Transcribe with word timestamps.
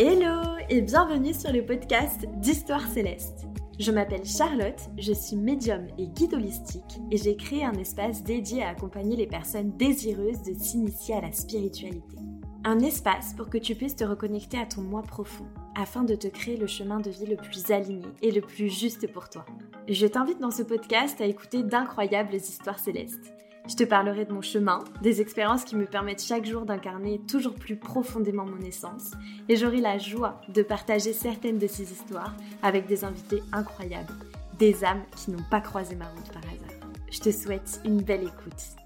Hello 0.00 0.56
et 0.68 0.80
bienvenue 0.80 1.34
sur 1.34 1.50
le 1.50 1.66
podcast 1.66 2.24
d'Histoire 2.36 2.86
Céleste. 2.86 3.48
Je 3.80 3.90
m'appelle 3.90 4.24
Charlotte, 4.24 4.80
je 4.96 5.12
suis 5.12 5.34
médium 5.34 5.88
et 5.98 6.06
guide 6.06 6.34
holistique 6.34 7.00
et 7.10 7.16
j'ai 7.16 7.36
créé 7.36 7.64
un 7.64 7.72
espace 7.72 8.22
dédié 8.22 8.62
à 8.62 8.68
accompagner 8.68 9.16
les 9.16 9.26
personnes 9.26 9.76
désireuses 9.76 10.44
de 10.44 10.54
s'initier 10.54 11.16
à 11.16 11.22
la 11.22 11.32
spiritualité. 11.32 12.16
Un 12.62 12.78
espace 12.78 13.34
pour 13.34 13.50
que 13.50 13.58
tu 13.58 13.74
puisses 13.74 13.96
te 13.96 14.04
reconnecter 14.04 14.56
à 14.56 14.66
ton 14.66 14.82
moi 14.82 15.02
profond 15.02 15.48
afin 15.76 16.04
de 16.04 16.14
te 16.14 16.28
créer 16.28 16.56
le 16.56 16.68
chemin 16.68 17.00
de 17.00 17.10
vie 17.10 17.26
le 17.26 17.36
plus 17.36 17.72
aligné 17.72 18.06
et 18.22 18.30
le 18.30 18.40
plus 18.40 18.68
juste 18.68 19.12
pour 19.12 19.28
toi. 19.28 19.46
Je 19.88 20.06
t'invite 20.06 20.38
dans 20.38 20.52
ce 20.52 20.62
podcast 20.62 21.20
à 21.20 21.26
écouter 21.26 21.64
d'incroyables 21.64 22.36
histoires 22.36 22.78
célestes 22.78 23.34
je 23.68 23.76
te 23.76 23.84
parlerai 23.84 24.24
de 24.24 24.32
mon 24.32 24.40
chemin, 24.40 24.82
des 25.02 25.20
expériences 25.20 25.64
qui 25.64 25.76
me 25.76 25.84
permettent 25.84 26.22
chaque 26.22 26.46
jour 26.46 26.64
d'incarner 26.64 27.20
toujours 27.28 27.54
plus 27.54 27.76
profondément 27.76 28.46
mon 28.46 28.60
essence, 28.60 29.12
et 29.48 29.56
j'aurai 29.56 29.80
la 29.80 29.98
joie 29.98 30.40
de 30.48 30.62
partager 30.62 31.12
certaines 31.12 31.58
de 31.58 31.66
ces 31.66 31.92
histoires 31.92 32.34
avec 32.62 32.86
des 32.86 33.04
invités 33.04 33.42
incroyables, 33.52 34.14
des 34.58 34.84
âmes 34.84 35.04
qui 35.16 35.30
n'ont 35.30 35.44
pas 35.50 35.60
croisé 35.60 35.94
ma 35.96 36.08
route 36.08 36.32
par 36.32 36.42
hasard. 36.44 36.90
Je 37.10 37.20
te 37.20 37.30
souhaite 37.30 37.80
une 37.84 38.02
belle 38.02 38.22
écoute. 38.22 38.76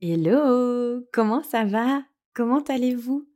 Hello, 0.00 1.04
comment 1.12 1.42
ça 1.42 1.64
va? 1.64 2.02
Comment 2.34 2.62
allez-vous? 2.68 3.26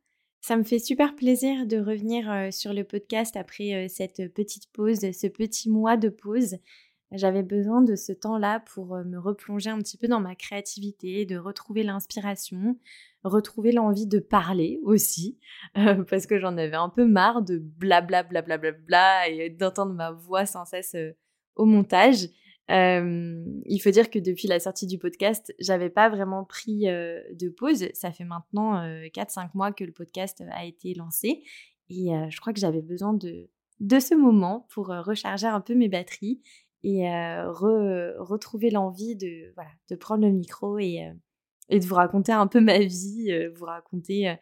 Ça 0.41 0.57
me 0.57 0.63
fait 0.63 0.79
super 0.79 1.17
plaisir 1.17 1.67
de 1.67 1.79
revenir 1.79 2.31
euh, 2.31 2.51
sur 2.51 2.75
le 2.75 2.85
podcast 2.85 3.35
après 3.35 3.75
euh, 3.75 3.89
cette 3.89 4.33
petite 4.35 4.71
pause, 4.73 5.01
ce 5.01 5.27
petit 5.27 5.71
mois 5.71 5.97
de 5.97 6.11
pause. 6.11 6.57
J'avais 7.17 7.45
besoin 7.45 7.81
de 7.83 7.95
ce 7.95 8.13
temps-là 8.13 8.61
pour 8.61 8.97
me 9.05 9.19
replonger 9.19 9.71
un 9.71 9.79
petit 9.79 9.97
peu 9.97 10.09
dans 10.09 10.21
ma 10.21 10.35
créativité, 10.35 11.25
de 11.27 11.37
retrouver 11.37 11.85
l'inspiration, 11.85 12.77
retrouver 13.23 13.71
l'envie 13.71 14.07
de 14.07 14.19
parler 14.19 14.81
aussi, 14.83 15.39
parce 16.11 16.27
que 16.27 16.41
j'en 16.41 16.57
avais 16.57 16.75
un 16.75 16.89
peu 16.89 17.07
marre 17.07 17.43
de 17.43 17.59
blabla 17.59 18.25
bla 18.25 19.29
et 19.29 19.49
d'entendre 19.49 19.95
ma 19.95 20.11
voix 20.11 20.45
sans 20.45 20.65
cesse 20.65 20.97
au 21.55 21.67
montage. 21.67 22.29
il 22.69 23.81
faut 23.81 23.91
dire 23.91 24.11
que 24.11 24.19
depuis 24.19 24.49
la 24.49 24.59
sortie 24.59 24.89
du 24.89 24.99
podcast, 24.99 25.55
j'avais 25.61 25.91
pas 25.91 26.09
vraiment 26.09 26.45
pris 26.45 26.87
de 26.87 27.49
pause. 27.49 27.87
Ça 27.93 28.11
fait 28.11 28.25
maintenant 28.25 28.85
4-5 29.15 29.51
mois 29.55 29.73
que 29.73 29.85
le 29.85 29.93
podcast 29.93 30.43
a 30.51 30.65
été 30.65 30.95
lancé 30.95 31.45
et 31.91 32.09
je 32.29 32.41
crois 32.41 32.53
que 32.53 32.61
j'avais 32.61 32.83
besoin 32.83 33.13
de, 33.13 33.49
de 33.81 34.01
ce 34.01 34.15
moment 34.15 34.67
pour 34.71 34.89
recharger 34.89 35.47
un 35.47 35.61
peu 35.61 35.75
mes 35.75 35.89
batteries 35.89 36.41
et 36.85 37.09
retrouver 37.49 38.71
l'envie 38.71 39.17
de, 39.17 39.53
voilà, 39.55 39.71
de 39.89 39.97
prendre 39.97 40.27
le 40.27 40.33
micro 40.33 40.79
et, 40.79 41.01
et, 41.71 41.81
de 41.81 41.87
vous 41.87 41.95
raconter 41.95 42.33
un 42.33 42.47
peu 42.47 42.61
ma 42.61 42.79
vie, 42.79 43.33
vous 43.57 43.65
raconter 43.65 44.35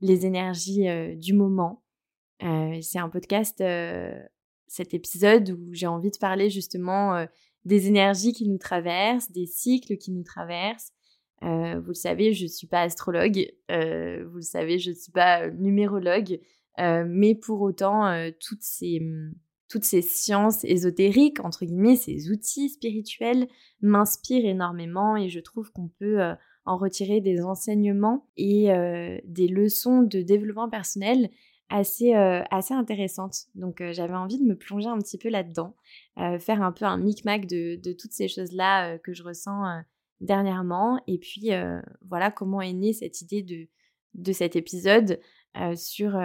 les 0.00 0.26
énergies 0.26 0.86
du 1.16 1.32
moment. 1.32 1.82
c'est 2.40 2.98
un 2.98 3.08
podcast, 3.08 3.64
cet 4.66 4.92
épisode 4.92 5.50
où 5.50 5.72
j'ai 5.72 5.86
envie 5.86 6.10
de 6.10 6.18
parler 6.18 6.50
justement 6.50 7.26
des 7.64 7.88
énergies 7.88 8.34
qui 8.34 8.46
nous 8.46 8.58
traversent, 8.58 9.32
des 9.32 9.46
cycles 9.46 9.96
qui 9.96 10.12
nous 10.12 10.24
traversent. 10.24 10.92
vous 11.40 11.88
le 11.88 11.94
savez, 11.94 12.34
je 12.34 12.44
ne 12.44 12.50
suis 12.50 12.66
pas 12.66 12.82
astrologue, 12.82 13.50
vous 13.70 14.36
le 14.36 14.42
savez, 14.42 14.78
je 14.78 14.90
ne 14.90 14.94
suis 14.94 15.12
pas 15.12 15.48
numérologue, 15.48 16.38
mais 16.76 17.34
pour 17.34 17.62
autant, 17.62 18.30
toutes 18.40 18.62
ces 18.62 19.00
mmh, 19.00 19.32
toutes 19.68 19.84
ces 19.84 20.02
sciences 20.02 20.64
ésotériques, 20.64 21.44
entre 21.44 21.64
guillemets, 21.64 21.96
ces 21.96 22.30
outils 22.30 22.70
spirituels 22.70 23.48
m'inspirent 23.82 24.46
énormément 24.46 25.16
et 25.16 25.28
je 25.28 25.40
trouve 25.40 25.70
qu'on 25.72 25.88
peut 25.88 26.22
euh, 26.22 26.34
en 26.64 26.78
retirer 26.78 27.20
des 27.20 27.42
enseignements 27.42 28.26
et 28.36 28.72
euh, 28.72 29.18
des 29.24 29.46
leçons 29.46 30.02
de 30.02 30.22
développement 30.22 30.70
personnel 30.70 31.30
assez, 31.68 32.14
euh, 32.14 32.42
intéressantes. 32.50 33.46
Donc 33.54 33.82
j'avais 33.92 34.14
envie 34.14 34.38
de 34.38 34.44
me 34.44 34.56
plonger 34.56 34.88
un 34.88 34.98
petit 34.98 35.18
peu 35.18 35.28
là-dedans, 35.28 35.74
faire 36.16 36.62
un 36.62 36.72
peu 36.72 36.86
un 36.86 36.96
micmac 36.96 37.46
de, 37.46 37.76
de 37.76 37.92
toutes 37.92 38.12
ces 38.12 38.26
choses-là 38.26 38.98
que 38.98 39.12
je 39.12 39.22
ressens 39.22 39.82
dernièrement 40.20 40.98
et 41.06 41.18
puis 41.18 41.50
voilà 42.08 42.30
comment 42.30 42.62
est 42.62 42.72
née 42.72 42.94
cette 42.94 43.20
idée 43.20 43.42
de, 43.42 43.68
de 44.14 44.32
cet 44.32 44.56
épisode 44.56 45.20
sur 45.74 46.18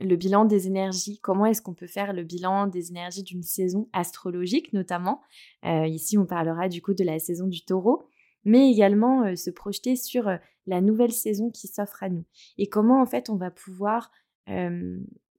le 0.00 0.16
bilan 0.16 0.44
des 0.44 0.66
énergies. 0.66 1.18
Comment 1.20 1.46
est-ce 1.46 1.62
qu'on 1.62 1.74
peut 1.74 1.86
faire 1.86 2.12
le 2.12 2.22
bilan 2.22 2.66
des 2.66 2.90
énergies 2.90 3.22
d'une 3.22 3.42
saison 3.42 3.88
astrologique 3.92 4.72
notamment? 4.72 5.20
Euh, 5.64 5.86
Ici, 5.86 6.18
on 6.18 6.26
parlera 6.26 6.68
du 6.68 6.82
coup 6.82 6.94
de 6.94 7.04
la 7.04 7.18
saison 7.18 7.46
du 7.46 7.64
taureau, 7.64 8.02
mais 8.44 8.70
également 8.70 9.24
euh, 9.24 9.36
se 9.36 9.50
projeter 9.50 9.96
sur 9.96 10.28
euh, 10.28 10.36
la 10.66 10.80
nouvelle 10.80 11.12
saison 11.12 11.50
qui 11.50 11.66
s'offre 11.68 12.02
à 12.02 12.08
nous. 12.08 12.24
Et 12.56 12.68
comment 12.68 13.00
en 13.00 13.06
fait 13.06 13.30
on 13.30 13.36
va 13.36 13.50
pouvoir 13.50 14.10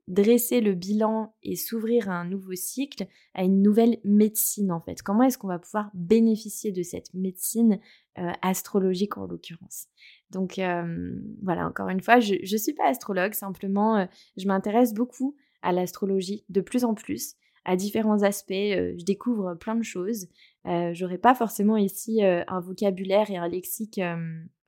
dresser 0.10 0.60
le 0.60 0.74
bilan 0.74 1.34
et 1.44 1.56
s'ouvrir 1.56 2.10
à 2.10 2.16
un 2.16 2.26
nouveau 2.26 2.56
cycle, 2.56 3.08
à 3.34 3.44
une 3.44 3.62
nouvelle 3.62 4.00
médecine 4.04 4.72
en 4.72 4.82
fait. 4.82 5.02
Comment 5.02 5.24
est-ce 5.24 5.38
qu'on 5.38 5.48
va 5.48 5.60
pouvoir 5.60 5.92
bénéficier 5.94 6.72
de 6.72 6.84
cette 6.84 7.14
médecine 7.14 7.80
astrologique 8.42 9.18
en 9.18 9.28
l'occurrence? 9.28 9.86
Donc 10.32 10.60
voilà, 11.44 11.68
encore 11.68 11.90
une 11.90 12.02
fois, 12.02 12.20
je 12.20 12.34
ne 12.34 12.58
suis 12.58 12.74
pas 12.74 12.88
astrologue, 12.88 13.34
simplement 13.34 14.08
je 14.36 14.48
m'intéresse 14.48 14.94
beaucoup 14.94 15.36
à 15.62 15.72
l'astrologie 15.72 16.44
de 16.50 16.62
plus 16.62 16.84
en 16.84 16.96
plus, 16.96 17.36
à 17.66 17.76
différents 17.76 18.24
aspects, 18.24 18.52
je 18.52 19.04
découvre 19.04 19.56
plein 19.56 19.76
de 19.76 19.84
choses. 19.84 20.28
J'aurais 20.66 21.18
pas 21.18 21.34
forcément 21.34 21.78
ici 21.78 22.22
un 22.24 22.60
vocabulaire 22.60 23.32
et 23.32 23.38
un 23.38 23.48
lexique 23.48 24.00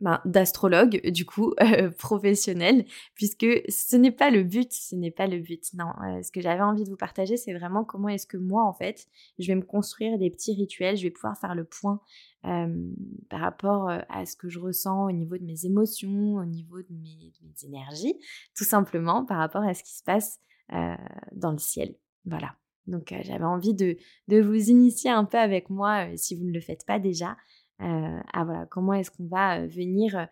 ben, 0.02 0.20
d'astrologue, 0.26 1.00
du 1.12 1.26
coup, 1.26 1.54
professionnel, 2.00 2.86
puisque 3.14 3.46
ce 3.70 3.96
n'est 3.96 4.12
pas 4.12 4.32
le 4.32 4.44
but, 4.44 4.72
ce 4.72 4.96
n'est 4.96 5.12
pas 5.12 5.28
le 5.28 5.40
but. 5.40 5.74
Non, 5.76 5.92
ce 6.24 6.32
que 6.32 6.42
j'avais 6.42 6.64
envie 6.64 6.86
de 6.86 6.90
vous 6.90 6.98
partager, 6.98 7.38
c'est 7.38 7.54
vraiment 7.54 7.84
comment 7.84 8.08
est-ce 8.08 8.26
que 8.26 8.38
moi, 8.38 8.64
en 8.64 8.74
fait, 8.74 9.08
je 9.38 9.48
vais 9.48 9.56
me 9.56 9.62
construire 9.62 10.18
des 10.18 10.32
petits 10.32 10.56
rituels, 10.56 10.98
je 10.98 11.04
vais 11.04 11.12
pouvoir 11.12 11.38
faire 11.38 11.54
le 11.54 11.66
point 11.66 12.00
par 12.42 13.40
rapport 13.40 13.90
à 13.90 14.26
ce 14.26 14.36
que 14.36 14.50
je 14.50 14.60
ressens 14.60 15.06
au 15.06 15.12
niveau 15.12 15.38
de 15.38 15.44
mes 15.44 15.66
émotions, 15.66 16.36
au 16.36 16.46
niveau 16.46 16.82
de 16.82 16.94
mes, 16.94 17.32
énergies, 17.64 18.16
tout 18.56 18.64
simplement 18.64 19.24
par 19.24 19.38
rapport 19.38 19.62
à 19.62 19.76
ce 19.76 19.84
qui 19.84 19.96
se 19.96 20.04
passe 20.04 20.40
dans 20.70 21.52
le 21.52 21.60
ciel. 21.60 21.96
Voilà. 22.26 22.56
Donc 22.88 23.14
j'avais 23.24 23.46
envie 23.46 23.74
de, 23.74 23.98
vous 24.30 24.70
initier 24.70 25.10
un 25.10 25.26
peu 25.26 25.38
avec 25.38 25.70
moi, 25.70 26.08
si 26.16 26.36
vous 26.36 26.46
ne 26.46 26.52
le 26.52 26.62
faites 26.62 26.86
pas 26.86 27.00
déjà, 27.00 27.38
à 27.80 28.44
voilà, 28.44 28.66
comment 28.70 28.94
est-ce 28.94 29.12
qu'on 29.12 29.28
va 29.28 29.66
venir 29.66 30.28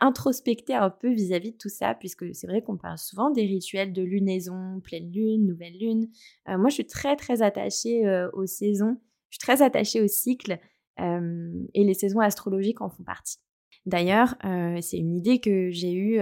introspecter 0.00 0.74
un 0.74 0.90
peu 0.90 1.12
vis-à-vis 1.12 1.52
de 1.52 1.56
tout 1.56 1.68
ça, 1.68 1.94
puisque 1.94 2.34
c'est 2.34 2.46
vrai 2.46 2.62
qu'on 2.62 2.76
parle 2.76 2.98
souvent 2.98 3.30
des 3.30 3.44
rituels 3.46 3.92
de 3.92 4.02
lunaison, 4.02 4.80
pleine 4.82 5.10
lune, 5.10 5.46
nouvelle 5.46 5.76
lune. 5.78 6.08
moi, 6.46 6.68
je 6.68 6.74
suis 6.74 6.86
très 6.86 7.16
très 7.16 7.42
attachée 7.42 8.02
aux 8.32 8.46
saisons, 8.46 8.96
je 9.30 9.38
suis 9.38 9.46
très 9.46 9.62
attachée 9.62 10.00
au 10.00 10.08
cycle 10.08 10.58
et 10.98 11.84
les 11.84 11.94
saisons 11.94 12.20
astrologiques 12.20 12.80
en 12.80 12.88
font 12.88 13.04
partie. 13.04 13.38
D'ailleurs, 13.86 14.36
c'est 14.80 14.98
une 14.98 15.14
idée 15.14 15.40
que 15.40 15.70
j'ai 15.70 15.92
eue 15.92 16.20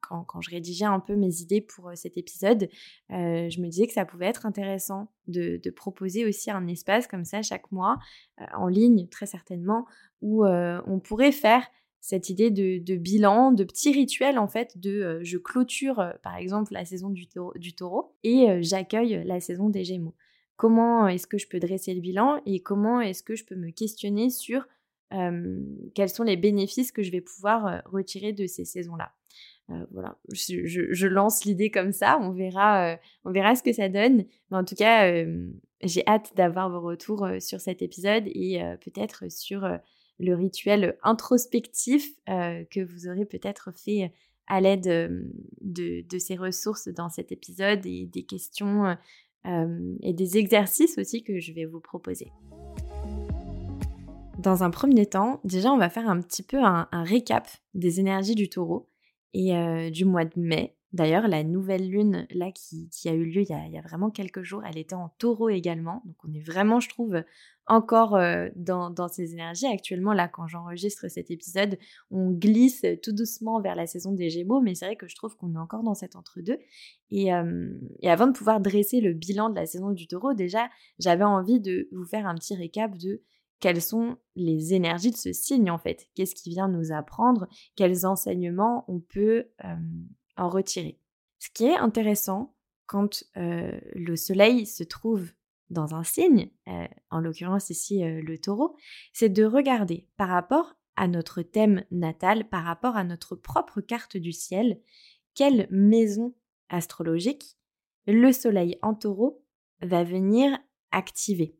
quand, 0.00 0.40
je 0.40 0.50
rédigeais 0.50 0.84
un 0.84 1.00
peu 1.00 1.16
mes 1.16 1.40
idées 1.40 1.60
pour 1.60 1.90
cet 1.94 2.16
épisode. 2.16 2.68
je 3.10 3.60
me 3.60 3.68
disais 3.68 3.86
que 3.86 3.92
ça 3.92 4.04
pouvait 4.04 4.26
être 4.26 4.46
intéressant 4.46 5.12
de, 5.28 5.60
proposer 5.70 6.24
aussi 6.24 6.50
un 6.50 6.66
espace 6.66 7.06
comme 7.06 7.24
ça 7.24 7.42
chaque 7.42 7.70
mois, 7.70 7.98
en 8.54 8.66
ligne 8.66 9.08
très 9.08 9.26
certainement, 9.26 9.86
où 10.20 10.44
on 10.44 11.00
pourrait 11.00 11.32
faire 11.32 11.66
cette 12.00 12.30
idée 12.30 12.50
de, 12.50 12.96
bilan, 12.96 13.52
de 13.52 13.64
petits 13.64 13.92
rituels 13.92 14.38
en 14.38 14.48
fait, 14.48 14.78
de 14.78 15.20
je 15.22 15.38
clôture 15.38 16.12
par 16.22 16.36
exemple 16.36 16.72
la 16.72 16.84
saison 16.84 17.10
du 17.10 17.74
taureau 17.74 18.16
et 18.24 18.62
j'accueille 18.62 19.22
la 19.24 19.40
saison 19.40 19.68
des 19.68 19.84
gémeaux 19.84 20.14
comment 20.60 21.08
est-ce 21.08 21.26
que 21.26 21.38
je 21.38 21.48
peux 21.48 21.58
dresser 21.58 21.94
le 21.94 22.02
bilan 22.02 22.42
et 22.44 22.60
comment 22.60 23.00
est-ce 23.00 23.22
que 23.22 23.34
je 23.34 23.46
peux 23.46 23.54
me 23.54 23.70
questionner 23.70 24.28
sur 24.28 24.68
quels 25.94 26.10
sont 26.10 26.22
les 26.22 26.36
bénéfices 26.36 26.92
que 26.92 27.02
je 27.02 27.10
vais 27.10 27.22
pouvoir 27.22 27.82
retirer 27.86 28.34
de 28.34 28.46
ces 28.46 28.66
saisons-là? 28.66 29.10
Voilà, 29.92 30.18
je, 30.32 31.06
lance 31.06 31.44
l'idée 31.44 31.70
comme 31.70 31.92
ça, 31.92 32.18
on 32.20 32.30
verra, 32.30 32.98
on 33.24 33.30
verra 33.30 33.54
ce 33.54 33.62
que 33.62 33.72
ça 33.72 33.88
donne. 33.88 34.24
Mais 34.50 34.56
en 34.56 34.64
tout 34.64 34.74
cas, 34.74 35.24
j'ai 35.82 36.06
hâte 36.06 36.32
d'avoir 36.36 36.70
vos 36.70 36.80
retours 36.80 37.26
sur 37.38 37.60
cet 37.60 37.82
épisode 37.82 38.24
et 38.26 38.60
peut-être 38.84 39.30
sur 39.30 39.68
le 40.18 40.34
rituel 40.34 40.96
introspectif 41.02 42.10
que 42.26 42.82
vous 42.82 43.08
aurez 43.08 43.24
peut-être 43.24 43.70
fait 43.72 44.12
à 44.46 44.60
l'aide 44.60 44.82
de, 45.60 46.04
de, 46.08 46.18
ces 46.18 46.36
ressources 46.36 46.88
dans 46.88 47.08
cet 47.08 47.30
épisode 47.30 47.86
et 47.86 48.06
des 48.06 48.24
questions 48.24 48.96
et 49.44 50.12
des 50.12 50.36
exercices 50.36 50.98
aussi 50.98 51.22
que 51.22 51.38
je 51.38 51.52
vais 51.52 51.64
vous 51.64 51.80
proposer. 51.80 52.32
Dans 54.40 54.64
un 54.64 54.70
premier 54.70 55.04
temps, 55.04 55.40
déjà 55.44 55.70
on 55.70 55.76
va 55.76 55.90
faire 55.90 56.08
un 56.08 56.18
petit 56.20 56.42
peu 56.42 56.56
un, 56.64 56.88
récap 56.92 57.46
des 57.74 58.00
énergies 58.00 58.34
du 58.34 58.48
taureau 58.48 58.88
et 59.32 59.90
du 59.90 60.04
mois 60.04 60.24
de 60.24 60.38
mai 60.38 60.76
D'ailleurs, 60.92 61.28
la 61.28 61.44
nouvelle 61.44 61.88
lune, 61.88 62.26
là, 62.32 62.50
qui, 62.50 63.08
a 63.08 63.12
eu 63.12 63.24
lieu 63.24 63.42
il 63.42 63.48
y 63.48 63.52
a, 63.52 63.64
il 63.66 63.72
y 63.72 63.78
a, 63.78 63.80
vraiment 63.80 64.10
quelques 64.10 64.42
jours, 64.42 64.62
elle 64.66 64.76
était 64.76 64.96
en 64.96 65.10
taureau 65.18 65.48
également. 65.48 66.02
Donc 66.04 66.16
on 66.24 66.32
est 66.34 66.44
vraiment, 66.44 66.80
je 66.80 66.88
trouve, 66.88 67.22
encore 67.66 68.18
dans, 68.56 69.08
ces 69.08 69.32
énergies. 69.32 69.66
Actuellement, 69.66 70.12
là, 70.12 70.26
quand 70.26 70.48
j'enregistre 70.48 71.06
cet 71.06 71.30
épisode, 71.30 71.78
on 72.10 72.32
glisse 72.32 72.84
tout 73.04 73.12
doucement 73.12 73.60
vers 73.60 73.76
la 73.76 73.86
saison 73.86 74.10
des 74.10 74.30
Gémeaux, 74.30 74.60
mais 74.60 74.74
c'est 74.74 74.86
vrai 74.86 74.96
que 74.96 75.06
je 75.06 75.14
trouve 75.14 75.36
qu'on 75.36 75.54
est 75.54 75.58
encore 75.58 75.84
dans 75.84 75.94
cet 75.94 76.16
entre-deux. 76.16 76.58
Et, 77.10 77.28
et, 78.00 78.10
avant 78.10 78.26
de 78.26 78.32
pouvoir 78.32 78.60
dresser 78.60 79.00
le 79.00 79.12
bilan 79.12 79.48
de 79.48 79.54
la 79.54 79.66
saison 79.66 79.90
du 79.90 80.08
taureau, 80.08 80.34
déjà, 80.34 80.68
j'avais 80.98 81.22
envie 81.22 81.60
de 81.60 81.88
vous 81.92 82.04
faire 82.04 82.26
un 82.26 82.34
petit 82.34 82.56
récap 82.56 82.98
de 82.98 83.22
quelles 83.60 83.82
sont 83.82 84.16
les 84.36 84.74
énergies 84.74 85.10
de 85.10 85.16
ce 85.16 85.32
signe 85.32 85.70
en 85.70 85.78
fait, 85.78 86.08
qu'est-ce 86.14 86.34
qui 86.34 86.50
vient 86.50 86.68
nous 86.68 86.92
apprendre, 86.92 87.46
quels 87.76 88.06
enseignements 88.06 88.84
on 88.88 89.00
peut 89.00 89.46
euh, 89.64 89.76
en 90.36 90.48
retirer? 90.48 90.98
Ce 91.38 91.48
qui 91.50 91.64
est 91.64 91.76
intéressant 91.76 92.54
quand 92.86 93.22
le 93.34 94.16
soleil 94.16 94.66
se 94.66 94.82
trouve 94.82 95.30
dans 95.70 95.94
un 95.94 96.04
signe, 96.04 96.50
euh, 96.68 96.86
en 97.10 97.20
l'occurrence 97.20 97.70
ici 97.70 98.04
euh, 98.04 98.20
le 98.22 98.38
taureau, 98.38 98.76
c'est 99.12 99.28
de 99.28 99.44
regarder 99.44 100.08
par 100.16 100.28
rapport 100.28 100.74
à 100.96 101.08
notre 101.08 101.42
thème 101.42 101.84
natal, 101.90 102.48
par 102.48 102.64
rapport 102.64 102.96
à 102.96 103.04
notre 103.04 103.36
propre 103.36 103.80
carte 103.80 104.16
du 104.16 104.32
ciel, 104.32 104.80
quelle 105.34 105.68
maison 105.70 106.34
astrologique 106.68 107.56
le 108.06 108.32
soleil 108.32 108.78
en 108.82 108.94
taureau 108.94 109.44
va 109.80 110.04
venir 110.04 110.58
activer. 110.90 111.56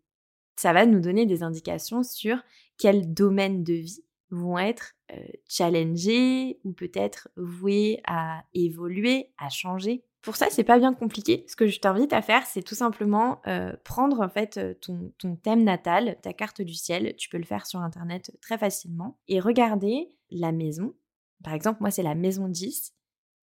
Ça 0.61 0.75
va 0.75 0.85
nous 0.85 1.01
donner 1.01 1.25
des 1.25 1.43
indications 1.43 2.03
sur 2.03 2.37
quels 2.77 3.15
domaines 3.15 3.65
de 3.65 3.73
vie 3.73 4.05
vont 4.29 4.59
être 4.59 4.93
euh, 5.11 5.17
challengés 5.49 6.61
ou 6.65 6.75
peut-être 6.75 7.31
voués 7.37 8.03
à 8.07 8.45
évoluer, 8.53 9.33
à 9.39 9.49
changer. 9.49 10.05
Pour 10.21 10.37
ça, 10.37 10.49
c'est 10.51 10.63
pas 10.63 10.79
bien 10.79 10.93
compliqué. 10.93 11.47
Ce 11.49 11.57
que 11.57 11.67
je 11.67 11.81
t'invite 11.81 12.13
à 12.13 12.21
faire, 12.21 12.45
c'est 12.45 12.61
tout 12.61 12.75
simplement 12.75 13.41
euh, 13.47 13.73
prendre 13.85 14.21
en 14.21 14.29
fait 14.29 14.59
euh, 14.59 14.75
ton, 14.75 15.37
thème 15.37 15.65
natal, 15.65 16.19
ta 16.21 16.35
carte 16.35 16.61
du 16.61 16.75
ciel. 16.75 17.17
Tu 17.17 17.31
peux 17.31 17.39
le 17.39 17.45
faire 17.45 17.65
sur 17.65 17.81
internet 17.81 18.31
très 18.43 18.59
facilement 18.59 19.19
et 19.29 19.41
regarder 19.41 20.11
la 20.31 20.53
maison. 20.53 20.95
Par 21.43 21.55
exemple, 21.55 21.79
moi, 21.81 21.91
c'est 21.91 22.03
la 22.03 22.15
maison 22.15 22.49
10 22.49 22.93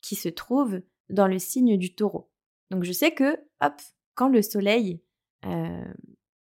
qui 0.04 0.16
se 0.16 0.30
trouve 0.30 0.82
dans 1.10 1.26
le 1.26 1.40
signe 1.40 1.78
du 1.78 1.96
taureau. 1.96 2.30
Donc, 2.70 2.84
je 2.84 2.92
sais 2.92 3.10
que, 3.10 3.40
hop, 3.60 3.82
quand 4.14 4.30
le 4.30 4.44
soleil 4.44 5.02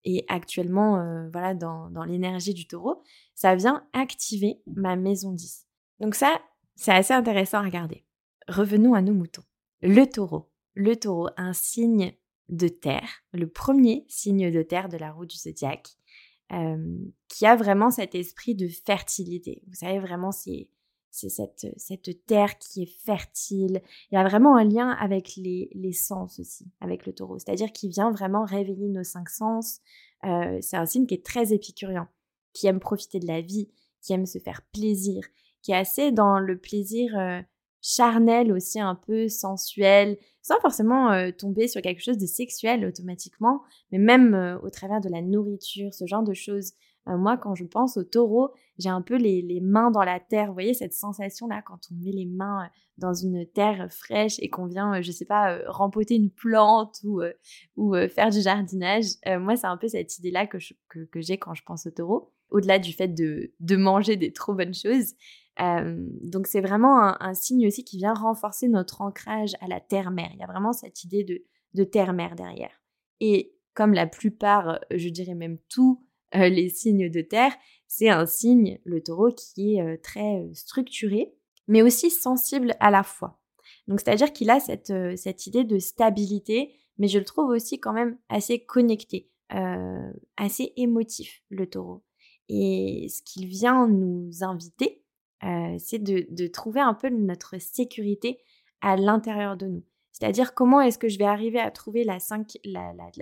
est 0.06 0.26
actuellement 0.28 1.28
voilà, 1.32 1.54
dans, 1.54 1.90
dans 1.90 2.04
l'énergie 2.04 2.54
du 2.54 2.68
taureau, 2.68 3.02
ça 3.36 3.56
vient 3.56 3.88
activer 3.94 4.62
ma 4.68 4.96
maison 4.96 5.32
10. 5.32 5.66
Donc, 6.00 6.16
ça, 6.16 6.42
c'est 6.76 6.92
assez 6.92 7.14
intéressant 7.14 7.60
à 7.60 7.64
regarder. 7.64 8.06
Revenons 8.48 8.94
à 8.94 9.02
nos 9.02 9.14
moutons. 9.14 9.44
Le 9.82 10.06
taureau. 10.06 10.50
Le 10.76 10.96
taureau, 10.96 11.30
un 11.38 11.54
signe 11.54 12.14
de 12.50 12.68
terre, 12.68 13.10
le 13.32 13.48
premier 13.48 14.06
signe 14.08 14.52
de 14.52 14.62
terre 14.62 14.90
de 14.90 14.98
la 14.98 15.12
roue 15.12 15.26
du 15.26 15.38
zodiaque, 15.38 15.90
euh, 16.52 16.98
qui 17.30 17.46
a 17.46 17.56
vraiment 17.56 17.90
cet 17.90 18.16
esprit 18.16 18.56
de 18.56 18.68
fertilité. 18.68 19.62
Vous 19.68 19.76
savez, 19.76 20.00
vraiment, 20.00 20.32
c'est 20.32 20.70
cette, 21.14 21.68
cette 21.78 22.26
terre 22.26 22.58
qui 22.58 22.84
est 22.84 23.00
fertile. 23.06 23.82
Il 24.12 24.16
y 24.16 24.18
a 24.18 24.28
vraiment 24.28 24.58
un 24.58 24.64
lien 24.64 24.90
avec 24.90 25.36
les, 25.38 25.70
les 25.74 25.94
sens 25.94 26.40
aussi, 26.40 26.66
avec 26.82 27.06
le 27.06 27.14
taureau. 27.14 27.38
C'est-à-dire 27.38 27.72
qu'il 27.72 27.92
vient 27.92 28.12
vraiment 28.12 28.46
réveiller 28.46 28.90
nos 28.90 29.04
cinq 29.04 29.30
sens. 29.30 29.80
Euh, 30.26 30.58
c'est 30.62 30.78
un 30.78 30.86
signe 30.86 31.06
qui 31.06 31.14
est 31.14 31.26
très 31.26 31.54
épicurien, 31.54 32.10
qui 32.54 32.68
aime 32.68 32.80
profiter 32.80 33.20
de 33.20 33.28
la 33.28 33.42
vie, 33.42 33.70
qui 34.02 34.14
aime 34.14 34.26
se 34.26 34.40
faire 34.40 34.62
plaisir, 34.74 35.24
qui 35.62 35.72
est 35.72 35.78
assez 35.78 36.12
dans 36.12 36.40
le 36.40 36.58
plaisir 36.58 37.18
euh, 37.18 37.42
charnel 37.82 38.52
aussi, 38.52 38.80
un 38.80 38.96
peu 38.96 39.28
sensuel, 39.28 40.18
sans 40.42 40.60
forcément 40.62 41.12
euh, 41.12 41.32
tomber 41.32 41.68
sur 41.68 41.82
quelque 41.82 42.02
chose 42.02 42.18
de 42.18 42.26
sexuel 42.26 42.86
automatiquement, 42.86 43.62
mais 43.92 44.00
même 44.00 44.60
au 44.64 44.70
travers 44.70 45.00
de 45.00 45.10
la 45.10 45.22
nourriture, 45.22 45.94
ce 45.94 46.06
genre 46.08 46.24
de 46.24 46.34
choses. 46.34 46.74
Euh, 47.08 47.18
moi, 47.18 47.38
quand 47.38 47.56
je 47.56 47.66
pense 47.66 47.98
au 47.98 48.04
taureau, 48.04 48.52
j'ai 48.78 48.90
un 48.90 49.02
peu 49.02 49.16
les, 49.16 49.60
mains 49.62 49.92
dans 49.92 50.04
la 50.04 50.20
terre. 50.20 50.48
Vous 50.48 50.54
voyez 50.54 50.74
cette 50.74 50.94
sensation-là 50.94 51.62
quand 51.62 51.80
on 51.92 51.96
met 51.96 52.12
les 52.12 52.26
mains 52.26 52.70
dans 52.98 53.14
une 53.14 53.46
terre 53.46 53.88
fraîche 53.92 54.36
et 54.40 54.50
qu'on 54.50 54.66
vient, 54.66 55.02
je 55.02 55.12
sais 55.12 55.26
pas, 55.26 55.60
rempoter 55.68 56.16
une 56.16 56.30
plante 56.30 57.02
ou, 57.04 57.22
faire 58.10 58.30
du 58.30 58.42
jardinage. 58.42 59.06
moi, 59.40 59.56
c'est 59.56 59.68
un 59.68 59.78
peu 59.78 59.88
cette 59.88 60.18
idée-là 60.18 60.48
que, 60.48 60.60
j'ai 61.16 61.38
quand 61.38 61.54
je 61.54 61.64
pense 61.64 61.88
au 61.88 61.92
taureau. 61.92 62.32
Au-delà 62.50 62.78
du 62.80 62.94
fait 62.94 63.08
de, 63.08 63.76
manger 63.76 64.16
des 64.16 64.32
trop 64.32 64.54
bonnes 64.54 64.74
choses, 64.74 65.16
donc 65.60 66.48
c'est 66.48 66.62
vraiment 66.62 67.22
un, 67.22 67.34
signe 67.34 67.68
aussi 67.68 67.84
qui 67.84 67.98
vient 67.98 68.14
renforcer 68.14 68.68
notre 68.70 69.02
ancrage 69.02 69.54
à 69.62 69.68
la 69.68 69.80
terre-mère. 69.80 70.30
Il 70.34 70.40
y 70.40 70.44
a 70.44 70.48
vraiment 70.48 70.74
cette 70.74 71.04
idée 71.04 71.24
de, 71.24 71.44
de 71.74 71.84
terre-mère 71.84 72.36
derrière. 72.36 72.82
Et 73.20 73.56
comme 73.74 73.94
la 73.94 74.08
plupart, 74.08 74.80
je 74.92 75.10
dirais 75.10 75.36
même 75.36 75.58
tous 76.34 76.40
les 76.40 76.70
signes 76.70 77.10
de 77.10 77.22
terre, 77.22 77.54
c'est 77.88 78.10
un 78.10 78.26
signe, 78.26 78.80
le 78.84 79.02
taureau, 79.02 79.32
qui 79.32 79.78
est 79.78 79.98
très 80.00 80.50
structuré, 80.54 81.34
mais 81.68 81.82
aussi 81.82 82.10
sensible 82.10 82.76
à 82.80 82.92
la 82.92 83.04
fois. 83.04 83.40
Donc 83.88 84.00
c'est-à-dire 84.00 84.34
qu'il 84.34 84.50
a 84.50 84.60
cette, 84.60 84.94
cette 85.16 85.48
idée 85.48 85.64
de 85.64 85.80
stabilité, 85.80 86.74
mais 86.98 87.08
je 87.08 87.20
le 87.20 87.26
trouve 87.26 87.50
aussi 87.50 87.80
quand 87.80 87.94
même 87.94 88.18
assez 88.30 88.60
connecté, 88.66 89.30
assez 90.38 90.74
émotif, 90.76 91.44
le 91.50 91.70
taureau. 91.70 92.04
Et 92.50 93.08
ce 93.10 93.22
qu'il 93.22 93.48
vient 93.48 93.88
nous 93.88 94.44
inviter, 94.44 95.04
euh, 95.44 95.76
c'est 95.78 96.00
de, 96.00 96.48
trouver 96.48 96.82
un 96.82 96.94
peu 96.94 97.10
notre 97.10 97.60
sécurité 97.60 98.40
à 98.82 98.96
l'intérieur 98.96 99.58
de 99.58 99.68
nous. 99.68 99.84
C'est-à-dire 100.14 100.54
comment 100.54 100.80
est-ce 100.80 101.00
que 101.00 101.10
je 101.10 101.18
vais 101.18 101.26
arriver 101.26 101.60
à 101.60 101.72
trouver 101.72 102.04
la, 102.04 102.20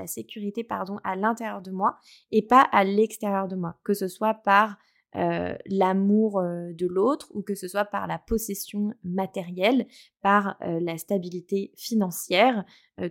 sécurité 0.07 0.63
pardon, 0.63 0.99
à 1.03 1.15
l'intérieur 1.15 1.61
de 1.61 1.71
moi 1.71 1.97
et 2.31 2.41
pas 2.41 2.61
à 2.61 2.83
l'extérieur 2.83 3.47
de 3.47 3.55
moi, 3.55 3.77
que 3.83 3.93
ce 3.93 4.09
soit 4.09 4.33
par 4.33 4.77
euh, 5.15 5.55
l'amour 5.65 6.39
euh, 6.39 6.73
de 6.73 6.87
l'autre 6.87 7.29
ou 7.33 7.41
que 7.41 7.55
ce 7.55 7.67
soit 7.67 7.85
par 7.85 8.07
la 8.07 8.19
possession 8.19 8.93
matérielle, 9.03 9.87
par 10.21 10.57
la 10.61 10.97
stabilité 10.97 11.71
financière, 11.77 12.65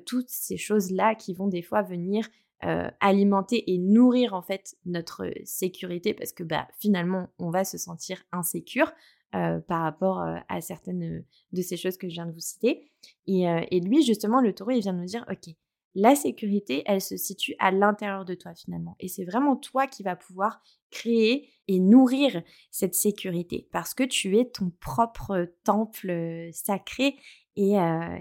toutes 0.07 0.29
ces 0.29 0.57
choses-là 0.59 1.15
qui 1.15 1.35
vont 1.35 1.49
des 1.49 1.63
fois 1.63 1.83
venir 1.83 2.29
alimenter 3.01 3.73
et 3.73 3.79
nourrir 3.79 4.35
en 4.35 4.43
fait 4.43 4.77
notre 4.85 5.31
sécurité 5.45 6.13
parce 6.13 6.33
que 6.33 6.45
bah, 6.45 6.69
finalement 6.79 7.29
on 7.39 7.51
va 7.51 7.65
se 7.65 7.79
sentir 7.79 8.23
insécure 8.33 8.93
par 9.33 9.83
rapport 9.83 10.25
à 10.49 10.61
certaines 10.61 11.25
de 11.53 11.63
ces 11.63 11.77
choses 11.77 11.97
que 11.97 12.09
je 12.09 12.15
viens 12.15 12.27
de 12.27 12.33
vous 12.33 12.41
citer. 12.41 12.91
Et, 13.27 13.43
et, 13.43 13.81
lui 13.81 14.03
justement 14.03 14.41
le 14.41 14.53
taureau 14.53 14.73
il 14.73 14.81
vient 14.81 14.93
de 14.93 14.99
nous 14.99 15.07
dire 15.07 15.25
ok 15.31 15.55
la 15.95 16.15
sécurité 16.15 16.83
elle 16.87 17.01
se 17.01 17.17
situe 17.17 17.55
à 17.59 17.71
l'intérieur 17.71 18.25
de 18.25 18.35
toi 18.35 18.55
finalement 18.55 18.97
et 19.01 19.09
c'est 19.09 19.25
vraiment 19.25 19.57
toi 19.57 19.87
qui 19.87 20.03
vas 20.03 20.17
pouvoir 20.17 20.61
créer 20.91 21.49
et 21.69 21.81
nourrir 21.81 22.43
cette 22.71 22.95
sécurité 22.95 23.69
parce 23.73 23.95
que 23.95 24.05
tu 24.05 24.39
es 24.39 24.45
ton 24.45 24.71
propre 24.81 25.53
temple 25.65 26.51
sacré 26.53 27.17
et 27.57 27.77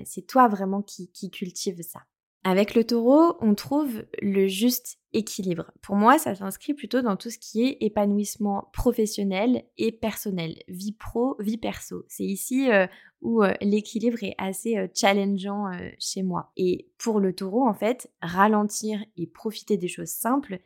c'est 0.06 0.28
toi 0.28 0.48
vraiment 0.48 0.82
qui, 0.82 1.12
qui 1.12 1.30
cultive 1.30 1.82
ça. 1.82 2.02
Avec 2.44 2.74
le 2.74 2.86
taureau, 2.86 3.36
on 3.42 3.54
trouve 3.54 4.04
le 4.22 4.48
juste 4.48 4.98
équilibre. 5.12 5.72
Pour 5.82 5.96
moi, 5.96 6.18
ça 6.18 6.36
s'inscrit 6.36 6.74
plutôt 6.74 7.02
dans 7.02 7.18
tout 7.18 7.30
ce 7.30 7.38
qui 7.38 7.64
est 7.66 7.78
épanouissement 7.82 8.70
professionnel 8.72 9.64
et 9.78 9.92
personnel, 9.92 10.56
vie 10.68 10.94
pro, 10.94 11.36
vie 11.40 11.58
perso. 11.58 12.06
C'est 12.08 12.24
ici 12.24 12.72
euh, 12.72 12.88
où 13.22 13.44
euh, 13.44 13.54
l'équilibre 13.62 14.24
est 14.24 14.36
assez 14.38 14.78
euh, 14.78 14.88
challengeant 14.94 15.70
chez 15.98 16.24
moi. 16.24 16.52
Et 16.56 16.88
pour 16.98 17.20
le 17.20 17.34
taureau, 17.34 17.68
en 17.68 17.74
fait, 17.74 18.10
ralentir 18.22 19.04
et 19.18 19.28
profiter 19.28 19.76
des 19.76 19.90
choses 19.90 20.10
simples, 20.10 20.60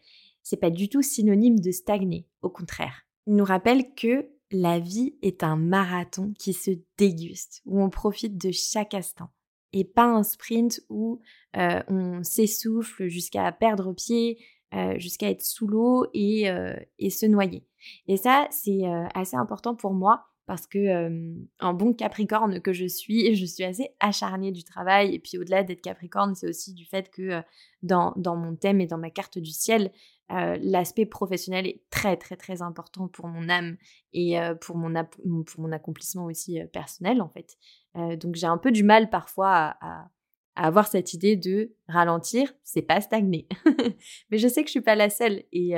c'est 0.43 0.57
pas 0.57 0.69
du 0.69 0.89
tout 0.89 1.01
synonyme 1.01 1.59
de 1.59 1.71
stagner. 1.71 2.27
Au 2.41 2.49
contraire. 2.49 3.05
Il 3.25 3.35
nous 3.35 3.45
rappelle 3.45 3.93
que 3.95 4.29
la 4.51 4.77
vie 4.77 5.15
est 5.21 5.43
un 5.43 5.55
marathon 5.55 6.33
qui 6.37 6.53
se 6.53 6.71
déguste, 6.97 7.61
où 7.65 7.81
on 7.81 7.89
profite 7.89 8.37
de 8.37 8.51
chaque 8.51 8.93
instant 8.93 9.29
et 9.73 9.83
pas 9.83 10.05
un 10.05 10.23
sprint 10.23 10.81
où 10.89 11.19
euh, 11.57 11.81
on 11.87 12.23
s'essouffle 12.23 13.07
jusqu'à 13.07 13.51
perdre 13.51 13.91
pied, 13.93 14.39
euh, 14.73 14.97
jusqu'à 14.97 15.29
être 15.29 15.41
sous 15.41 15.67
l'eau 15.67 16.05
et, 16.13 16.49
euh, 16.49 16.75
et, 16.99 17.09
se 17.09 17.25
noyer. 17.25 17.65
Et 18.07 18.17
ça, 18.17 18.47
c'est 18.51 18.83
assez 19.13 19.35
important 19.35 19.75
pour 19.75 19.93
moi 19.93 20.25
parce 20.45 20.67
que 20.67 21.37
un 21.59 21.73
bon 21.73 21.93
Capricorne 21.93 22.59
que 22.61 22.73
je 22.73 22.85
suis, 22.85 23.35
je 23.35 23.45
suis 23.45 23.63
assez 23.63 23.89
acharnée 23.99 24.51
du 24.51 24.63
travail. 24.63 25.15
Et 25.15 25.19
puis 25.19 25.37
au-delà 25.37 25.63
d'être 25.63 25.81
Capricorne, 25.81 26.35
c'est 26.35 26.47
aussi 26.47 26.73
du 26.73 26.85
fait 26.85 27.09
que 27.09 27.41
dans, 27.81 28.13
mon 28.17 28.55
thème 28.55 28.79
et 28.79 28.87
dans 28.87 28.97
ma 28.97 29.09
carte 29.09 29.37
du 29.39 29.51
ciel, 29.51 29.91
l'aspect 30.29 31.05
professionnel 31.05 31.67
est 31.67 31.81
très 31.89 32.17
très 32.17 32.35
très 32.35 32.61
important 32.61 33.07
pour 33.07 33.27
mon 33.27 33.49
âme 33.49 33.77
et 34.13 34.37
pour 34.61 34.77
mon 34.77 35.71
accomplissement 35.71 36.25
aussi 36.25 36.59
personnel 36.71 37.21
en 37.21 37.29
fait. 37.29 37.57
Donc 37.95 38.35
j'ai 38.35 38.47
un 38.47 38.57
peu 38.57 38.71
du 38.71 38.83
mal 38.83 39.09
parfois 39.09 39.75
à, 39.81 40.09
avoir 40.55 40.87
cette 40.87 41.13
idée 41.13 41.35
de 41.35 41.73
ralentir, 41.87 42.53
c'est 42.63 42.83
pas 42.83 43.01
stagner. 43.01 43.47
Mais 44.29 44.37
je 44.37 44.47
sais 44.47 44.61
que 44.61 44.67
je 44.67 44.73
suis 44.73 44.81
pas 44.81 44.93
la 44.93 45.09
seule 45.09 45.43
et 45.51 45.73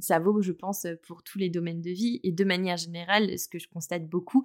ça 0.00 0.18
vaut, 0.18 0.42
je 0.42 0.52
pense, 0.52 0.86
pour 1.06 1.22
tous 1.22 1.38
les 1.38 1.48
domaines 1.48 1.80
de 1.80 1.90
vie 1.90 2.20
et 2.22 2.30
de 2.30 2.44
manière 2.44 2.76
générale, 2.76 3.38
ce 3.38 3.48
que 3.48 3.58
je 3.58 3.68
constate 3.68 4.06
beaucoup, 4.06 4.44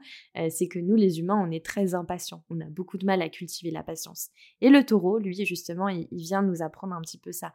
c'est 0.49 0.69
que 0.69 0.79
nous, 0.79 0.95
les 0.95 1.19
humains, 1.19 1.37
on 1.45 1.51
est 1.51 1.65
très 1.65 1.95
impatients. 1.95 2.45
On 2.49 2.61
a 2.61 2.69
beaucoup 2.69 2.97
de 2.97 3.05
mal 3.05 3.21
à 3.21 3.27
cultiver 3.27 3.71
la 3.71 3.83
patience. 3.83 4.29
Et 4.61 4.69
le 4.69 4.85
taureau, 4.85 5.19
lui, 5.19 5.45
justement, 5.45 5.89
il, 5.89 6.07
il 6.11 6.21
vient 6.21 6.43
nous 6.43 6.61
apprendre 6.61 6.93
un 6.93 7.01
petit 7.01 7.19
peu 7.19 7.33
ça 7.33 7.51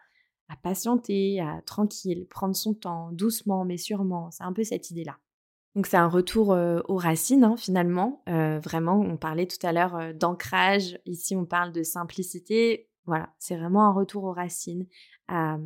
à 0.52 0.56
patienter, 0.56 1.40
à 1.40 1.62
tranquille, 1.64 2.26
prendre 2.28 2.54
son 2.54 2.74
temps, 2.74 3.10
doucement 3.12 3.64
mais 3.64 3.78
sûrement. 3.78 4.30
C'est 4.30 4.44
un 4.44 4.52
peu 4.52 4.64
cette 4.64 4.90
idée-là. 4.90 5.16
Donc 5.74 5.86
c'est 5.86 5.96
un 5.96 6.08
retour 6.08 6.48
aux 6.48 6.96
racines 6.96 7.44
hein, 7.44 7.56
finalement. 7.56 8.22
vraiment, 8.26 9.00
on 9.00 9.16
parlait 9.16 9.46
tout 9.46 9.64
à 9.66 9.72
l'heure 9.72 10.12
d'ancrage. 10.14 10.98
Ici, 11.06 11.34
on 11.34 11.46
parle 11.46 11.72
de 11.72 11.82
simplicité. 11.82 12.88
Voilà, 13.06 13.32
c'est 13.38 13.56
vraiment 13.56 13.88
un 13.88 13.92
retour 13.92 14.22
aux 14.24 14.32
racines, 14.32 14.86
à, 15.26 15.58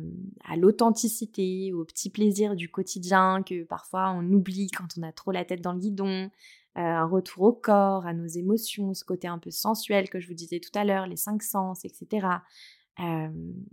à 0.43 0.55
l'authenticité, 0.55 1.71
aux 1.71 1.85
petits 1.85 2.09
plaisirs 2.09 2.55
du 2.55 2.69
quotidien 2.71 3.43
que 3.43 3.63
parfois 3.63 4.11
on 4.11 4.23
oublie 4.31 4.71
quand 4.71 4.87
on 4.97 5.03
a 5.03 5.11
trop 5.11 5.31
la 5.31 5.45
tête 5.45 5.61
dans 5.61 5.73
le 5.73 5.79
guidon. 5.79 6.31
un 6.75 7.05
retour 7.05 7.43
au 7.43 7.53
corps, 7.53 8.07
à 8.07 8.13
nos 8.13 8.25
émotions, 8.25 8.93
ce 8.93 9.03
côté 9.03 9.27
un 9.27 9.37
peu 9.37 9.51
sensuel 9.51 10.09
que 10.09 10.19
je 10.19 10.27
vous 10.27 10.33
disais 10.33 10.59
tout 10.59 10.71
à 10.73 10.83
l'heure, 10.83 11.05
les 11.05 11.15
cinq 11.15 11.43
sens, 11.43 11.85
etc. 11.85 12.27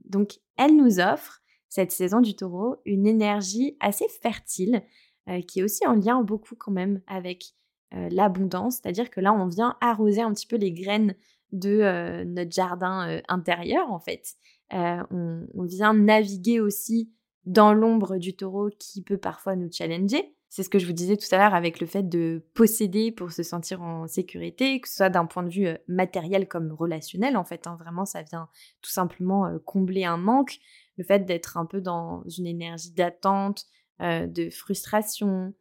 donc, 0.04 0.40
elle 0.56 0.76
nous 0.76 1.00
offre 1.00 1.40
cette 1.68 1.92
saison 1.92 2.20
du 2.20 2.36
taureau 2.36 2.76
une 2.84 3.06
énergie 3.06 3.76
assez 3.80 4.06
fertile 4.22 4.82
euh, 5.30 5.40
qui 5.40 5.60
est 5.60 5.62
aussi 5.62 5.86
en 5.86 5.94
lien 5.94 6.22
beaucoup 6.22 6.54
quand 6.54 6.70
même 6.70 7.00
avec 7.06 7.54
euh, 7.94 8.10
l'abondance, 8.10 8.74
c'est-à-dire 8.74 9.08
que 9.08 9.20
là 9.20 9.32
on 9.32 9.46
vient 9.46 9.74
arroser 9.80 10.20
un 10.20 10.34
petit 10.34 10.46
peu 10.46 10.56
les 10.56 10.70
graines 10.70 11.14
de 11.52 11.80
euh, 11.80 12.24
notre 12.24 12.52
jardin 12.52 13.20
intérieur 13.28 13.90
en 13.90 13.98
fait. 13.98 14.34
On, 14.70 15.46
vient 15.62 15.94
naviguer 15.94 16.60
aussi 16.60 17.10
dans 17.46 17.72
l'ombre 17.72 18.18
du 18.18 18.36
taureau 18.36 18.68
qui 18.78 19.02
peut 19.02 19.16
parfois 19.16 19.56
nous 19.56 19.70
challenger. 19.72 20.34
C'est 20.50 20.62
ce 20.62 20.68
que 20.68 20.78
je 20.78 20.86
vous 20.86 20.92
disais 20.92 21.16
tout 21.16 21.26
à 21.30 21.38
l'heure 21.38 21.54
avec 21.54 21.80
le 21.80 21.86
fait 21.86 22.02
de 22.02 22.44
posséder 22.52 23.10
pour 23.10 23.32
se 23.32 23.42
sentir 23.42 23.80
en 23.80 24.06
sécurité, 24.06 24.80
que 24.80 24.88
ce 24.88 24.96
soit 24.96 25.10
d'un 25.10 25.24
point 25.24 25.42
de 25.42 25.48
vue 25.48 25.68
matériel 25.88 26.48
comme 26.48 26.70
relationnel 26.72 27.36
en 27.38 27.44
fait. 27.44 27.66
Hein, 27.66 27.76
vraiment, 27.80 28.04
ça 28.04 28.22
vient 28.22 28.48
tout 28.82 28.90
simplement 28.90 29.58
combler 29.64 30.04
un 30.04 30.18
manque. 30.18 30.58
Le 30.98 31.04
fait 31.04 31.24
d'être 31.24 31.56
un 31.56 31.64
peu 31.64 31.80
dans 31.80 32.24
une 32.28 32.46
énergie 32.46 32.92
d'attente, 32.92 33.66
euh, 34.00 34.26
de 34.26 34.50
frustration, 34.50 35.54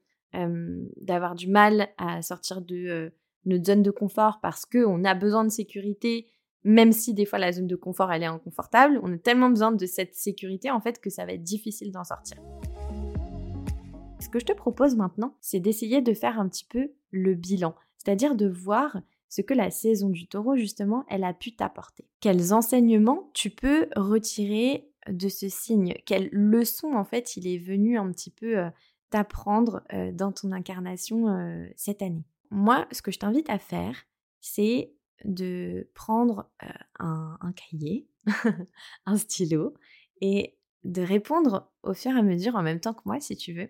d'avoir 0.97 1.35
du 1.35 1.47
mal 1.47 1.89
à 1.99 2.23
sortir 2.23 2.59
de 2.59 3.13
notre 3.45 3.65
zone 3.65 3.83
de 3.83 3.91
confort 3.91 4.39
parce 4.41 4.65
qu'on 4.65 5.03
a 5.03 5.13
besoin 5.13 5.43
de 5.43 5.49
sécurité, 5.49 6.25
même 6.63 6.91
si 6.91 7.13
des 7.13 7.25
fois 7.25 7.37
la 7.37 7.51
zone 7.51 7.67
de 7.67 7.75
confort 7.75 8.11
elle 8.11 8.23
est 8.23 8.27
inconfortable, 8.27 8.99
on 9.03 9.13
a 9.13 9.17
tellement 9.17 9.49
besoin 9.49 9.71
de 9.71 9.85
cette 9.85 10.15
sécurité 10.15 10.71
en 10.71 10.79
fait 10.79 10.99
que 10.99 11.11
ça 11.11 11.25
va 11.25 11.33
être 11.33 11.43
difficile 11.43 11.91
d'en 11.91 12.03
sortir. 12.03 12.37
Ce 14.19 14.29
que 14.29 14.39
je 14.39 14.45
te 14.45 14.53
propose 14.53 14.95
maintenant, 14.95 15.35
c'est 15.41 15.59
d'essayer 15.59 16.01
de 16.01 16.13
faire 16.13 16.39
un 16.39 16.47
petit 16.47 16.65
peu 16.65 16.93
le 17.11 17.35
bilan, 17.35 17.75
c'est-à-dire 17.97 18.35
de 18.35 18.47
voir 18.47 19.01
ce 19.29 19.41
que 19.41 19.53
la 19.53 19.71
saison 19.71 20.09
du 20.09 20.27
taureau, 20.27 20.55
justement, 20.55 21.05
elle 21.09 21.23
a 21.23 21.33
pu 21.33 21.55
t'apporter. 21.55 22.05
Quels 22.19 22.53
enseignements 22.53 23.29
tu 23.33 23.49
peux 23.49 23.87
retirer 23.95 24.87
de 25.10 25.29
ce 25.29 25.50
signe? 25.50 25.95
Quelle 26.05 26.29
leçon, 26.31 26.93
en 26.93 27.03
fait, 27.03 27.36
il 27.38 27.48
est 27.48 27.57
venu 27.57 27.98
un 27.98 28.12
petit 28.12 28.29
peu 28.29 28.57
t'apprendre 29.10 29.83
dans 30.13 30.31
ton 30.31 30.51
incarnation 30.51 31.25
cette 31.75 32.01
année? 32.01 32.25
Moi, 32.51 32.88
ce 32.91 33.01
que 33.01 33.12
je 33.12 33.19
t'invite 33.19 33.50
à 33.50 33.60
faire, 33.60 34.05
c'est 34.41 34.93
de 35.25 35.89
prendre 35.93 36.50
un, 37.00 37.53
cahier, 37.55 38.07
un 39.05 39.17
stylo, 39.17 39.74
et 40.22 40.57
de 40.83 41.01
répondre 41.01 41.72
au 41.83 41.93
fur 41.93 42.12
et 42.12 42.19
à 42.19 42.24
mesure, 42.24 42.55
en 42.55 42.63
même 42.63 42.79
temps 42.79 42.93
que 42.93 43.01
moi, 43.05 43.19
si 43.19 43.36
tu 43.36 43.53
veux, 43.53 43.69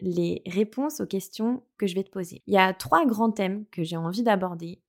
les 0.00 0.42
réponses 0.46 1.00
aux 1.00 1.06
questions 1.06 1.62
que 1.78 1.86
je 1.86 1.94
vais 1.94 2.02
te 2.02 2.10
poser. 2.10 2.42
Il 2.46 2.54
y 2.54 2.58
a 2.58 2.74
trois 2.74 3.06
grands 3.06 3.30
thèmes 3.30 3.66
que 3.70 3.84
j'ai 3.84 3.96
envie 3.96 4.22
d'aborder 4.22 4.82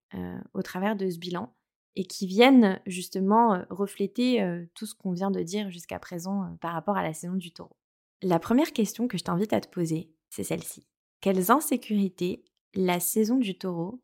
au 0.53 0.61
travers 0.61 0.95
de 0.95 1.09
ce 1.09 1.17
bilan 1.17 1.53
et 1.95 2.05
qui 2.05 2.27
viennent 2.27 2.81
justement 2.85 3.53
euh, 3.53 3.63
refléter 3.69 4.41
euh, 4.41 4.65
tout 4.73 4.85
ce 4.85 4.95
qu'on 4.95 5.11
vient 5.11 5.31
de 5.31 5.41
dire 5.41 5.69
jusqu'à 5.69 5.99
présent 5.99 6.43
euh, 6.43 6.55
par 6.59 6.73
rapport 6.73 6.97
à 6.97 7.03
la 7.03 7.13
saison 7.13 7.35
du 7.35 7.51
taureau. 7.51 7.75
La 8.21 8.39
première 8.39 8.73
question 8.73 9.07
que 9.07 9.17
je 9.17 9.23
t'invite 9.23 9.53
à 9.53 9.61
te 9.61 9.69
poser, 9.69 10.11
c'est 10.29 10.43
celle-ci. 10.43 10.87
Quelles 11.21 11.51
insécurités 11.51 12.43
la 12.73 12.99
saison 12.99 13.37
du 13.37 13.57
taureau 13.57 14.01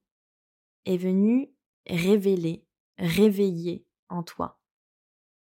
est 0.85 0.97
venue 0.97 1.49
révéler, 1.87 2.65
réveiller 2.97 3.85
en 4.09 4.23
toi? 4.23 4.59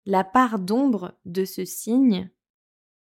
La 0.06 0.24
part 0.24 0.58
d'ombre 0.58 1.18
de 1.24 1.44
ce 1.44 1.64
signe 1.64 2.30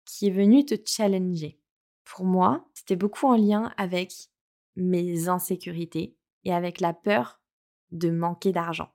qui 0.05 0.27
est 0.27 0.31
venu 0.31 0.65
te 0.65 0.75
challenger. 0.85 1.59
Pour 2.03 2.25
moi, 2.25 2.67
c'était 2.73 2.95
beaucoup 2.95 3.27
en 3.27 3.35
lien 3.35 3.73
avec 3.77 4.13
mes 4.75 5.27
insécurités 5.27 6.17
et 6.43 6.53
avec 6.53 6.79
la 6.79 6.93
peur 6.93 7.41
de 7.91 8.09
manquer 8.09 8.51
d'argent. 8.51 8.89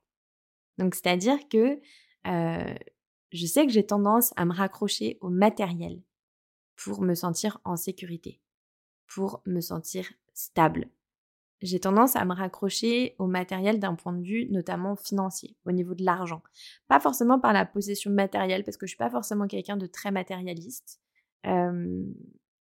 Donc, 0.78 0.94
c'est-à-dire 0.94 1.38
que 1.48 1.80
je 2.24 3.46
sais 3.46 3.66
que 3.66 3.72
j'ai 3.72 3.86
tendance 3.86 4.32
à 4.36 4.44
me 4.44 4.52
raccrocher 4.52 5.18
au 5.20 5.28
matériel 5.28 6.02
pour 6.76 7.02
me 7.02 7.14
sentir 7.14 7.60
en 7.64 7.76
sécurité, 7.76 8.40
pour 9.06 9.42
me 9.46 9.60
sentir 9.60 10.12
stable. 10.34 10.88
J'ai 11.60 11.78
tendance 11.78 12.16
à 12.16 12.24
me 12.24 12.34
raccrocher 12.34 13.14
au 13.18 13.26
matériel 13.26 13.78
d'un 13.78 13.94
point 13.94 14.12
de 14.12 14.24
vue 14.24 14.48
notamment 14.50 14.96
financier, 14.96 15.56
au 15.64 15.70
niveau 15.70 15.94
de 15.94 16.04
l'argent. 16.04 16.42
Pas 16.88 16.98
forcément 16.98 17.38
par 17.38 17.52
la 17.52 17.64
possession 17.64 18.10
matérielle, 18.10 18.64
parce 18.64 18.76
que 18.76 18.86
je 18.86 18.90
suis 18.90 18.98
pas 18.98 19.10
forcément 19.10 19.46
quelqu'un 19.46 19.76
de 19.76 19.86
très 19.86 20.10
matérialiste, 20.10 21.00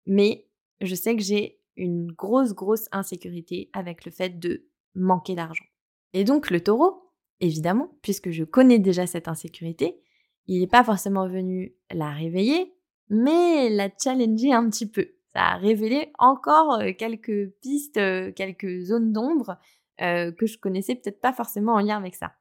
mais 0.05 0.47
je 0.81 0.95
sais 0.95 1.15
que 1.15 1.21
j'ai 1.21 1.61
une 1.77 2.11
grosse, 2.11 2.53
grosse 2.53 2.89
insécurité 2.91 3.69
avec 3.71 4.03
le 4.03 4.11
fait 4.11 4.37
de 4.37 4.67
manquer 4.95 5.33
d'argent. 5.33 5.65
Et 6.11 6.25
donc 6.25 6.49
le 6.49 6.61
taureau, 6.61 7.08
évidemment, 7.41 7.91
puisque 8.01 8.31
je 8.31 8.43
connais 8.43 8.79
déjà 8.79 9.07
cette 9.07 9.27
insécurité, 9.27 10.01
il 10.47 10.59
n'est 10.59 10.67
pas 10.67 10.83
forcément 10.83 11.27
venu 11.27 11.75
la 11.91 12.11
réveiller, 12.11 12.73
mais 13.09 13.69
la 13.69 13.89
challenger 14.01 14.53
un 14.53 14.69
petit 14.69 14.89
peu. 14.89 15.07
Ça 15.33 15.41
a 15.41 15.57
révélé 15.57 16.11
encore 16.17 16.79
euh, 16.79 16.91
quelques 16.97 17.51
pistes, 17.61 17.97
euh, 17.97 18.31
quelques 18.31 18.81
zones 18.81 19.13
d'ombre 19.13 19.57
euh, 20.01 20.31
que 20.31 20.47
je 20.47 20.57
connaissais 20.57 20.95
peut-être 20.95 21.21
pas 21.21 21.33
forcément 21.33 21.73
en 21.73 21.79
lien 21.79 21.97
avec 21.97 22.15
ça. 22.15 22.33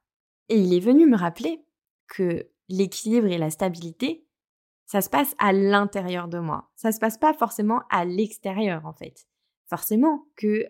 Et 0.49 0.59
il 0.59 0.73
est 0.73 0.79
venu 0.79 1.05
me 1.05 1.17
rappeler 1.17 1.63
que 2.07 2.49
l'équilibre 2.67 3.27
et 3.27 3.37
la 3.37 3.51
stabilité, 3.51 4.25
ça 4.85 5.01
se 5.01 5.09
passe 5.09 5.35
à 5.37 5.53
l'intérieur 5.53 6.27
de 6.27 6.39
moi. 6.39 6.71
Ça 6.75 6.91
se 6.91 6.99
passe 6.99 7.19
pas 7.19 7.33
forcément 7.33 7.83
à 7.91 8.05
l'extérieur, 8.05 8.87
en 8.87 8.93
fait. 8.93 9.27
Forcément 9.67 10.25
que... 10.35 10.65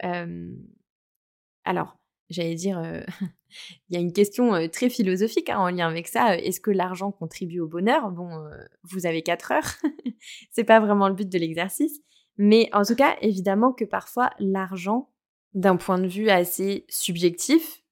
Alors, 1.63 1.98
j'allais 2.29 2.55
dire, 2.55 2.79
euh, 2.79 3.01
il 3.89 3.95
y 3.95 3.97
a 3.97 3.99
une 3.99 4.13
question 4.13 4.53
euh, 4.53 4.67
très 4.67 4.89
philosophique 4.89 5.49
hein, 5.49 5.59
en 5.59 5.69
lien 5.69 5.87
avec 5.87 6.07
ça. 6.07 6.37
Est-ce 6.37 6.59
que 6.59 6.71
l'argent 6.71 7.11
contribue 7.11 7.59
au 7.59 7.67
bonheur? 7.67 8.11
Bon, 8.11 8.31
euh, 8.45 8.57
vous 8.83 9.05
avez 9.05 9.21
4 9.21 9.51
heures. 9.51 9.73
c'est 10.51 10.63
pas 10.63 10.79
vraiment 10.79 11.07
le 11.07 11.15
but 11.15 11.29
de 11.29 11.37
l'exercice. 11.37 11.99
Mais 12.37 12.69
en 12.73 12.83
tout 12.83 12.95
cas, 12.95 13.17
évidemment 13.21 13.73
que 13.73 13.85
parfois, 13.85 14.29
l'argent, 14.39 15.11
d'un 15.53 15.75
point 15.75 15.99
de 15.99 16.07
vue 16.07 16.29
assez 16.29 16.85
subjectif, 16.87 17.83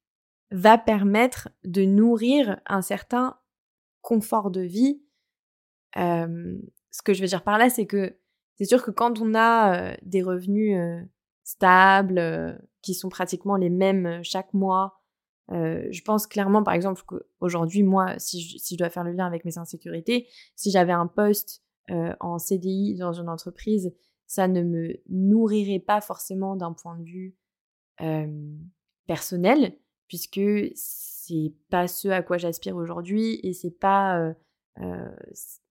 va 0.52 0.78
permettre 0.78 1.50
de 1.66 1.84
nourrir 1.84 2.62
un 2.68 2.82
certain 2.82 3.38
confort 4.02 4.52
de 4.52 4.62
vie. 4.62 5.02
ce 5.96 7.02
que 7.04 7.14
je 7.14 7.22
veux 7.22 7.28
dire 7.28 7.44
par 7.44 7.58
là, 7.58 7.70
c'est 7.70 7.86
que 7.86 8.18
c'est 8.56 8.64
sûr 8.64 8.82
que 8.82 8.92
quand 8.92 9.20
on 9.20 9.36
a 9.36 9.98
des 10.04 10.22
revenus 10.22 10.80
stables, 11.44 12.62
qui 12.88 12.94
sont 12.94 13.10
pratiquement 13.10 13.58
les 13.58 13.70
mêmes 13.70 14.06
euh, 14.06 14.20
chaque 14.24 14.54
mois. 14.54 15.02
Euh, 15.52 15.86
je 15.92 16.02
pense 16.04 16.26
clairement, 16.26 16.64
par 16.64 16.74
exemple, 16.74 17.02
qu'aujourd'hui, 17.06 17.84
moi, 17.84 18.18
si 18.18 18.42
je, 18.42 18.78
dois 18.78 18.90
faire 18.90 19.04
le 19.04 19.12
lien 19.12 19.26
avec 19.26 19.44
mes 19.44 19.58
insécurités, 19.58 20.28
si 20.56 20.72
j'avais 20.72 20.94
un 20.94 21.08
poste 21.08 21.64
euh, 21.90 22.14
en 22.22 22.40
CDI 22.40 22.96
dans 22.96 23.12
une 23.12 23.28
entreprise, 23.28 23.94
ça 24.26 24.48
ne 24.48 24.62
me 24.64 25.02
nourrirait 25.10 25.80
pas 25.80 26.00
forcément 26.00 26.56
d'un 26.56 26.74
point 26.74 26.98
de 26.98 27.04
vue 27.04 27.38
personnel, 29.08 29.76
puisque 30.08 30.42
c'est 30.76 31.54
pas 31.72 31.88
ce 31.88 32.10
à 32.10 32.22
quoi 32.22 32.38
j'aspire 32.38 32.76
aujourd'hui 32.76 33.40
et 33.42 33.54
c'est 33.54 33.72
pas 33.72 34.36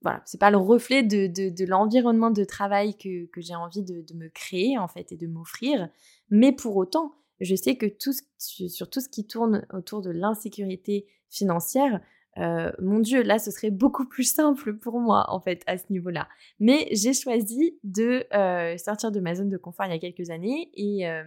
voilà, 0.03 0.23
c'est 0.25 0.41
pas 0.41 0.51
le 0.51 0.57
reflet 0.57 1.03
de, 1.03 1.27
de, 1.27 1.65
l'environnement 1.65 2.31
de 2.31 2.45
travail 2.45 2.97
que, 2.97 3.27
que 3.27 3.41
j'ai 3.41 3.55
envie 3.55 3.83
de, 3.83 4.05
me 4.15 4.29
créer 4.29 4.79
en 4.79 4.89
fait 4.89 5.13
et 5.13 5.17
de 5.17 5.27
m'offrir. 5.27 5.89
Mais 6.31 6.53
pour 6.53 6.77
autant, 6.77 7.13
je 7.41 7.55
sais 7.55 7.77
que 7.77 7.87
tout 7.87 8.13
sur 8.39 8.91
tout 8.91 9.01
ce 9.01 9.09
qui 9.09 9.27
tourne 9.27 9.67
autour 9.73 10.03
de 10.03 10.11
l'insécurité 10.11 11.07
financière, 11.31 12.01
euh, 12.39 12.71
mon 12.81 12.99
Dieu, 12.99 13.23
là, 13.23 13.39
ce 13.39 13.51
serait 13.51 13.71
beaucoup 13.71 14.07
plus 14.07 14.25
simple 14.25 14.77
pour 14.77 15.01
moi, 15.01 15.25
en 15.29 15.41
fait, 15.41 15.63
à 15.67 15.79
ce 15.79 15.85
niveau-là. 15.91 16.29
Mais 16.61 16.89
j'ai 16.93 17.15
choisi 17.15 17.79
de 17.83 18.27
euh, 18.35 18.77
sortir 18.77 19.11
de 19.11 19.21
ma 19.21 19.35
zone 19.35 19.49
de 19.49 19.57
confort 19.57 19.87
il 19.87 19.93
y 19.93 19.95
a 19.95 19.99
quelques 19.99 20.31
années 20.31 20.71
euh, 20.79 21.25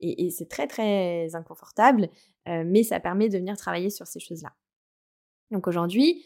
et, 0.00 0.26
et 0.26 0.30
c'est 0.30 0.48
très, 0.48 0.66
très 0.66 1.34
inconfortable, 1.34 2.08
mais 2.46 2.82
ça 2.82 2.98
permet 2.98 3.28
de 3.28 3.38
venir 3.38 3.56
travailler 3.56 3.88
sur 3.88 4.08
ces 4.08 4.18
choses-là. 4.18 4.52
Donc 5.52 5.68
aujourd'hui, 5.68 6.24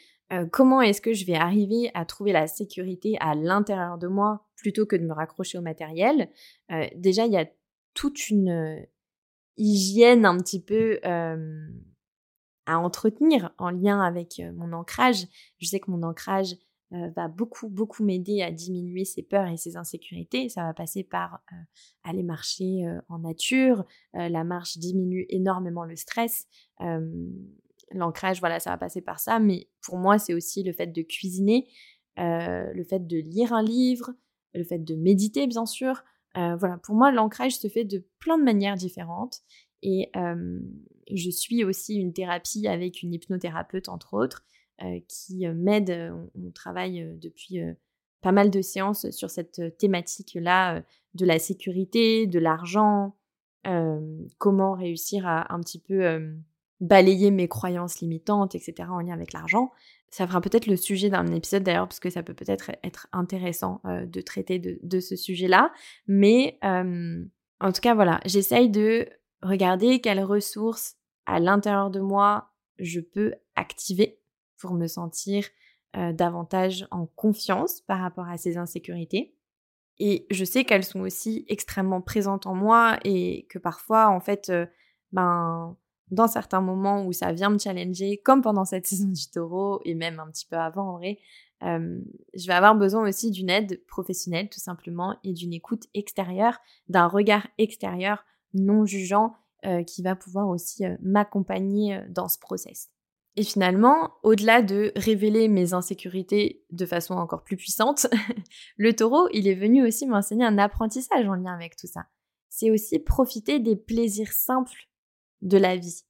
comment 0.51 0.81
est-ce 0.81 1.01
que 1.01 1.13
je 1.13 1.25
vais 1.27 1.35
arriver 1.35 1.91
à 1.95 2.05
trouver 2.05 2.33
la 2.33 2.47
sécurité 2.47 3.17
à 3.21 3.35
l'intérieur 3.35 3.99
de 3.99 4.09
moi 4.09 4.47
plutôt 4.57 4.87
que 4.87 4.97
de 4.97 5.05
me 5.05 5.13
raccrocher 5.13 5.59
au 5.59 5.63
matériel? 5.63 6.31
Déjà, 6.97 7.27
il 7.27 7.33
y 7.33 7.37
a 7.37 7.47
toute 7.95 8.29
une 8.29 8.87
hygiène 9.57 10.27
un 10.27 10.37
petit 10.39 10.63
peu 10.63 10.99
à 11.05 11.37
entretenir 12.81 13.55
en 13.59 13.71
lien 13.71 14.01
avec 14.01 14.43
mon 14.55 14.73
ancrage. 14.73 15.27
Je 15.59 15.69
sais 15.69 15.81
que 15.81 15.91
mon 15.91 16.03
ancrage 16.03 16.57
va 16.91 17.29
beaucoup, 17.29 17.69
beaucoup 17.69 18.05
m'aider 18.05 18.43
à 18.43 18.51
diminuer 18.51 19.05
ses 19.05 19.23
peurs 19.23 19.49
et 19.49 19.57
ses 19.57 19.77
insécurités. 19.77 20.49
Ça 20.49 20.63
va 20.63 20.75
passer 20.75 21.05
par 21.05 21.43
aller 22.05 22.23
marcher 22.23 22.85
en 23.09 23.21
nature. 23.21 23.85
la 24.13 24.45
marche 24.45 24.79
diminue 24.79 25.27
énormément 25.29 25.85
le 25.85 25.97
stress. 25.97 26.47
L'ancrage, 27.93 28.41
voilà, 28.41 28.61
ça 28.61 28.71
va 28.71 28.79
passer 28.79 29.01
par 29.01 29.21
ça. 29.21 29.39
Mais 29.39 29.69
pour 29.83 29.97
moi, 29.97 30.19
c'est 30.19 30.35
aussi 30.35 30.63
le 30.63 30.73
fait 30.73 30.89
de 30.89 31.03
cuisiner, 31.03 31.69
le 32.17 32.85
fait 32.85 33.07
de 33.07 33.19
lire 33.19 33.53
un 33.53 33.63
livre, 33.63 34.13
le 34.55 34.65
fait 34.65 34.79
de 34.79 34.95
méditer, 34.95 35.47
bien 35.47 35.67
sûr. 35.67 36.03
voilà, 36.35 36.79
pour 36.83 36.95
moi, 36.95 37.13
l'ancrage 37.13 37.59
se 37.59 37.69
fait 37.69 37.85
de 37.85 38.05
plein 38.19 38.39
de 38.39 38.45
manières 38.45 38.77
différentes. 38.77 39.41
Et 39.83 40.11
je 41.13 41.31
suis 41.31 41.65
aussi 41.65 41.97
une 41.97 42.13
thérapie 42.13 42.67
avec 42.67 43.03
une 43.03 43.15
hypnothérapeute, 43.15 43.89
entre 43.89 44.15
autres, 44.15 44.45
qui 45.09 45.47
m'aide. 45.49 46.13
On, 46.35 46.51
travaille 46.51 47.17
depuis 47.21 47.61
pas 48.21 48.33
mal 48.33 48.51
de 48.51 48.63
séances 48.63 49.11
sur 49.11 49.31
cette 49.31 49.79
thématique-là 49.79 50.83
de 51.15 51.25
la 51.25 51.39
sécurité, 51.39 52.27
de 52.27 52.39
l'argent, 52.39 53.17
comment 54.39 54.73
réussir 54.73 55.27
à 55.27 55.53
un 55.55 55.61
petit 55.61 55.81
peu 55.81 56.35
balayer 56.81 57.31
mes 57.31 57.49
croyances 57.49 58.01
limitantes, 58.01 58.55
etc., 58.55 58.89
en 58.91 59.01
lien 59.01 59.15
avec 59.15 59.33
l'argent. 59.33 59.73
Ça 60.11 60.27
fera 60.27 60.41
peut-être 60.41 60.67
le 60.67 60.77
sujet 60.77 61.11
d'un 61.11 61.27
épisode 61.29 61.63
d'ailleurs, 61.63 61.89
parce 61.89 62.01
que 62.01 62.11
ça 62.11 62.23
peut 62.23 62.35
peut-être 62.35 62.71
être 62.85 63.09
intéressant 63.13 63.81
de 63.85 64.21
traiter 64.21 64.59
de, 64.59 65.01
ce 65.01 65.17
sujet-là. 65.17 65.73
Mais 66.07 66.59
en 66.63 67.73
tout 67.73 67.81
cas, 67.81 67.95
voilà, 67.95 68.21
j'essaye 68.25 68.71
de 68.71 69.09
regarder 69.43 70.01
quelles 70.01 70.23
ressources 70.23 70.97
à 71.27 71.41
l'intérieur 71.41 71.91
de 71.91 72.01
moi 72.01 72.51
je 72.79 73.01
peux 73.01 73.35
activer 73.55 74.21
pour 74.59 74.75
me 74.75 74.87
sentir 74.87 75.45
euh, 75.97 76.13
davantage 76.13 76.87
en 76.91 77.07
confiance 77.07 77.81
par 77.83 78.01
rapport 78.01 78.29
à 78.29 78.37
ces 78.37 78.57
insécurités. 78.57 79.35
Et 79.99 80.27
je 80.31 80.45
sais 80.45 80.65
qu'elles 80.65 80.85
sont 80.85 81.01
aussi 81.01 81.47
extrêmement 81.49 82.03
présentes 82.03 82.47
en 82.47 82.55
moi 82.55 82.99
et 83.05 83.47
que 83.49 83.59
parfois, 83.59 84.09
en 84.09 84.21
fait, 84.21 84.51
euh, 84.51 84.67
ben, 85.13 85.77
dans 86.11 86.29
certains 86.29 86.61
moments 86.61 87.05
où 87.05 87.13
ça 87.13 87.33
vient 87.33 87.51
me 87.51 87.59
challenger, 87.59 88.21
comme 88.25 88.43
pendant 88.43 88.65
cette 88.65 88.87
saison 88.87 89.09
du 89.09 89.29
taureau 89.31 89.81
et 89.85 89.95
même 89.95 90.21
un 90.21 90.31
petit 90.31 90.47
peu 90.47 90.57
avant 90.57 90.91
en 90.91 90.99
vrai, 90.99 91.19
euh, 91.63 91.99
je 92.35 92.47
vais 92.47 92.53
avoir 92.53 92.75
besoin 92.75 93.09
aussi 93.09 93.31
d'une 93.31 93.49
aide 93.49 93.83
professionnelle 93.87 94.49
tout 94.51 94.61
simplement 94.61 95.17
et 95.25 95.33
d'une 95.33 95.55
écoute 95.55 95.85
extérieure, 95.95 96.59
d'un 96.89 97.07
regard 97.07 97.47
extérieur 97.59 98.25
non 98.53 98.85
jugeant 98.85 99.35
euh, 99.65 99.83
qui 99.83 100.03
va 100.03 100.15
pouvoir 100.15 100.49
aussi 100.49 100.85
euh, 100.85 100.97
m'accompagner 101.01 102.01
dans 102.11 102.29
ce 102.29 102.39
process. 102.39 102.91
Et 103.37 103.43
finalement, 103.43 104.13
au-delà 104.23 104.63
de 104.63 104.93
révéler 104.97 105.49
mes 105.49 105.75
insécurités 105.75 106.65
de 106.71 106.87
façon 106.87 107.15
encore 107.15 107.43
plus 107.43 107.57
puissante, 107.57 108.07
le 108.77 108.95
taureau, 108.95 109.29
il 109.33 109.47
est 109.47 109.55
venu 109.55 109.87
aussi 109.87 110.07
m'enseigner 110.07 110.45
un 110.45 110.59
apprentissage 110.59 111.27
en 111.27 111.35
lien 111.35 111.55
avec 111.55 111.77
tout 111.77 111.87
ça. 111.87 112.07
C'est 112.49 112.71
aussi 112.71 112.99
profiter 112.99 113.61
des 113.61 113.77
plaisirs 113.77 114.33
simples 114.33 114.89
de 115.43 115.59
la 115.59 115.77
vie. 115.77 116.05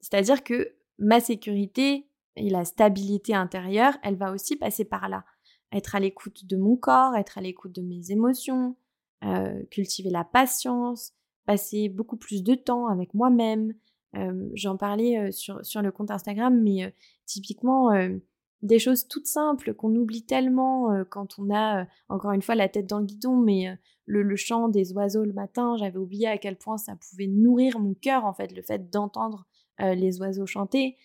C'est-à-dire 0.00 0.42
que 0.42 0.74
ma 0.98 1.20
sécurité 1.20 2.08
et 2.36 2.50
la 2.50 2.64
stabilité 2.64 3.34
intérieure, 3.34 3.94
elle 4.02 4.16
va 4.16 4.32
aussi 4.32 4.56
passer 4.56 4.84
par 4.84 5.08
là. 5.08 5.24
Être 5.72 5.94
à 5.94 6.00
l'écoute 6.00 6.46
de 6.46 6.56
mon 6.56 6.76
corps, 6.76 7.16
être 7.16 7.38
à 7.38 7.40
l'écoute 7.40 7.72
de 7.72 7.82
mes 7.82 8.10
émotions, 8.10 8.76
cultiver 9.70 10.10
la 10.10 10.24
patience, 10.24 11.12
passer 11.46 11.88
beaucoup 11.88 12.16
plus 12.16 12.42
de 12.42 12.54
temps 12.54 12.86
avec 12.86 13.12
moi-même. 13.14 13.74
J'en 14.54 14.76
parlais 14.76 15.32
sur, 15.32 15.64
sur 15.64 15.82
le 15.82 15.92
compte 15.92 16.10
Instagram, 16.10 16.60
mais 16.62 16.94
typiquement 17.26 17.90
des 18.64 18.78
choses 18.78 19.06
toutes 19.06 19.26
simples 19.26 19.74
qu'on 19.74 19.94
oublie 19.94 20.24
tellement 20.24 21.04
quand 21.10 21.38
on 21.38 21.54
a, 21.54 21.86
encore 22.08 22.32
une 22.32 22.42
fois, 22.42 22.54
la 22.54 22.68
tête 22.68 22.86
dans 22.86 22.98
le 22.98 23.04
guidon, 23.04 23.36
mais 23.36 23.66
le, 24.06 24.22
le, 24.22 24.36
chant 24.36 24.68
des 24.68 24.92
oiseaux 24.92 25.24
le 25.24 25.32
matin, 25.32 25.76
j'avais 25.78 25.98
oublié 25.98 26.26
à 26.26 26.38
quel 26.38 26.56
point 26.56 26.78
ça 26.78 26.96
pouvait 26.96 27.26
nourrir 27.26 27.78
mon 27.78 27.94
cœur, 27.94 28.24
en 28.24 28.34
fait, 28.34 28.54
le 28.54 28.62
fait 28.62 28.90
d'entendre 28.90 29.46
les 29.78 30.20
oiseaux 30.20 30.46
chanter. 30.46 30.96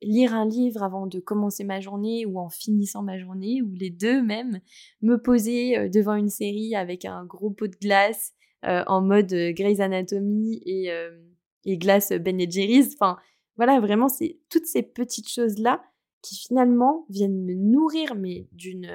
lire 0.00 0.34
un 0.34 0.46
livre 0.46 0.82
avant 0.82 1.06
de 1.06 1.18
commencer 1.18 1.64
ma 1.64 1.80
journée 1.80 2.24
ou 2.24 2.38
en 2.38 2.48
finissant 2.48 3.02
ma 3.02 3.18
journée, 3.18 3.60
ou 3.60 3.74
les 3.74 3.90
deux 3.90 4.22
même, 4.22 4.60
me 5.02 5.16
poser 5.16 5.88
devant 5.90 6.14
une 6.14 6.30
série 6.30 6.74
avec 6.74 7.04
un 7.04 7.24
gros 7.24 7.50
pot 7.50 7.66
de 7.66 7.76
glace, 7.76 8.34
euh, 8.64 8.82
en 8.88 9.00
mode 9.00 9.32
euh, 9.32 9.52
Grey's 9.52 9.78
Anatomy 9.78 10.60
et, 10.66 10.90
euh, 10.90 11.16
et 11.64 11.78
glace 11.78 12.12
Ben 12.12 12.38
Jerry's. 12.50 12.96
Enfin, 12.98 13.16
voilà, 13.56 13.78
vraiment, 13.78 14.08
c'est 14.08 14.40
toutes 14.50 14.66
ces 14.66 14.82
petites 14.82 15.28
choses-là 15.28 15.80
qui 16.22 16.36
finalement 16.36 17.06
viennent 17.08 17.44
me 17.44 17.54
nourrir, 17.54 18.14
mais 18.14 18.48
d'une 18.52 18.90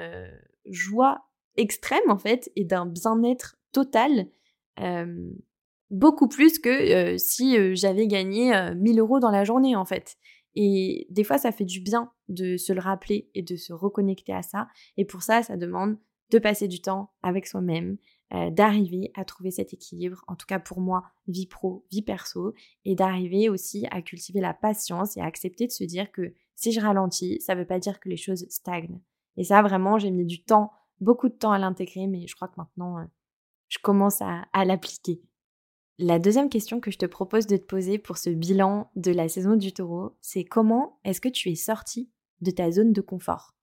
joie 0.66 1.22
extrême 1.56 2.08
en 2.08 2.18
fait, 2.18 2.50
et 2.56 2.64
d'un 2.64 2.86
bien-être 2.86 3.56
total. 3.72 4.28
beaucoup 5.90 6.28
plus 6.28 6.58
que 6.58 7.16
si 7.18 7.76
j'avais 7.76 8.06
gagné 8.06 8.52
1000 8.74 8.98
euros 8.98 9.20
dans 9.20 9.30
la 9.30 9.44
journée 9.44 9.76
en 9.76 9.84
fait. 9.84 10.16
Et 10.56 11.06
des 11.10 11.24
fois, 11.24 11.38
ça 11.38 11.52
fait 11.52 11.64
du 11.64 11.80
bien 11.80 12.10
de 12.28 12.56
se 12.56 12.72
le 12.72 12.80
rappeler 12.80 13.28
et 13.34 13.42
de 13.42 13.56
se 13.56 13.72
reconnecter 13.72 14.32
à 14.32 14.42
ça. 14.42 14.68
Et 14.96 15.04
pour 15.04 15.22
ça, 15.22 15.42
ça 15.42 15.56
demande 15.56 15.98
de 16.30 16.38
passer 16.38 16.68
du 16.68 16.80
temps 16.80 17.10
avec 17.22 17.46
soi-même, 17.46 17.96
euh, 18.32 18.50
d'arriver 18.50 19.10
à 19.14 19.24
trouver 19.24 19.50
cet 19.50 19.72
équilibre, 19.74 20.24
en 20.26 20.36
tout 20.36 20.46
cas 20.46 20.58
pour 20.58 20.80
moi, 20.80 21.04
vie 21.28 21.46
pro, 21.46 21.84
vie 21.90 22.02
perso, 22.02 22.54
et 22.84 22.94
d'arriver 22.94 23.48
aussi 23.48 23.86
à 23.90 24.00
cultiver 24.00 24.40
la 24.40 24.54
patience 24.54 25.16
et 25.16 25.20
à 25.20 25.26
accepter 25.26 25.66
de 25.66 25.72
se 25.72 25.84
dire 25.84 26.10
que 26.10 26.32
si 26.56 26.72
je 26.72 26.80
ralentis, 26.80 27.40
ça 27.40 27.54
ne 27.54 27.60
veut 27.60 27.66
pas 27.66 27.78
dire 27.78 28.00
que 28.00 28.08
les 28.08 28.16
choses 28.16 28.46
stagnent. 28.48 29.00
Et 29.36 29.44
ça, 29.44 29.62
vraiment, 29.62 29.98
j'ai 29.98 30.10
mis 30.10 30.24
du 30.24 30.42
temps, 30.42 30.72
beaucoup 31.00 31.28
de 31.28 31.34
temps 31.34 31.52
à 31.52 31.58
l'intégrer, 31.58 32.06
mais 32.06 32.26
je 32.26 32.34
crois 32.34 32.48
que 32.48 32.54
maintenant, 32.56 32.98
euh, 32.98 33.04
je 33.68 33.78
commence 33.78 34.22
à, 34.22 34.46
à 34.52 34.64
l'appliquer. 34.64 35.22
La 35.98 36.18
deuxième 36.18 36.48
question 36.48 36.80
que 36.80 36.90
je 36.90 36.98
te 36.98 37.06
propose 37.06 37.46
de 37.46 37.56
te 37.56 37.64
poser 37.64 37.98
pour 37.98 38.18
ce 38.18 38.30
bilan 38.30 38.90
de 38.96 39.12
la 39.12 39.28
saison 39.28 39.56
du 39.56 39.72
taureau, 39.72 40.16
c'est 40.20 40.44
comment 40.44 40.98
est-ce 41.04 41.20
que 41.20 41.28
tu 41.28 41.50
es 41.50 41.54
sorti 41.54 42.10
de 42.40 42.50
ta 42.50 42.70
zone 42.70 42.92
de 42.92 43.00
confort? 43.00 43.54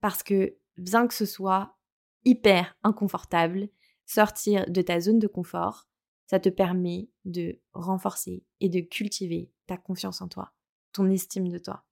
Parce 0.00 0.22
que 0.22 0.56
bien 0.76 1.06
que 1.06 1.14
ce 1.14 1.26
soit 1.26 1.76
hyper 2.24 2.76
inconfortable, 2.82 3.68
sortir 4.04 4.68
de 4.68 4.82
ta 4.82 5.00
zone 5.00 5.20
de 5.20 5.28
confort, 5.28 5.86
ça 6.26 6.40
te 6.40 6.48
permet 6.48 7.08
de 7.24 7.60
renforcer 7.72 8.44
et 8.60 8.68
de 8.68 8.80
cultiver 8.80 9.52
ta 9.66 9.76
confiance 9.76 10.20
en 10.20 10.28
toi, 10.28 10.52
ton 10.92 11.08
estime 11.08 11.48
de 11.48 11.58
toi. 11.58 11.84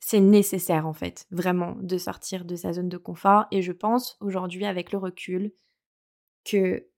C'est 0.00 0.20
nécessaire 0.20 0.86
en 0.86 0.92
fait, 0.92 1.26
vraiment, 1.30 1.76
de 1.76 1.98
sortir 1.98 2.44
de 2.44 2.56
sa 2.56 2.72
zone 2.72 2.88
de 2.88 2.96
confort. 2.96 3.46
Et 3.50 3.62
je 3.62 3.72
pense 3.72 4.16
aujourd'hui, 4.20 4.64
avec 4.64 4.92
le 4.92 4.98
recul, 4.98 5.52
que 6.44 6.88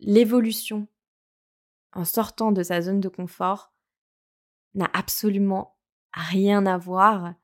l'évolution 0.00 0.86
en 1.92 2.04
sortant 2.04 2.52
de 2.52 2.62
sa 2.62 2.82
zone 2.82 3.00
de 3.00 3.08
confort 3.08 3.72
n'a 4.74 4.90
absolument 4.92 5.78
rien 6.12 6.66
à 6.66 6.76
voir 6.76 7.34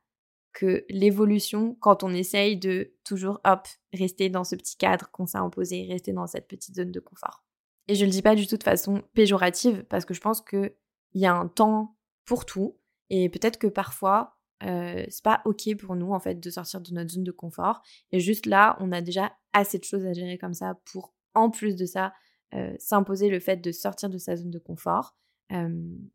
que 0.53 0.85
l'évolution, 0.89 1.77
quand 1.77 2.03
on 2.03 2.13
essaye 2.13 2.57
de 2.57 2.93
toujours, 3.05 3.41
hop, 3.45 3.69
rester 3.93 4.29
dans 4.29 4.43
ce 4.43 4.57
petit 4.57 4.77
cadre 4.77 5.09
qu'on 5.13 5.27
s'est 5.27 5.39
imposé, 5.39 5.87
rester 5.89 6.13
dans 6.13 6.27
cette 6.27 6.49
petite 6.49 6.75
zone 6.75 6.91
de 6.91 6.99
confort. 6.99 7.45
Et 7.87 7.95
je 7.95 8.05
le 8.05 8.11
dis 8.11 8.23
pas 8.23 8.35
du 8.35 8.49
tout 8.49 8.57
de 8.57 8.65
façon 8.65 9.03
péjorative, 9.15 9.85
parce 9.85 10.05
que 10.05 10.13
je 10.13 10.21
pense 10.21 10.41
qu'il 10.41 10.75
y 11.15 11.27
a 11.27 11.35
un 11.35 11.47
temps 11.47 11.97
pour 12.25 12.47
tout, 12.47 12.80
et 13.11 13.29
peut-être 13.29 13.59
que 13.59 13.67
parfois, 13.67 14.37
euh, 14.63 15.05
c'est 15.09 15.25
pas 15.25 15.43
ok 15.45 15.77
pour 15.77 15.97
nous 15.97 16.13
en 16.13 16.21
fait 16.21 16.39
de 16.39 16.51
sortir 16.51 16.81
de 16.81 16.93
notre 16.93 17.11
zone 17.11 17.25
de 17.25 17.33
confort. 17.33 17.83
Et 18.13 18.21
juste 18.21 18.47
là, 18.47 18.77
on 18.81 18.93
a 18.93 19.01
déjà 19.01 19.33
assez 19.53 19.79
de 19.79 19.85
choses 19.85 20.07
à 20.07 20.13
gérer 20.13 20.39
comme 20.39 20.55
ça 20.55 20.79
pour, 20.93 21.15
en 21.35 21.51
plus 21.51 21.77
de 21.77 21.87
ça, 21.87 22.13
euh, 22.55 22.75
s'imposer 22.79 23.29
le 23.29 23.41
fait 23.41 23.59
de 23.59 23.73
sortir 23.73 24.11
de 24.11 24.19
sa 24.19 24.37
zone 24.37 24.51
de 24.51 24.59
confort 24.59 25.17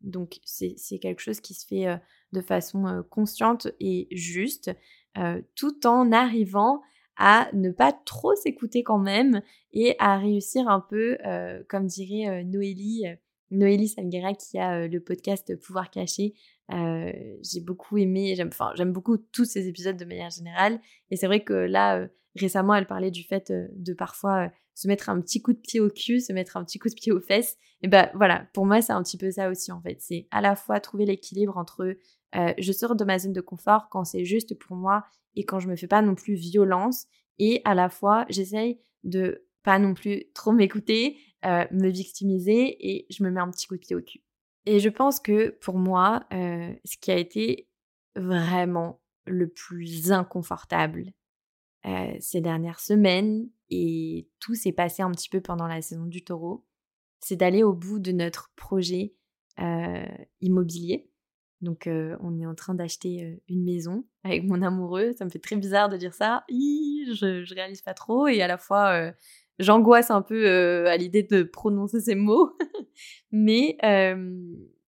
donc 0.00 0.38
c'est 0.44 0.98
quelque 0.98 1.20
chose 1.20 1.40
qui 1.40 1.54
se 1.54 1.66
fait 1.66 2.00
de 2.32 2.40
façon 2.40 3.04
consciente 3.10 3.68
et 3.80 4.08
juste, 4.10 4.70
tout 5.54 5.86
en 5.86 6.12
arrivant 6.12 6.80
à 7.16 7.48
ne 7.52 7.70
pas 7.70 7.92
trop 7.92 8.34
s'écouter 8.34 8.82
quand 8.82 8.98
même 8.98 9.40
et 9.72 9.96
à 9.98 10.18
réussir 10.18 10.68
un 10.68 10.80
peu, 10.80 11.18
comme 11.68 11.86
dirait 11.86 12.44
Noélie, 12.44 13.04
Noélie 13.50 13.88
Salguera 13.88 14.34
qui 14.34 14.58
a 14.58 14.86
le 14.86 15.00
podcast 15.00 15.54
Pouvoir 15.56 15.90
caché. 15.90 16.34
J'ai 16.68 17.60
beaucoup 17.60 17.96
aimé, 17.96 18.34
j'aime 18.36 18.48
enfin, 18.48 18.72
beaucoup 18.86 19.16
tous 19.18 19.44
ces 19.44 19.68
épisodes 19.68 19.96
de 19.96 20.04
manière 20.04 20.30
générale. 20.30 20.80
Et 21.10 21.16
c'est 21.16 21.26
vrai 21.26 21.44
que 21.44 21.54
là, 21.54 22.08
récemment, 22.34 22.74
elle 22.74 22.86
parlait 22.86 23.10
du 23.10 23.22
fait 23.22 23.52
de 23.52 23.94
parfois 23.94 24.50
se 24.76 24.88
mettre 24.88 25.08
un 25.08 25.20
petit 25.20 25.40
coup 25.40 25.54
de 25.54 25.58
pied 25.58 25.80
au 25.80 25.88
cul, 25.88 26.20
se 26.20 26.32
mettre 26.32 26.56
un 26.56 26.64
petit 26.64 26.78
coup 26.78 26.88
de 26.88 26.94
pied 26.94 27.10
aux 27.10 27.20
fesses. 27.20 27.56
Et 27.82 27.88
ben 27.88 28.10
voilà, 28.14 28.46
pour 28.52 28.66
moi, 28.66 28.82
c'est 28.82 28.92
un 28.92 29.02
petit 29.02 29.16
peu 29.16 29.30
ça 29.30 29.48
aussi 29.48 29.72
en 29.72 29.80
fait. 29.80 29.96
C'est 30.00 30.28
à 30.30 30.42
la 30.42 30.54
fois 30.54 30.80
trouver 30.80 31.06
l'équilibre 31.06 31.56
entre 31.56 31.96
euh, 32.36 32.52
je 32.58 32.72
sors 32.72 32.94
de 32.94 33.04
ma 33.04 33.18
zone 33.18 33.32
de 33.32 33.40
confort 33.40 33.88
quand 33.90 34.04
c'est 34.04 34.24
juste 34.24 34.54
pour 34.58 34.76
moi 34.76 35.04
et 35.34 35.44
quand 35.44 35.60
je 35.60 35.68
me 35.68 35.76
fais 35.76 35.86
pas 35.86 36.02
non 36.02 36.14
plus 36.14 36.34
violence. 36.34 37.06
Et 37.38 37.62
à 37.64 37.74
la 37.74 37.88
fois, 37.88 38.26
j'essaye 38.28 38.78
de 39.02 39.46
pas 39.62 39.78
non 39.78 39.94
plus 39.94 40.24
trop 40.34 40.52
m'écouter, 40.52 41.16
euh, 41.46 41.64
me 41.70 41.88
victimiser 41.88 42.76
et 42.80 43.06
je 43.10 43.24
me 43.24 43.30
mets 43.30 43.40
un 43.40 43.50
petit 43.50 43.66
coup 43.66 43.76
de 43.76 43.80
pied 43.80 43.96
au 43.96 44.02
cul. 44.02 44.25
Et 44.66 44.80
je 44.80 44.88
pense 44.88 45.20
que 45.20 45.50
pour 45.60 45.78
moi, 45.78 46.26
euh, 46.32 46.74
ce 46.84 46.96
qui 46.98 47.10
a 47.10 47.16
été 47.16 47.68
vraiment 48.16 49.00
le 49.26 49.48
plus 49.48 50.12
inconfortable 50.12 51.12
ces 52.18 52.40
dernières 52.40 52.80
semaines, 52.80 53.48
et 53.70 54.28
tout 54.40 54.56
s'est 54.56 54.72
passé 54.72 55.04
un 55.04 55.10
petit 55.12 55.28
peu 55.28 55.40
pendant 55.40 55.68
la 55.68 55.80
saison 55.82 56.06
du 56.06 56.24
taureau, 56.24 56.66
c'est 57.20 57.36
d'aller 57.36 57.62
au 57.62 57.74
bout 57.74 58.00
de 58.00 58.10
notre 58.10 58.52
projet 58.56 59.14
immobilier. 60.40 61.08
Donc, 61.60 61.88
on 61.88 62.40
est 62.40 62.46
en 62.46 62.56
train 62.56 62.74
d'acheter 62.74 63.40
une 63.48 63.62
maison 63.62 64.04
avec 64.24 64.42
mon 64.42 64.62
amoureux. 64.62 65.12
Ça 65.12 65.24
me 65.24 65.30
fait 65.30 65.38
très 65.38 65.54
bizarre 65.54 65.88
de 65.88 65.96
dire 65.96 66.12
ça. 66.12 66.44
je, 66.48 67.44
je 67.44 67.54
réalise 67.54 67.82
pas 67.82 67.94
trop. 67.94 68.26
Et 68.26 68.42
à 68.42 68.48
la 68.48 68.58
fois, 68.58 69.12
j'angoisse 69.58 70.10
un 70.10 70.22
peu 70.22 70.86
à 70.88 70.96
l'idée 70.96 71.22
de 71.22 71.42
prononcer 71.42 72.00
ces 72.00 72.14
mots. 72.14 72.56
Mais 73.32 73.76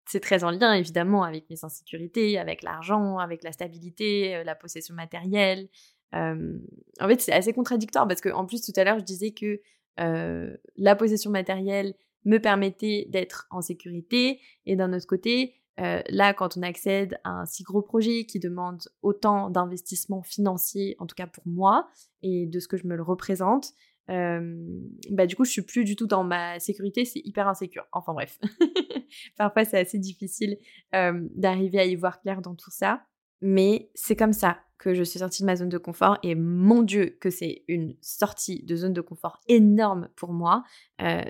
c'est 0.06 0.20
très 0.20 0.44
en 0.44 0.50
lien, 0.50 0.72
évidemment, 0.72 1.22
avec 1.22 1.48
mes 1.50 1.62
insécurités, 1.62 2.38
avec 2.38 2.62
l'argent, 2.62 3.18
avec 3.18 3.42
la 3.44 3.52
stabilité, 3.52 4.42
la 4.44 4.54
possession 4.54 4.94
matérielle. 4.94 5.68
en 6.12 7.08
fait, 7.08 7.20
c'est 7.20 7.32
assez 7.32 7.52
contradictoire 7.52 8.08
parce 8.08 8.20
qu'en 8.20 8.46
plus, 8.46 8.62
tout 8.62 8.72
à 8.76 8.84
l'heure, 8.84 8.98
je 8.98 9.04
disais 9.04 9.32
que 9.32 9.60
la 9.96 10.96
possession 10.96 11.30
matérielle 11.30 11.94
me 12.24 12.38
permettait 12.38 13.06
d'être 13.08 13.46
en 13.50 13.60
sécurité. 13.60 14.40
Et 14.66 14.76
d'un 14.76 14.92
autre 14.92 15.06
côté, 15.06 15.54
euh, 15.80 16.02
là, 16.08 16.34
quand 16.34 16.56
on 16.56 16.62
accède 16.62 17.18
à 17.24 17.30
un 17.30 17.46
si 17.46 17.62
gros 17.62 17.82
projet 17.82 18.24
qui 18.24 18.40
demande 18.40 18.82
autant 19.02 19.50
d'investissement 19.50 20.22
financier, 20.22 20.96
en 20.98 21.06
tout 21.06 21.14
cas 21.14 21.26
pour 21.26 21.46
moi, 21.46 21.88
et 22.22 22.46
de 22.46 22.58
ce 22.60 22.68
que 22.68 22.76
je 22.76 22.86
me 22.86 22.96
le 22.96 23.02
représente, 23.02 23.72
euh, 23.72 23.97
bah 24.08 25.26
du 25.26 25.36
coup, 25.36 25.44
je 25.44 25.50
suis 25.50 25.62
plus 25.62 25.84
du 25.84 25.96
tout 25.96 26.06
dans 26.06 26.24
ma 26.24 26.58
sécurité, 26.60 27.04
c'est 27.04 27.20
hyper 27.24 27.48
insécure. 27.48 27.86
Enfin 27.92 28.14
bref, 28.14 28.38
parfois 29.36 29.64
c'est 29.64 29.78
assez 29.78 29.98
difficile 29.98 30.58
d'arriver 30.92 31.78
à 31.78 31.84
y 31.84 31.94
voir 31.94 32.20
clair 32.20 32.40
dans 32.42 32.54
tout 32.54 32.70
ça, 32.70 33.02
mais 33.40 33.90
c'est 33.94 34.16
comme 34.16 34.32
ça 34.32 34.58
que 34.78 34.94
je 34.94 35.02
suis 35.02 35.18
sortie 35.18 35.42
de 35.42 35.46
ma 35.46 35.56
zone 35.56 35.68
de 35.68 35.78
confort 35.78 36.18
et 36.22 36.34
mon 36.34 36.82
Dieu 36.82 37.16
que 37.20 37.30
c'est 37.30 37.64
une 37.66 37.96
sortie 38.00 38.62
de 38.62 38.76
zone 38.76 38.92
de 38.92 39.00
confort 39.00 39.40
énorme 39.48 40.08
pour 40.16 40.32
moi. 40.32 40.62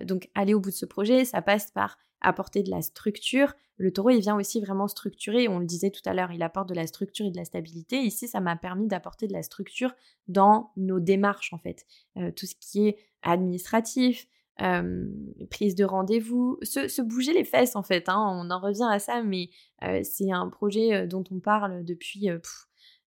donc 0.04 0.30
aller 0.34 0.54
au 0.54 0.60
bout 0.60 0.70
de 0.70 0.74
ce 0.74 0.86
projet, 0.86 1.24
ça 1.24 1.42
passe 1.42 1.70
par 1.70 1.98
apporter 2.20 2.62
de 2.62 2.70
la 2.70 2.82
structure. 2.82 3.54
Le 3.76 3.92
taureau, 3.92 4.10
il 4.10 4.20
vient 4.20 4.36
aussi 4.36 4.60
vraiment 4.60 4.88
structurer, 4.88 5.48
on 5.48 5.60
le 5.60 5.66
disait 5.66 5.90
tout 5.90 6.02
à 6.04 6.12
l'heure, 6.12 6.32
il 6.32 6.42
apporte 6.42 6.68
de 6.68 6.74
la 6.74 6.86
structure 6.86 7.26
et 7.26 7.30
de 7.30 7.36
la 7.36 7.44
stabilité. 7.44 7.98
Ici, 7.98 8.26
ça 8.26 8.40
m'a 8.40 8.56
permis 8.56 8.88
d'apporter 8.88 9.28
de 9.28 9.32
la 9.32 9.42
structure 9.42 9.94
dans 10.26 10.72
nos 10.76 10.98
démarches, 10.98 11.52
en 11.52 11.58
fait. 11.58 11.86
Euh, 12.16 12.32
tout 12.32 12.46
ce 12.46 12.54
qui 12.60 12.88
est 12.88 12.98
administratif, 13.22 14.26
euh, 14.62 15.06
prise 15.50 15.76
de 15.76 15.84
rendez-vous, 15.84 16.58
se, 16.62 17.02
bouger 17.02 17.32
les 17.32 17.44
fesses, 17.44 17.76
en 17.76 17.84
fait. 17.84 18.08
Hein. 18.08 18.18
on 18.18 18.50
en 18.50 18.58
revient 18.58 18.88
à 18.90 18.98
ça, 18.98 19.22
mais 19.22 19.50
euh, 19.84 20.00
c'est 20.02 20.32
un 20.32 20.48
projet 20.48 21.06
dont 21.06 21.24
on 21.30 21.38
parle 21.38 21.84
depuis... 21.84 22.28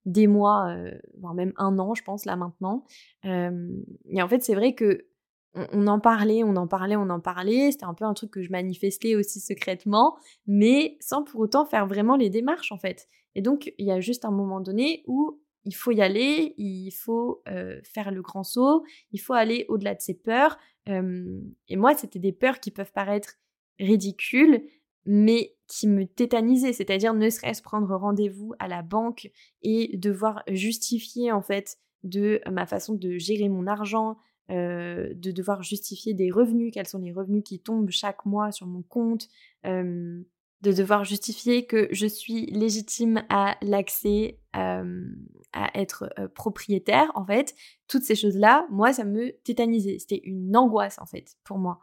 des 0.05 0.25
mois, 0.25 0.75
voire 1.19 1.35
même 1.35 1.53
un 1.57 1.77
an, 1.77 1.93
je 1.93 2.03
pense, 2.03 2.25
là 2.25 2.35
maintenant. 2.35 2.85
et 3.23 4.21
en 4.21 4.27
fait, 4.27 4.41
c'est 4.41 4.55
vrai 4.55 4.73
que 4.73 5.05
on, 5.53 5.87
en 5.87 5.99
parlait, 5.99 6.43
on 6.43 6.55
en 6.55 6.67
parlait, 6.67 6.95
on 6.95 7.09
en 7.09 7.19
parlait. 7.19 7.71
C'était 7.71 7.85
un 7.85 7.93
peu 7.93 8.05
un 8.05 8.13
truc 8.13 8.31
que 8.31 8.41
je 8.41 8.51
manifestais 8.51 9.15
aussi 9.15 9.39
secrètement, 9.39 10.17
mais 10.47 10.97
sans 10.99 11.23
pour 11.23 11.41
autant 11.41 11.65
faire 11.65 11.87
vraiment 11.87 12.15
les 12.15 12.29
démarches 12.29 12.71
en 12.71 12.77
fait. 12.77 13.07
Et 13.35 13.41
donc, 13.41 13.73
il 13.77 13.85
y 13.85 13.91
a 13.91 13.99
juste 13.99 14.25
un 14.25 14.31
moment 14.31 14.61
donné 14.61 15.03
où 15.07 15.39
il 15.63 15.75
faut 15.75 15.91
y 15.91 16.01
aller, 16.01 16.55
il 16.57 16.91
faut 16.91 17.43
euh, 17.47 17.79
faire 17.83 18.11
le 18.11 18.21
grand 18.21 18.43
saut, 18.43 18.83
il 19.11 19.19
faut 19.19 19.33
aller 19.33 19.65
au-delà 19.69 19.95
de 19.95 20.01
ses 20.01 20.15
peurs. 20.15 20.57
et 20.87 21.75
moi, 21.75 21.95
c'était 21.95 22.19
des 22.19 22.31
peurs 22.31 22.59
qui 22.59 22.71
peuvent 22.71 22.91
paraître 22.91 23.35
ridicules, 23.79 24.63
mais 25.05 25.55
qui 25.67 25.87
me 25.87 26.05
tétanisaient, 26.05 26.73
c'est-à-dire 26.73 27.13
ne 27.13 27.29
serait-ce 27.29 27.61
prendre 27.61 27.95
rendez-vous 27.95 28.53
à 28.59 28.67
la 28.67 28.81
banque 28.81 29.31
et 29.61 29.95
devoir 29.97 30.43
justifier 30.47 31.31
en 31.31 31.41
fait 31.41 31.77
de 32.03 32.41
ma 32.49 32.65
façon 32.65 32.95
de 32.95 33.17
gérer 33.17 33.49
mon 33.49 33.67
argent, 33.67 34.17
euh, 34.51 35.13
de 35.13 35.31
devoir 35.31 35.63
justifier 35.63 36.13
des 36.13 36.29
revenus, 36.29 36.71
quels 36.73 36.87
sont 36.87 36.99
les 36.99 37.13
revenus 37.13 37.43
qui 37.45 37.59
tombent 37.59 37.89
chaque 37.89 38.25
mois 38.25 38.51
sur 38.51 38.67
mon 38.67 38.81
compte, 38.81 39.29
euh, 39.65 40.21
de 40.61 40.71
devoir 40.73 41.05
justifier 41.05 41.65
que 41.65 41.87
je 41.91 42.05
suis 42.05 42.47
légitime 42.47 43.23
à 43.29 43.55
l'accès 43.61 44.39
à 44.53 45.69
être 45.73 46.09
euh, 46.19 46.27
propriétaire, 46.27 47.09
en 47.15 47.25
fait, 47.25 47.55
toutes 47.87 48.03
ces 48.03 48.15
choses-là, 48.15 48.67
moi, 48.69 48.91
ça 48.91 49.05
me 49.05 49.31
tétanisait. 49.43 49.97
C'était 49.99 50.21
une 50.25 50.55
angoisse, 50.57 50.99
en 50.99 51.05
fait, 51.05 51.37
pour 51.45 51.57
moi, 51.57 51.79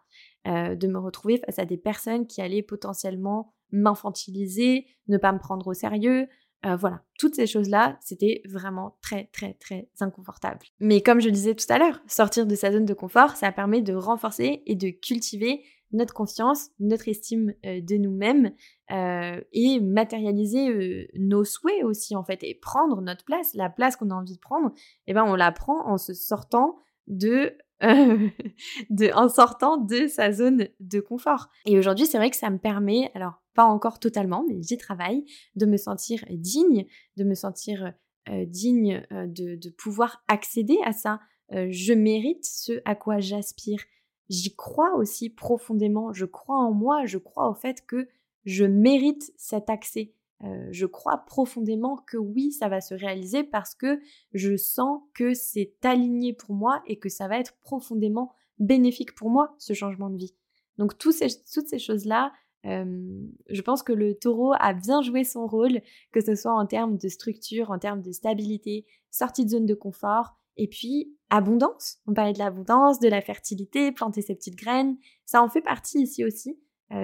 de 0.47 0.87
me 0.87 0.99
retrouver 0.99 1.39
face 1.39 1.59
à 1.59 1.65
des 1.65 1.77
personnes 1.77 2.27
qui 2.27 2.41
allaient 2.41 2.63
potentiellement 2.63 3.55
m'infantiliser, 3.71 4.87
ne 5.09 5.17
pas 5.19 5.33
me 5.33 5.39
prendre 5.39 5.67
au 5.67 5.75
sérieux, 5.75 6.29
euh, 6.67 6.77
voilà, 6.77 7.03
toutes 7.19 7.37
ces 7.37 7.47
choses-là, 7.47 7.99
c'était 8.01 8.43
vraiment 8.45 8.99
très, 9.01 9.29
très, 9.33 9.55
très 9.55 9.89
inconfortable. 10.01 10.67
Mais 10.81 11.03
comme 11.03 11.21
je 11.21 11.27
le 11.27 11.33
disais 11.33 11.55
tout 11.55 11.67
à 11.69 11.79
l'heure, 11.79 12.01
sortir 12.09 12.47
de 12.47 12.55
sa 12.55 12.73
zone 12.73 12.85
de 12.85 12.95
confort, 12.95 13.37
ça 13.37 13.53
permet 13.53 13.81
de 13.81 13.95
renforcer 13.95 14.63
et 14.67 14.75
de 14.75 14.91
cultiver 14.91 15.63
notre 15.93 16.13
confiance, 16.13 16.71
notre 16.81 17.09
estime 17.09 17.55
euh, 17.65 17.81
de 17.81 17.97
nous-mêmes 17.97 18.53
euh, 18.91 19.41
et 19.53 19.81
matérialiser 19.81 21.09
nos 21.15 21.45
souhaits 21.45 21.85
aussi 21.85 22.15
en 22.17 22.25
fait 22.25 22.43
et 22.43 22.55
prendre 22.55 23.01
notre 23.01 23.25
place, 23.25 23.55
la 23.55 23.71
place 23.71 23.97
qu'on 23.97 24.11
a 24.11 24.15
envie 24.15 24.35
de 24.35 24.41
prendre, 24.41 24.73
eh 25.07 25.15
ben 25.15 25.25
on 25.25 25.35
la 25.35 25.53
prend 25.53 25.87
en 25.87 25.97
se 25.97 26.13
sortant 26.13 26.77
de 27.07 27.57
de, 28.91 29.15
en 29.15 29.29
sortant 29.29 29.77
de 29.77 30.07
sa 30.07 30.33
zone 30.33 30.69
de 30.81 31.01
confort. 31.01 31.49
Et 31.65 31.79
aujourd'hui, 31.79 32.07
c'est 32.07 32.19
vrai 32.19 32.31
que 32.31 32.37
ça 32.37 32.51
me 32.51 32.59
permet, 32.59 33.11
alors 33.15 33.43
pas 33.55 33.65
encore 33.65 33.99
totalement, 33.99 34.45
mais 34.49 34.63
j'y 34.63 34.77
travaille, 34.77 35.25
de 35.57 35.67
me 35.67 35.77
sentir 35.77 36.25
digne, 36.31 36.87
de 37.17 37.25
me 37.25 37.35
sentir 37.35 37.93
euh, 38.31 38.45
digne 38.45 39.07
euh, 39.13 39.27
de, 39.27 39.71
pouvoir 39.71 40.23
accéder 40.29 40.77
à 40.85 40.93
ça. 40.93 41.21
Euh, 41.53 41.69
je 41.71 41.93
mérite 41.93 42.45
ce 42.45 42.81
à 42.85 42.95
quoi 42.95 43.21
j'aspire. 43.21 43.83
J'y 44.29 44.55
crois 44.55 44.95
aussi 44.97 45.31
profondément, 45.31 46.13
je 46.13 46.27
crois 46.27 46.59
en 46.59 46.73
moi, 46.73 47.07
je 47.07 47.17
crois 47.17 47.49
au 47.49 47.55
fait 47.55 47.87
que 47.87 48.07
je 48.45 48.65
mérite 48.65 49.33
cet 49.37 49.71
accès. 49.71 50.13
Je 50.41 50.87
crois 50.87 51.19
profondément 51.27 51.97
que 52.07 52.17
oui, 52.17 52.53
ça 52.53 52.69
va 52.69 52.81
se 52.81 52.95
réaliser 52.95 53.45
parce 53.45 53.75
que 53.75 54.01
je 54.33 54.57
sens 54.57 55.03
que 55.15 55.35
c'est 55.35 55.75
aligné 55.83 56.33
pour 56.33 56.55
moi 56.55 56.83
et 56.87 56.99
que 56.99 57.09
ça 57.09 57.29
va 57.29 57.39
être 57.39 57.57
profondément 57.61 58.33
bénéfique 58.59 59.15
pour 59.15 59.31
moi, 59.31 59.55
ce 59.59 59.73
changement 59.73 60.11
de 60.11 60.17
vie. 60.17 60.35
Donc 60.77 60.97
toutes 60.97 61.15
ces 61.15 61.79
choses-là, 61.79 62.33
je 62.65 63.61
pense 63.63 63.83
que 63.83 63.93
le 63.93 64.15
taureau 64.15 64.53
a 64.61 64.75
bien 64.75 65.03
joué 65.03 65.25
son 65.25 65.47
rôle, 65.47 65.81
que 66.13 66.21
ce 66.21 66.35
soit 66.35 66.53
en 66.53 66.67
termes 66.67 66.99
de 66.99 67.09
structure, 67.09 67.71
en 67.71 67.79
termes 67.79 68.03
de 68.03 68.13
stabilité, 68.13 68.87
sortie 69.11 69.45
de 69.45 69.51
zone 69.51 69.67
de 69.67 69.75
confort, 69.75 70.37
et 70.61 70.67
puis 70.67 71.17
abondance. 71.31 71.99
On 72.07 72.15
parlait 72.15 72.33
de 72.33 72.39
l'abondance, 72.39 72.99
de 72.99 73.09
la 73.09 73.21
fertilité, 73.21 73.93
planter 73.93 74.23
ses 74.23 74.35
petites 74.35 74.57
graines. 74.57 74.97
Ça 75.25 75.41
en 75.43 75.49
fait 75.49 75.61
partie 75.61 76.03
ici 76.03 76.25
aussi. 76.25 76.59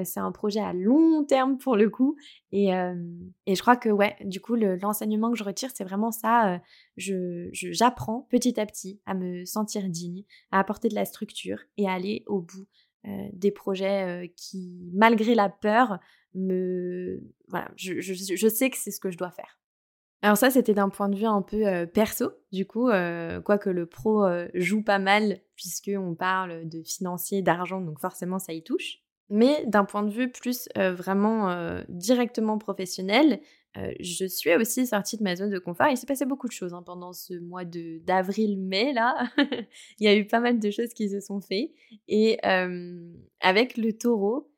C'est 0.04 0.20
un 0.20 0.32
projet 0.32 0.60
à 0.60 0.72
long 0.72 1.24
terme 1.24 1.58
pour 1.58 1.76
le 1.76 1.90
coup. 1.90 2.16
Et, 2.52 2.68
et 3.46 3.54
je 3.54 3.60
crois 3.60 3.76
que, 3.76 3.90
ouais, 3.90 4.16
du 4.24 4.40
coup, 4.40 4.54
l'enseignement 4.54 5.30
que 5.30 5.36
je 5.36 5.44
retire, 5.44 5.70
c'est 5.74 5.84
vraiment 5.84 6.10
ça. 6.10 6.60
je 6.96 7.48
J'apprends 7.52 8.26
petit 8.30 8.58
à 8.58 8.66
petit 8.66 9.00
à 9.04 9.14
me 9.14 9.44
sentir 9.44 9.88
digne, 9.88 10.24
à 10.50 10.60
apporter 10.60 10.88
de 10.88 10.94
la 10.94 11.04
structure 11.04 11.58
et 11.76 11.86
à 11.86 11.92
aller 11.92 12.24
au 12.26 12.40
bout 12.40 12.66
euh, 13.06 13.28
des 13.34 13.50
projets 13.50 14.24
euh, 14.24 14.26
qui, 14.34 14.90
malgré 14.94 15.34
la 15.34 15.50
peur, 15.50 15.98
me... 16.34 17.20
Voilà, 17.48 17.70
je, 17.76 18.00
je, 18.00 18.48
sais 18.48 18.70
que 18.70 18.78
c'est 18.78 18.90
ce 18.90 18.98
que 18.98 19.10
je 19.10 19.18
dois 19.18 19.30
faire. 19.30 19.60
Alors 20.22 20.38
ça, 20.38 20.50
c'était 20.50 20.72
d'un 20.72 20.88
point 20.88 21.10
de 21.10 21.16
vue 21.16 21.26
un 21.26 21.42
peu 21.42 21.66
euh, 21.66 21.84
perso, 21.84 22.32
du 22.50 22.66
coup, 22.66 22.86
quoique 23.44 23.68
le 23.68 23.84
pro 23.84 24.26
joue 24.54 24.82
pas 24.82 24.98
mal, 24.98 25.40
puisqu'on 25.54 26.14
parle 26.14 26.66
de 26.66 26.82
financier, 26.82 27.42
d'argent, 27.42 27.82
donc 27.82 28.00
forcément 28.00 28.38
ça 28.38 28.54
y 28.54 28.62
touche. 28.62 29.03
Mais 29.30 29.64
d'un 29.66 29.84
point 29.84 30.02
de 30.02 30.10
vue 30.10 30.30
plus 30.30 30.68
vraiment 30.76 31.82
directement 31.88 32.58
professionnel, 32.58 33.40
je 34.00 34.26
suis 34.26 34.54
aussi 34.54 34.86
sortie 34.86 35.16
de 35.16 35.22
ma 35.22 35.34
zone 35.34 35.50
de 35.50 35.58
confort. 35.58 35.88
Il 35.88 35.96
s'est 35.96 36.06
passé 36.06 36.26
beaucoup 36.26 36.46
de 36.46 36.52
choses 36.52 36.74
hein, 36.74 36.82
pendant 36.82 37.12
ce 37.12 37.34
mois 37.34 37.64
d'avril-mai 37.64 38.92
là. 38.92 39.28
Il 39.98 40.04
y 40.04 40.08
a 40.08 40.14
eu 40.14 40.26
pas 40.26 40.40
mal 40.40 40.58
de 40.58 40.70
choses 40.70 40.92
qui 40.94 41.08
se 41.08 41.20
sont 41.20 41.40
faites 41.40 41.72
et 42.06 42.38
avec 43.40 43.76
le 43.76 43.92
taureau, 43.92 44.50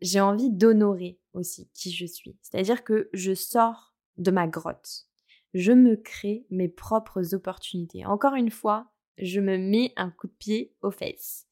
j'ai 0.00 0.20
envie 0.20 0.50
d'honorer 0.50 1.18
aussi 1.32 1.68
qui 1.74 1.90
je 1.90 2.06
suis. 2.06 2.36
C'est-à-dire 2.42 2.84
que 2.84 3.10
je 3.12 3.34
sors 3.34 3.94
de 4.18 4.30
ma 4.30 4.46
grotte. 4.46 5.06
Je 5.54 5.72
me 5.72 5.96
crée 5.96 6.46
mes 6.50 6.68
propres 6.68 7.34
opportunités. 7.34 8.04
Encore 8.04 8.34
une 8.34 8.50
fois, 8.50 8.92
je 9.18 9.40
me 9.40 9.56
mets 9.56 9.92
un 9.96 10.10
coup 10.10 10.26
de 10.26 10.34
pied 10.38 10.74
aux 10.82 10.90
fesses. 10.90 11.46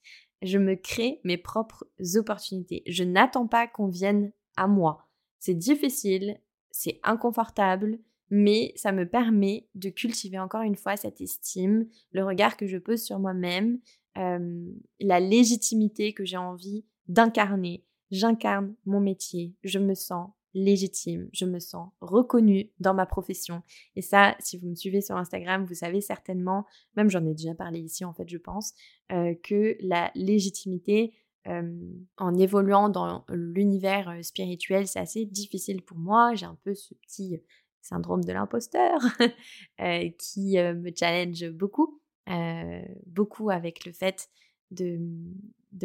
Je 0.45 0.59
me 0.59 0.77
crée 0.77 1.21
mes 1.25 1.39
propres 1.39 1.85
opportunités. 2.17 2.83
Je 2.87 3.03
n'attends 3.03 3.47
pas 3.47 3.67
qu'on 3.67 3.89
vienne 3.89 4.31
à 4.57 4.69
moi. 4.69 5.09
C'est 5.41 5.55
difficile, 5.55 6.39
c'est 6.71 7.01
inconfortable, 7.03 7.99
mais 8.31 8.73
ça 8.77 8.93
me 8.93 9.09
permet 9.09 9.67
de 9.75 9.89
cultiver 9.89 10.39
encore 10.39 10.63
une 10.63 10.77
fois 10.77 10.97
cette 10.97 11.21
estime, 11.21 11.89
le 12.13 12.25
regard 12.25 12.57
que 12.57 12.67
je 12.67 12.77
pose 12.77 13.03
sur 13.03 13.19
moi-même, 13.19 13.81
euh, 14.19 14.71
la 15.01 15.19
légitimité 15.19 16.13
que 16.13 16.25
j'ai 16.25 16.37
envie 16.37 16.85
d'incarner. 17.09 17.85
J'incarne 18.11 18.75
mon 18.85 19.01
métier, 19.01 19.55
je 19.65 19.79
me 19.79 19.95
sens 19.95 20.31
légitime, 20.55 21.29
je 21.33 21.45
me 21.45 21.59
sens 21.59 21.91
reconnue 22.01 22.71
dans 22.81 22.95
ma 22.95 23.07
profession. 23.07 23.63
Et 23.97 24.03
ça, 24.03 24.37
si 24.39 24.57
vous 24.57 24.69
me 24.69 24.75
suivez 24.75 25.01
sur 25.01 25.17
Instagram, 25.17 25.65
vous 25.65 25.75
savez 25.75 26.01
certainement, 26.01 26.65
même 26.97 27.11
j'en 27.11 27.25
ai 27.27 27.35
déjà 27.35 27.55
parlé 27.55 27.81
ici 27.81 28.05
en 28.05 28.15
fait, 28.15 28.29
je 28.29 28.39
pense, 28.39 28.73
euh, 29.13 29.35
que 29.43 29.77
la 29.81 30.11
légitimité, 30.15 31.15
euh, 31.47 31.79
en 32.17 32.35
évoluant 32.37 32.89
dans 32.89 33.25
l'univers 33.29 34.17
spirituel, 34.23 34.87
c'est 34.87 35.01
assez 35.01 35.27
difficile 35.27 35.83
pour 35.83 35.99
moi. 35.99 36.35
J'ai 36.35 36.47
un 36.47 36.59
peu 36.65 36.75
ce 36.75 36.95
petit 36.95 37.39
syndrome 37.85 38.25
de 38.25 38.33
l'imposteur 38.33 38.99
euh, 39.81 40.11
qui 40.19 40.59
euh, 40.59 40.75
me 40.75 40.91
challenge 40.95 41.49
beaucoup, 41.51 42.01
euh, 42.29 42.83
beaucoup 43.07 43.51
avec 43.51 43.85
le 43.85 43.93
fait 43.93 44.29
de, 44.71 44.99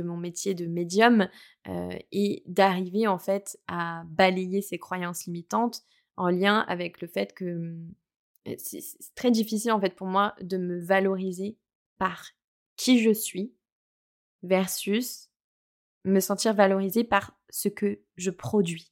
mon 0.02 0.18
métier 0.18 0.54
de 0.54 0.66
médium 0.66 1.28
et 2.12 2.44
d'arriver 2.46 3.08
en 3.08 3.20
fait 3.20 3.60
à 3.68 4.04
balayer 4.08 4.62
ces 4.62 4.78
croyances 4.78 5.26
limitantes 5.26 5.84
en 6.18 6.30
lien 6.30 6.60
avec 6.68 7.02
le 7.02 7.08
fait 7.08 7.34
que 7.34 7.76
c'est 8.58 8.84
très 9.16 9.32
difficile 9.32 9.72
en 9.72 9.80
fait 9.80 9.96
pour 9.96 10.08
moi 10.08 10.36
de 10.42 10.58
me 10.58 10.80
valoriser 10.80 11.58
par 11.98 12.32
qui 12.76 13.00
je 13.00 13.12
suis 13.12 13.54
versus 14.44 15.30
me 16.06 16.20
sentir 16.20 16.54
valorisée 16.54 17.04
par 17.04 17.38
ce 17.50 17.68
que 17.68 18.00
je 18.16 18.32
produis. 18.32 18.92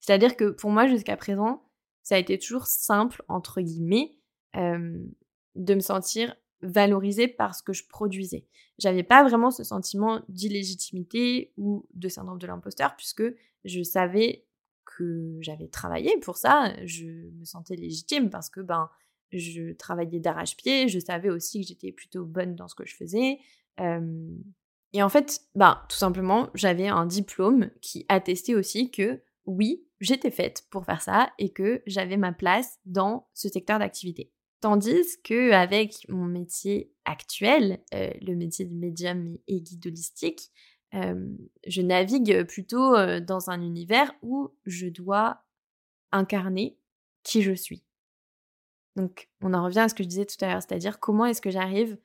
C'est-à-dire 0.00 0.36
que 0.36 0.50
pour 0.50 0.70
moi 0.70 0.86
jusqu'à 0.86 1.16
présent, 1.16 1.68
ça 2.02 2.14
a 2.14 2.18
été 2.18 2.38
toujours 2.38 2.66
simple, 2.66 3.22
entre 3.28 3.60
guillemets, 3.60 4.16
de 4.54 5.74
me 5.74 5.80
sentir 5.80 6.36
valorisée 6.62 7.28
par 7.28 7.54
ce 7.54 7.62
que 7.62 7.72
je 7.72 7.86
produisais. 7.86 8.46
J'avais 8.78 9.02
pas 9.02 9.22
vraiment 9.24 9.50
ce 9.50 9.64
sentiment 9.64 10.22
d'illégitimité 10.28 11.52
ou 11.56 11.86
de 11.94 12.08
syndrome 12.08 12.38
de 12.38 12.46
l'imposteur 12.46 12.96
puisque 12.96 13.24
je 13.64 13.82
savais 13.82 14.46
que 14.84 15.36
j'avais 15.40 15.68
travaillé 15.68 16.16
pour 16.20 16.36
ça, 16.36 16.72
je 16.84 17.06
me 17.06 17.44
sentais 17.44 17.76
légitime 17.76 18.30
parce 18.30 18.48
que 18.48 18.60
ben 18.60 18.88
je 19.32 19.72
travaillais 19.72 20.20
d'arrache-pied, 20.20 20.88
je 20.88 20.98
savais 20.98 21.30
aussi 21.30 21.60
que 21.60 21.66
j'étais 21.66 21.92
plutôt 21.92 22.24
bonne 22.24 22.54
dans 22.54 22.68
ce 22.68 22.74
que 22.74 22.86
je 22.86 22.94
faisais. 22.94 23.38
et 23.78 25.02
en 25.02 25.08
fait, 25.08 25.40
ben, 25.54 25.82
tout 25.88 25.96
simplement, 25.96 26.48
j'avais 26.54 26.88
un 26.88 27.06
diplôme 27.06 27.70
qui 27.82 28.06
attestait 28.08 28.54
aussi 28.54 28.90
que 28.90 29.20
oui, 29.44 29.84
j'étais 30.00 30.30
faite 30.30 30.64
pour 30.70 30.84
faire 30.84 31.02
ça 31.02 31.32
et 31.38 31.50
que 31.50 31.82
j'avais 31.86 32.16
ma 32.16 32.32
place 32.32 32.78
dans 32.84 33.28
ce 33.34 33.48
secteur 33.48 33.78
d'activité. 33.78 34.32
Tandis 34.60 35.20
que 35.22 35.52
avec 35.52 36.06
mon 36.08 36.24
métier 36.24 36.90
actuel, 37.04 37.82
euh, 37.94 38.10
le 38.22 38.34
métier 38.34 38.64
de 38.64 38.74
médium 38.74 39.36
et 39.46 39.60
guide 39.60 39.86
holistique, 39.86 40.50
euh, 40.94 41.28
je 41.66 41.82
navigue 41.82 42.44
plutôt 42.44 42.94
euh, 42.96 43.20
dans 43.20 43.50
un 43.50 43.60
univers 43.60 44.12
où 44.22 44.54
je 44.64 44.86
dois 44.86 45.44
incarner 46.10 46.78
qui 47.22 47.42
je 47.42 47.52
suis. 47.52 47.84
Donc, 48.96 49.28
on 49.42 49.52
en 49.52 49.64
revient 49.64 49.80
à 49.80 49.88
ce 49.88 49.94
que 49.94 50.02
je 50.02 50.08
disais 50.08 50.24
tout 50.24 50.42
à 50.42 50.48
l'heure, 50.48 50.62
c'est-à-dire 50.62 51.00
comment 51.00 51.26
est-ce 51.26 51.42
que 51.42 51.50
j'arrive 51.50 51.98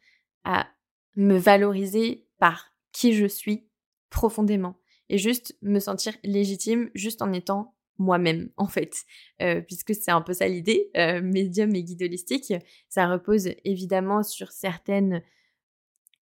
à 0.44 0.68
me 1.16 1.38
valoriser 1.38 2.28
par 2.38 2.74
qui 2.92 3.14
je 3.14 3.26
suis 3.26 3.66
profondément 4.10 4.78
et 5.08 5.18
juste 5.18 5.58
me 5.62 5.80
sentir 5.80 6.18
légitime 6.24 6.90
juste 6.96 7.22
en 7.22 7.32
étant 7.32 7.76
moi-même 7.98 8.50
en 8.58 8.68
fait, 8.68 8.94
euh, 9.42 9.62
puisque 9.62 9.94
c'est 9.94 10.12
un 10.12 10.22
peu 10.22 10.34
ça 10.34 10.48
l'idée, 10.48 10.90
euh, 10.98 11.22
médium 11.22 11.74
et 11.76 11.84
guide 11.84 12.04
holistique, 12.04 12.54
ça 12.90 13.08
repose 13.08 13.50
évidemment 13.64 14.24
sur 14.24 14.52
certaines 14.52 15.22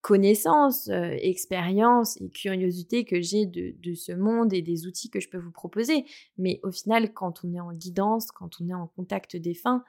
connaissances, 0.01 0.87
euh, 0.89 1.15
expériences 1.19 2.19
et 2.21 2.29
curiosités 2.29 3.03
que 3.03 3.21
j'ai 3.21 3.45
de, 3.45 3.75
de, 3.79 3.93
ce 3.95 4.13
monde 4.13 4.53
et 4.53 4.61
des 4.61 4.87
outils 4.87 5.09
que 5.09 5.19
je 5.19 5.29
peux 5.29 5.37
vous 5.37 5.51
proposer. 5.51 6.05
Mais 6.37 6.59
au 6.63 6.71
final, 6.71 7.13
quand 7.13 7.43
on 7.43 7.53
est 7.53 7.59
en 7.59 7.73
guidance, 7.73 8.31
quand 8.31 8.61
on 8.61 8.69
est 8.69 8.73
en 8.73 8.87
contact 8.87 9.35
des 9.35 9.53
fins, 9.53 9.83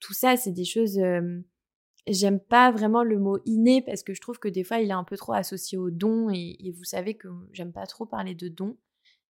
tout 0.00 0.14
ça, 0.14 0.36
c'est 0.36 0.52
des 0.52 0.64
choses... 0.64 1.00
J'aime 2.08 2.38
pas 2.38 2.70
vraiment 2.70 3.02
le 3.02 3.18
mot 3.18 3.38
inné 3.46 3.82
parce 3.82 4.04
que 4.04 4.14
je 4.14 4.20
trouve 4.20 4.38
que 4.38 4.46
des 4.46 4.62
fois 4.62 4.78
il 4.78 4.90
est 4.90 4.92
un 4.92 5.02
peu 5.02 5.16
trop 5.16 5.32
associé 5.32 5.76
aux 5.76 5.90
dons 5.90 6.30
et, 6.30 6.56
et 6.60 6.70
vous 6.70 6.84
savez 6.84 7.14
que 7.14 7.26
j'aime 7.50 7.72
pas 7.72 7.84
trop 7.86 8.06
parler 8.06 8.36
de 8.36 8.46
dons. 8.46 8.76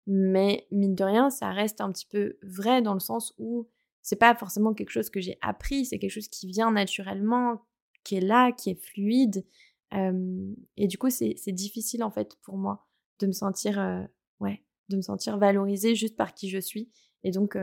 Mais 0.08 0.68
mine 0.72 0.96
de 0.96 1.04
rien, 1.04 1.30
ça 1.30 1.52
reste 1.52 1.82
un 1.82 1.92
petit 1.92 2.06
peu 2.06 2.38
vrai 2.42 2.82
dans 2.82 2.94
le 2.94 3.00
sens 3.00 3.34
où 3.38 3.68
c'est 4.02 4.16
pas 4.16 4.36
forcément 4.36 4.74
quelque 4.74 4.90
chose 4.90 5.10
que 5.10 5.22
j'ai 5.22 5.38
appris, 5.42 5.86
c'est 5.86 6.00
quelque 6.00 6.12
chose 6.12 6.28
qui 6.28 6.48
vient 6.48 6.72
naturellement, 6.72 7.62
qui 8.04 8.16
est 8.16 8.22
là, 8.22 8.52
qui 8.52 8.72
est 8.72 8.82
fluide. 8.84 9.46
et 9.94 10.88
du 10.88 10.98
coup, 10.98 11.10
c'est 11.10 11.52
difficile 11.52 12.04
en 12.04 12.12
fait 12.12 12.36
pour 12.42 12.58
moi 12.58 12.88
de 13.20 13.28
me 13.28 13.32
sentir, 13.32 14.08
ouais, 14.40 14.64
de 14.90 14.98
me 14.98 15.02
sentir 15.02 15.38
valorisée 15.38 15.94
juste 15.96 16.18
par 16.18 16.34
qui 16.34 16.50
je 16.50 16.58
suis. 16.58 16.90
Et 17.24 17.32
donc, 17.32 17.56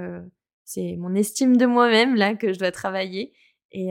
c'est 0.64 0.96
mon 0.96 1.14
estime 1.14 1.56
de 1.56 1.66
moi-même 1.66 2.14
là 2.14 2.34
que 2.34 2.52
je 2.52 2.58
dois 2.58 2.70
travailler. 2.70 3.32
Et, 3.72 3.90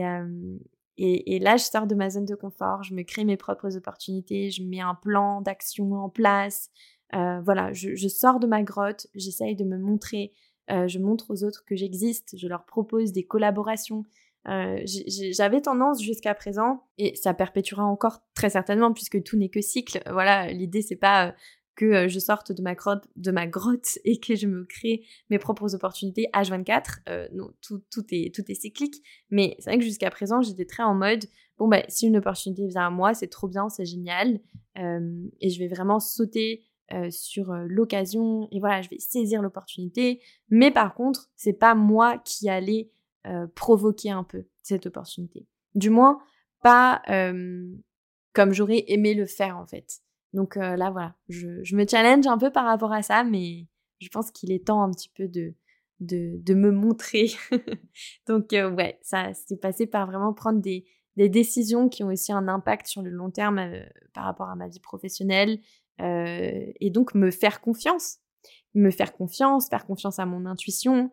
et, 0.96 1.36
et, 1.36 1.38
là, 1.38 1.56
je 1.56 1.64
sors 1.64 1.86
de 1.86 1.94
ma 1.94 2.10
zone 2.10 2.24
de 2.24 2.34
confort, 2.34 2.82
je 2.82 2.94
me 2.94 3.02
crée 3.02 3.24
mes 3.24 3.36
propres 3.36 3.76
opportunités, 3.76 4.50
je 4.50 4.64
mets 4.64 4.80
un 4.80 4.94
plan 4.96 5.40
d'action 5.42 5.92
en 5.92 6.08
place, 6.08 6.70
euh, 7.14 7.40
voilà, 7.40 7.72
je, 7.72 8.08
sors 8.08 8.38
de 8.38 8.46
ma 8.46 8.62
grotte, 8.62 9.06
j'essaye 9.14 9.56
de 9.56 9.64
me 9.64 9.78
montrer, 9.78 10.32
euh, 10.70 10.88
je 10.88 10.98
montre 10.98 11.30
aux 11.30 11.44
autres 11.44 11.64
que 11.64 11.74
j'existe, 11.74 12.36
je 12.36 12.46
leur 12.46 12.64
propose 12.64 13.12
des 13.12 13.24
collaborations. 13.24 14.04
Euh, 14.46 14.80
j'avais 15.32 15.60
tendance 15.60 16.02
jusqu'à 16.02 16.34
présent, 16.34 16.84
et 16.98 17.14
ça 17.16 17.34
perpétuera 17.34 17.84
encore 17.84 18.20
très 18.34 18.50
certainement 18.50 18.92
puisque 18.92 19.22
tout 19.22 19.36
n'est 19.36 19.48
que 19.48 19.60
cycle. 19.60 20.02
Voilà, 20.10 20.50
l'idée 20.52 20.82
c'est 20.82 20.96
pas 20.96 21.34
que 21.76 22.08
je 22.08 22.18
sorte 22.18 22.50
de 22.50 22.60
ma 22.60 22.74
grotte, 22.74 23.04
de 23.16 23.30
ma 23.30 23.46
grotte 23.46 23.98
et 24.04 24.18
que 24.18 24.34
je 24.34 24.46
me 24.46 24.64
crée 24.64 25.04
mes 25.30 25.38
propres 25.38 25.74
opportunités 25.74 26.28
H24. 26.34 27.30
non, 27.34 27.50
tout, 27.62 27.82
tout, 27.90 28.04
est, 28.10 28.34
tout 28.34 28.42
est 28.50 28.54
cyclique. 28.54 28.96
Mais 29.30 29.54
c'est 29.58 29.70
vrai 29.70 29.78
que 29.78 29.84
jusqu'à 29.84 30.10
présent, 30.10 30.42
j'étais 30.42 30.64
très 30.64 30.82
en 30.82 30.94
mode, 30.94 31.24
bon, 31.56 31.68
bah, 31.68 31.82
si 31.88 32.06
une 32.06 32.16
opportunité 32.16 32.66
vient 32.66 32.86
à 32.86 32.90
moi, 32.90 33.14
c'est 33.14 33.28
trop 33.28 33.48
bien, 33.48 33.68
c'est 33.68 33.86
génial. 33.86 34.40
et 34.76 35.50
je 35.50 35.58
vais 35.58 35.68
vraiment 35.68 36.00
sauter 36.00 36.67
euh, 36.94 37.10
sur 37.10 37.50
euh, 37.50 37.66
l'occasion 37.68 38.48
et 38.50 38.60
voilà, 38.60 38.80
je 38.80 38.88
vais 38.88 38.98
saisir 38.98 39.42
l'opportunité. 39.42 40.22
Mais 40.48 40.70
par 40.70 40.94
contre, 40.94 41.28
c'est 41.36 41.52
pas 41.52 41.74
moi 41.74 42.16
qui 42.16 42.48
allais 42.48 42.90
euh, 43.26 43.46
provoquer 43.54 44.10
un 44.10 44.24
peu 44.24 44.46
cette 44.62 44.86
opportunité. 44.86 45.46
Du 45.74 45.90
moins, 45.90 46.18
pas 46.62 47.02
comme 48.32 48.52
j'aurais 48.52 48.84
aimé 48.88 49.12
le 49.12 49.26
faire 49.26 49.58
en 49.58 49.66
fait. 49.66 49.98
Donc 50.32 50.56
là, 50.56 50.90
voilà, 50.90 51.14
je, 51.28 51.76
me 51.76 51.86
challenge 51.86 52.26
un 52.26 52.38
peu 52.38 52.50
par 52.50 52.64
rapport 52.64 52.92
à 52.92 53.02
ça, 53.02 53.22
mais 53.22 53.66
je 54.00 54.08
pense 54.08 54.30
qu'il 54.30 54.50
est 54.50 54.66
temps 54.66 54.82
un 54.82 54.90
petit 54.90 55.10
peu 55.10 55.28
de, 55.28 55.54
de, 56.00 56.40
de 56.42 56.54
me 56.54 56.70
montrer. 56.70 57.32
Donc 58.26 58.48
ouais, 58.52 58.98
ça 59.02 59.34
s'est 59.34 59.58
passé 59.58 59.86
par 59.86 60.06
vraiment 60.06 60.32
prendre 60.32 60.60
des, 60.60 60.86
des 61.16 61.28
décisions 61.28 61.90
qui 61.90 62.02
ont 62.02 62.08
aussi 62.08 62.32
un 62.32 62.48
impact 62.48 62.86
sur 62.86 63.02
le 63.02 63.10
long 63.10 63.30
terme 63.30 63.60
par 64.14 64.24
rapport 64.24 64.48
à 64.48 64.56
ma 64.56 64.68
vie 64.68 64.80
professionnelle, 64.80 65.60
et 66.00 66.90
donc 66.90 67.14
me 67.14 67.30
faire 67.30 67.60
confiance, 67.60 68.18
me 68.74 68.90
faire 68.90 69.12
confiance, 69.12 69.68
faire 69.68 69.86
confiance 69.86 70.18
à 70.18 70.26
mon 70.26 70.46
intuition, 70.46 71.10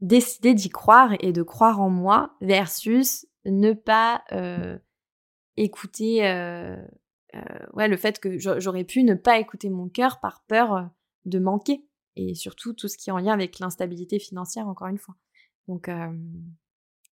décider 0.00 0.54
d'y 0.54 0.68
croire 0.68 1.14
et 1.20 1.32
de 1.32 1.42
croire 1.42 1.80
en 1.80 1.90
moi 1.90 2.36
versus 2.40 3.26
ne 3.44 3.72
pas 3.72 4.22
écouter 5.56 6.20
ouais, 7.72 7.88
le 7.88 7.96
fait 7.96 8.20
que 8.20 8.38
j'aurais 8.38 8.84
pu 8.84 9.02
ne 9.02 9.14
pas 9.14 9.38
écouter 9.38 9.70
mon 9.70 9.88
cœur 9.88 10.20
par 10.20 10.44
peur 10.46 10.90
de 11.24 11.38
manquer 11.38 11.84
et 12.16 12.34
surtout 12.34 12.72
tout 12.72 12.88
ce 12.88 12.98
qui 12.98 13.10
est 13.10 13.12
en 13.12 13.18
lien 13.18 13.32
avec 13.32 13.58
l'instabilité 13.58 14.18
financière 14.18 14.68
encore 14.68 14.88
une 14.88 14.98
fois. 14.98 15.14
Donc, 15.68 15.90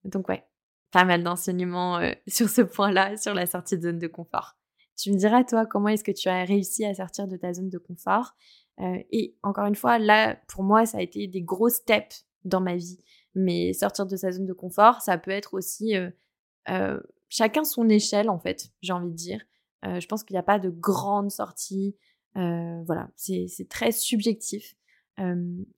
donc 0.05 0.29
ouais, 0.29 0.45
pas 0.91 1.05
mal 1.05 1.23
d'enseignements 1.23 2.01
sur 2.27 2.49
ce 2.49 2.63
point-là, 2.63 3.17
sur 3.17 3.35
la 3.35 3.47
sortie 3.47 3.77
de 3.77 3.83
zone 3.83 3.99
de 3.99 4.07
confort. 4.07 4.57
Tu 4.97 5.13
me 5.13 5.17
diras, 5.17 5.45
toi, 5.45 5.67
comment 5.67 5.89
est-ce 5.89 6.05
que 6.05 6.13
tu 6.13 6.29
as 6.29 6.45
réussi 6.45 6.85
à 6.85 6.95
sortir 6.95 7.29
de 7.29 7.37
ta 7.37 7.53
zone 7.53 7.69
de 7.69 7.79
confort? 7.79 8.35
Euh, 8.81 8.99
Et 9.11 9.37
encore 9.43 9.67
une 9.67 9.75
fois, 9.75 9.99
là, 9.99 10.37
pour 10.49 10.63
moi, 10.63 10.87
ça 10.87 10.99
a 10.99 11.03
été 11.03 11.27
des 11.29 11.43
gros 11.43 11.69
steps 11.69 12.27
dans 12.45 12.61
ma 12.61 12.77
vie. 12.77 12.99
Mais 13.35 13.75
sortir 13.75 14.07
de 14.07 14.17
sa 14.17 14.33
zone 14.33 14.47
de 14.47 14.55
confort, 14.55 15.03
ça 15.03 15.19
peut 15.19 15.31
être 15.31 15.55
aussi 15.55 15.97
euh, 15.97 16.11
euh, 16.71 16.99
chacun 17.29 17.65
son 17.65 17.89
échelle, 17.89 18.31
en 18.31 18.39
fait, 18.39 18.71
j'ai 18.81 18.93
envie 18.95 19.11
de 19.11 19.17
dire. 19.17 19.45
je 19.85 20.07
pense 20.07 20.25
qu'il 20.25 20.35
n'y 20.35 20.39
a 20.39 20.43
pas 20.43 20.59
de 20.59 20.71
grande 20.71 21.31
sortie. 21.31 21.97
voilà, 22.35 23.11
c'est 23.17 23.69
très 23.69 23.93
subjectif. 23.93 24.75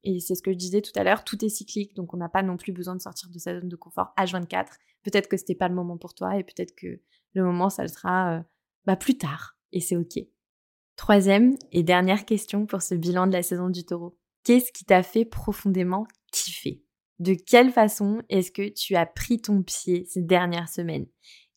et 0.04 0.20
c'est 0.20 0.34
ce 0.34 0.42
que 0.42 0.52
je 0.52 0.56
disais 0.56 0.80
tout 0.80 0.92
à 0.94 1.02
l'heure, 1.02 1.24
tout 1.24 1.44
est 1.44 1.48
cyclique, 1.48 1.94
donc 1.94 2.14
on 2.14 2.16
n'a 2.16 2.28
pas 2.28 2.42
non 2.42 2.56
plus 2.56 2.72
besoin 2.72 2.94
de 2.96 3.02
sortir 3.02 3.28
de 3.30 3.38
sa 3.38 3.58
zone 3.58 3.68
de 3.68 3.76
confort 3.76 4.12
H24. 4.16 4.66
Peut-être 5.02 5.28
que 5.28 5.36
ce 5.36 5.42
n'était 5.42 5.54
pas 5.56 5.68
le 5.68 5.74
moment 5.74 5.98
pour 5.98 6.14
toi 6.14 6.38
et 6.38 6.44
peut-être 6.44 6.74
que 6.76 7.00
Le 7.34 7.44
moment, 7.44 7.70
ça 7.70 7.82
le 7.82 7.88
sera 7.88 8.44
bah, 8.86 8.96
plus 8.96 9.18
tard. 9.18 9.56
Et 9.72 9.80
c'est 9.80 9.96
OK. 9.96 10.18
Troisième 10.96 11.56
et 11.70 11.82
dernière 11.82 12.24
question 12.24 12.66
pour 12.66 12.82
ce 12.82 12.94
bilan 12.94 13.26
de 13.26 13.32
la 13.32 13.42
saison 13.42 13.70
du 13.70 13.84
taureau. 13.84 14.18
Qu'est-ce 14.44 14.72
qui 14.72 14.84
t'a 14.84 15.02
fait 15.02 15.24
profondément 15.24 16.06
kiffer? 16.32 16.82
De 17.18 17.34
quelle 17.34 17.70
façon 17.70 18.22
est-ce 18.28 18.50
que 18.50 18.68
tu 18.68 18.96
as 18.96 19.06
pris 19.06 19.40
ton 19.40 19.62
pied 19.62 20.06
ces 20.08 20.22
dernières 20.22 20.68
semaines? 20.68 21.06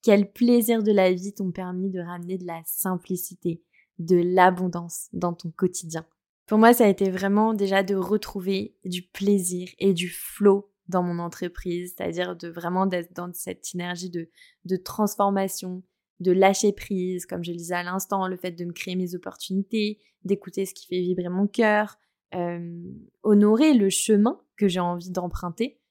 Quel 0.03 0.31
plaisir 0.31 0.83
de 0.83 0.91
la 0.91 1.11
vie 1.11 1.33
t'ont 1.33 1.51
permis 1.51 1.91
de 1.91 1.99
ramener 1.99 2.37
de 2.37 2.45
la 2.45 2.61
simplicité, 2.65 3.63
de 3.99 4.17
l'abondance 4.17 5.07
dans 5.13 5.33
ton 5.33 5.51
quotidien? 5.51 6.05
Pour 6.47 6.57
moi, 6.57 6.73
ça 6.73 6.85
a 6.85 6.89
été 6.89 7.09
vraiment 7.09 7.53
déjà 7.53 7.83
de 7.83 7.95
retrouver 7.95 8.75
du 8.83 9.03
plaisir 9.03 9.69
et 9.79 9.93
du 9.93 10.09
flow 10.09 10.71
dans 10.87 11.03
mon 11.03 11.19
entreprise, 11.19 11.93
c'est-à-dire 11.95 12.35
de 12.35 12.49
vraiment 12.49 12.85
d'être 12.85 13.13
dans 13.13 13.31
cette 13.33 13.73
énergie 13.73 14.09
de, 14.09 14.29
de 14.65 14.75
transformation, 14.75 15.83
de 16.21 16.31
lâcher 16.31 16.71
prise, 16.71 17.25
comme 17.25 17.43
je 17.43 17.51
le 17.51 17.57
disais 17.57 17.75
à 17.75 17.83
l'instant, 17.83 18.27
le 18.27 18.37
fait 18.37 18.51
de 18.51 18.63
me 18.63 18.71
créer 18.71 18.95
mes 18.95 19.15
opportunités, 19.15 19.99
d'écouter 20.23 20.65
ce 20.65 20.73
qui 20.73 20.87
fait 20.87 21.01
vibrer 21.01 21.29
mon 21.29 21.47
cœur, 21.47 21.97
euh, 22.35 22.79
honorer 23.23 23.73
le 23.73 23.89
chemin 23.89 24.39
que 24.55 24.67
j'ai 24.67 24.79
envie 24.79 25.09
d'emprunter 25.09 25.81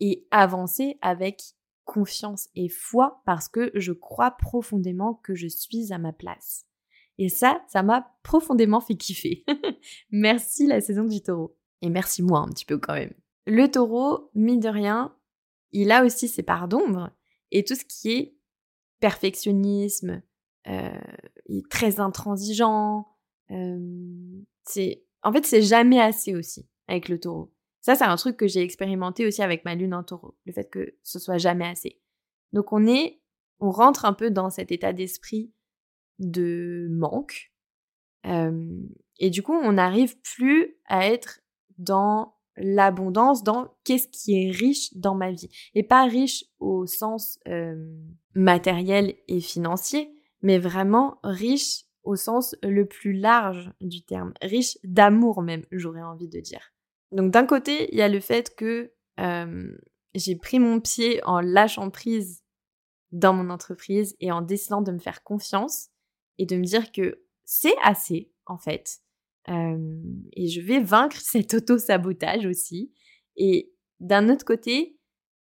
et 0.00 0.26
avancer 0.30 0.98
avec 1.00 1.40
confiance 1.84 2.48
et 2.54 2.68
foi 2.68 3.22
parce 3.24 3.48
que 3.48 3.70
je 3.74 3.92
crois 3.92 4.32
profondément 4.32 5.14
que 5.14 5.34
je 5.34 5.46
suis 5.46 5.92
à 5.92 5.98
ma 5.98 6.12
place. 6.12 6.66
Et 7.18 7.28
ça, 7.28 7.62
ça 7.68 7.82
m'a 7.82 8.16
profondément 8.22 8.80
fait 8.80 8.96
kiffer. 8.96 9.44
merci 10.10 10.66
la 10.66 10.80
saison 10.80 11.04
du 11.04 11.22
taureau. 11.22 11.56
Et 11.82 11.90
merci 11.90 12.22
moi 12.22 12.40
un 12.40 12.48
petit 12.48 12.64
peu 12.64 12.78
quand 12.78 12.94
même. 12.94 13.12
Le 13.46 13.70
taureau, 13.70 14.30
mine 14.34 14.60
de 14.60 14.68
rien, 14.68 15.14
il 15.72 15.92
a 15.92 16.04
aussi 16.04 16.28
ses 16.28 16.42
parts 16.42 16.68
d'ombre 16.68 17.10
et 17.50 17.64
tout 17.64 17.74
ce 17.74 17.84
qui 17.84 18.12
est 18.12 18.39
perfectionnisme, 19.00 20.22
euh, 20.68 21.00
il 21.46 21.58
est 21.58 21.70
très 21.70 22.00
intransigeant. 22.00 23.08
Euh, 23.50 24.42
c'est, 24.64 25.04
en 25.22 25.32
fait, 25.32 25.44
c'est 25.44 25.62
jamais 25.62 26.00
assez 26.00 26.34
aussi 26.34 26.68
avec 26.86 27.08
le 27.08 27.18
taureau. 27.18 27.52
Ça, 27.80 27.94
c'est 27.94 28.04
un 28.04 28.16
truc 28.16 28.36
que 28.36 28.46
j'ai 28.46 28.60
expérimenté 28.60 29.26
aussi 29.26 29.42
avec 29.42 29.64
ma 29.64 29.74
lune 29.74 29.94
en 29.94 30.04
taureau, 30.04 30.36
le 30.44 30.52
fait 30.52 30.68
que 30.68 30.96
ce 31.02 31.18
soit 31.18 31.38
jamais 31.38 31.66
assez. 31.66 32.00
Donc 32.52 32.72
on 32.72 32.86
est, 32.86 33.22
on 33.58 33.70
rentre 33.70 34.04
un 34.04 34.12
peu 34.12 34.30
dans 34.30 34.50
cet 34.50 34.70
état 34.70 34.92
d'esprit 34.92 35.52
de 36.18 36.88
manque. 36.90 37.52
Euh, 38.26 38.82
et 39.18 39.30
du 39.30 39.42
coup, 39.42 39.54
on 39.54 39.72
n'arrive 39.72 40.20
plus 40.20 40.76
à 40.86 41.06
être 41.06 41.40
dans 41.78 42.36
l'abondance 42.60 43.42
dans 43.42 43.74
qu'est-ce 43.84 44.08
qui 44.08 44.34
est 44.34 44.50
riche 44.50 44.94
dans 44.94 45.14
ma 45.14 45.30
vie. 45.30 45.48
Et 45.74 45.82
pas 45.82 46.04
riche 46.04 46.44
au 46.58 46.86
sens 46.86 47.38
euh, 47.48 47.74
matériel 48.34 49.14
et 49.28 49.40
financier, 49.40 50.10
mais 50.42 50.58
vraiment 50.58 51.18
riche 51.22 51.84
au 52.02 52.16
sens 52.16 52.56
le 52.62 52.86
plus 52.86 53.12
large 53.12 53.70
du 53.80 54.02
terme, 54.02 54.32
riche 54.42 54.78
d'amour 54.84 55.42
même, 55.42 55.64
j'aurais 55.70 56.02
envie 56.02 56.28
de 56.28 56.40
dire. 56.40 56.72
Donc 57.12 57.30
d'un 57.30 57.46
côté, 57.46 57.88
il 57.92 57.98
y 57.98 58.02
a 58.02 58.08
le 58.08 58.20
fait 58.20 58.54
que 58.54 58.92
euh, 59.18 59.76
j'ai 60.14 60.36
pris 60.36 60.58
mon 60.58 60.80
pied 60.80 61.20
en 61.24 61.40
lâchant 61.40 61.90
prise 61.90 62.42
dans 63.12 63.32
mon 63.32 63.50
entreprise 63.50 64.16
et 64.20 64.32
en 64.32 64.40
décidant 64.40 64.82
de 64.82 64.92
me 64.92 64.98
faire 64.98 65.22
confiance 65.22 65.88
et 66.38 66.46
de 66.46 66.56
me 66.56 66.64
dire 66.64 66.92
que 66.92 67.22
c'est 67.44 67.76
assez 67.82 68.32
en 68.46 68.56
fait 68.56 69.00
et 69.48 70.48
je 70.48 70.60
vais 70.60 70.80
vaincre 70.80 71.16
cet 71.20 71.54
auto-sabotage 71.54 72.46
aussi. 72.46 72.92
Et 73.36 73.72
d'un 74.00 74.28
autre 74.28 74.44
côté, 74.44 74.98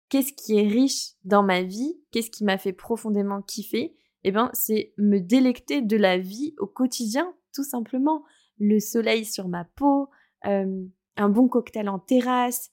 qu'est-ce 0.08 0.32
qui 0.32 0.58
est 0.58 0.68
riche 0.68 1.12
dans 1.24 1.42
ma 1.42 1.62
vie? 1.62 2.00
Qu'est-ce 2.10 2.30
qui 2.30 2.44
m'a 2.44 2.58
fait 2.58 2.72
profondément 2.72 3.42
kiffer? 3.42 3.96
Eh 4.24 4.32
bien, 4.32 4.50
c'est 4.52 4.92
me 4.98 5.18
délecter 5.18 5.80
de 5.80 5.96
la 5.96 6.18
vie 6.18 6.54
au 6.58 6.66
quotidien, 6.66 7.34
tout 7.54 7.64
simplement. 7.64 8.24
Le 8.58 8.80
soleil 8.80 9.24
sur 9.24 9.48
ma 9.48 9.64
peau, 9.64 10.08
un 10.42 11.28
bon 11.28 11.48
cocktail 11.48 11.88
en 11.88 11.98
terrasse, 11.98 12.72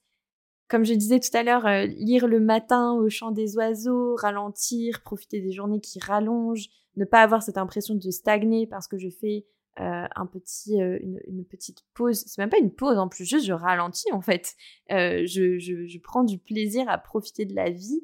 comme 0.68 0.84
je 0.84 0.94
disais 0.94 1.20
tout 1.20 1.34
à 1.36 1.42
l'heure, 1.42 1.68
lire 1.86 2.26
le 2.26 2.40
matin 2.40 2.92
au 2.94 3.08
chant 3.08 3.30
des 3.30 3.56
oiseaux, 3.56 4.16
ralentir, 4.16 5.02
profiter 5.02 5.40
des 5.40 5.52
journées 5.52 5.80
qui 5.80 6.00
rallongent, 6.00 6.68
ne 6.96 7.04
pas 7.04 7.22
avoir 7.22 7.42
cette 7.42 7.58
impression 7.58 7.94
de 7.94 8.10
stagner 8.10 8.66
parce 8.66 8.88
que 8.88 8.98
je 8.98 9.08
fais 9.08 9.46
euh, 9.78 10.06
un 10.16 10.24
petit, 10.24 10.80
euh, 10.80 10.98
une, 11.02 11.44
petite 11.44 11.84
pause. 11.92 12.24
C'est 12.26 12.38
même 12.38 12.48
pas 12.48 12.58
une 12.58 12.72
pause 12.72 12.96
en 12.96 13.08
plus, 13.08 13.26
juste 13.26 13.44
je 13.44 13.52
ralentis 13.52 14.10
en 14.10 14.22
fait. 14.22 14.54
Euh, 14.90 15.26
je, 15.26 15.58
je, 15.58 15.98
prends 15.98 16.24
du 16.24 16.38
plaisir 16.38 16.88
à 16.88 16.96
profiter 16.96 17.44
de 17.44 17.54
la 17.54 17.70
vie. 17.70 18.02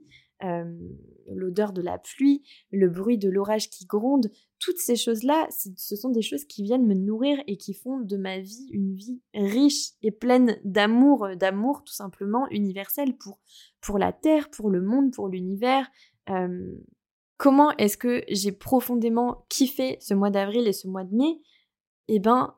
L'odeur 1.29 1.73
de 1.73 1.81
la 1.81 1.99
pluie, 1.99 2.43
le 2.73 2.89
bruit 2.89 3.17
de 3.17 3.31
l'orage 3.31 3.71
qui 3.71 3.87
gronde, 3.87 4.29
toutes 4.59 4.79
ces 4.79 4.97
choses-là, 4.97 5.47
ce 5.51 5.95
sont 5.95 6.09
des 6.09 6.21
choses 6.21 6.45
qui 6.45 6.65
viennent 6.65 6.85
me 6.85 6.95
nourrir 6.95 7.41
et 7.47 7.57
qui 7.57 7.75
font 7.75 8.01
de 8.01 8.17
ma 8.17 8.41
vie 8.41 8.67
une 8.73 8.93
vie 8.93 9.23
riche 9.35 9.93
et 10.03 10.11
pleine 10.11 10.59
d'amour, 10.65 11.37
d'amour 11.37 11.85
tout 11.85 11.93
simplement 11.93 12.49
universel 12.51 13.17
pour, 13.17 13.39
pour 13.81 13.99
la 13.99 14.13
Terre, 14.13 14.51
pour 14.51 14.69
le 14.69 14.83
monde, 14.83 15.13
pour 15.13 15.29
l'univers. 15.29 15.89
comment 17.37 17.71
est-ce 17.77 17.97
que 17.97 18.25
j'ai 18.29 18.51
profondément 18.51 19.47
kiffé 19.49 19.97
ce 20.01 20.13
mois 20.13 20.31
d'avril 20.31 20.67
et 20.67 20.73
ce 20.73 20.89
mois 20.89 21.05
de 21.05 21.15
mai? 21.15 21.41
Eh 22.09 22.19
ben, 22.19 22.57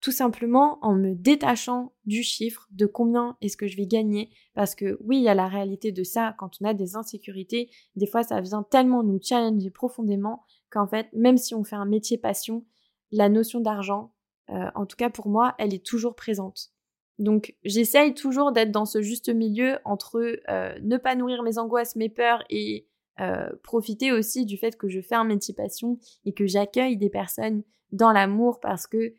tout 0.00 0.12
simplement 0.12 0.78
en 0.82 0.94
me 0.94 1.14
détachant 1.14 1.92
du 2.04 2.22
chiffre 2.22 2.68
de 2.70 2.86
combien 2.86 3.36
est-ce 3.40 3.56
que 3.56 3.66
je 3.66 3.76
vais 3.76 3.86
gagner. 3.86 4.30
Parce 4.54 4.74
que 4.74 4.98
oui, 5.02 5.18
il 5.18 5.24
y 5.24 5.28
a 5.28 5.34
la 5.34 5.48
réalité 5.48 5.90
de 5.92 6.04
ça. 6.04 6.34
Quand 6.38 6.50
on 6.60 6.66
a 6.66 6.74
des 6.74 6.94
insécurités, 6.94 7.70
des 7.96 8.06
fois, 8.06 8.22
ça 8.22 8.40
vient 8.40 8.62
tellement 8.62 9.02
nous 9.02 9.18
challenger 9.20 9.70
profondément 9.70 10.44
qu'en 10.70 10.86
fait, 10.86 11.08
même 11.12 11.36
si 11.36 11.54
on 11.54 11.64
fait 11.64 11.76
un 11.76 11.84
métier 11.84 12.18
passion, 12.18 12.64
la 13.10 13.28
notion 13.28 13.60
d'argent, 13.60 14.12
euh, 14.50 14.70
en 14.74 14.86
tout 14.86 14.96
cas 14.96 15.10
pour 15.10 15.28
moi, 15.28 15.54
elle 15.58 15.74
est 15.74 15.84
toujours 15.84 16.14
présente. 16.14 16.70
Donc 17.18 17.56
j'essaye 17.64 18.14
toujours 18.14 18.52
d'être 18.52 18.70
dans 18.70 18.84
ce 18.84 19.02
juste 19.02 19.28
milieu 19.28 19.78
entre 19.84 20.40
euh, 20.48 20.78
ne 20.80 20.96
pas 20.96 21.16
nourrir 21.16 21.42
mes 21.42 21.58
angoisses, 21.58 21.96
mes 21.96 22.08
peurs 22.08 22.44
et 22.48 22.86
euh, 23.20 23.50
profiter 23.64 24.12
aussi 24.12 24.46
du 24.46 24.56
fait 24.56 24.76
que 24.76 24.88
je 24.88 25.00
fais 25.00 25.16
un 25.16 25.24
métier 25.24 25.52
passion 25.52 25.98
et 26.24 26.32
que 26.32 26.46
j'accueille 26.46 26.96
des 26.96 27.10
personnes 27.10 27.64
dans 27.92 28.12
l'amour 28.12 28.60
parce 28.60 28.86
que 28.86 29.14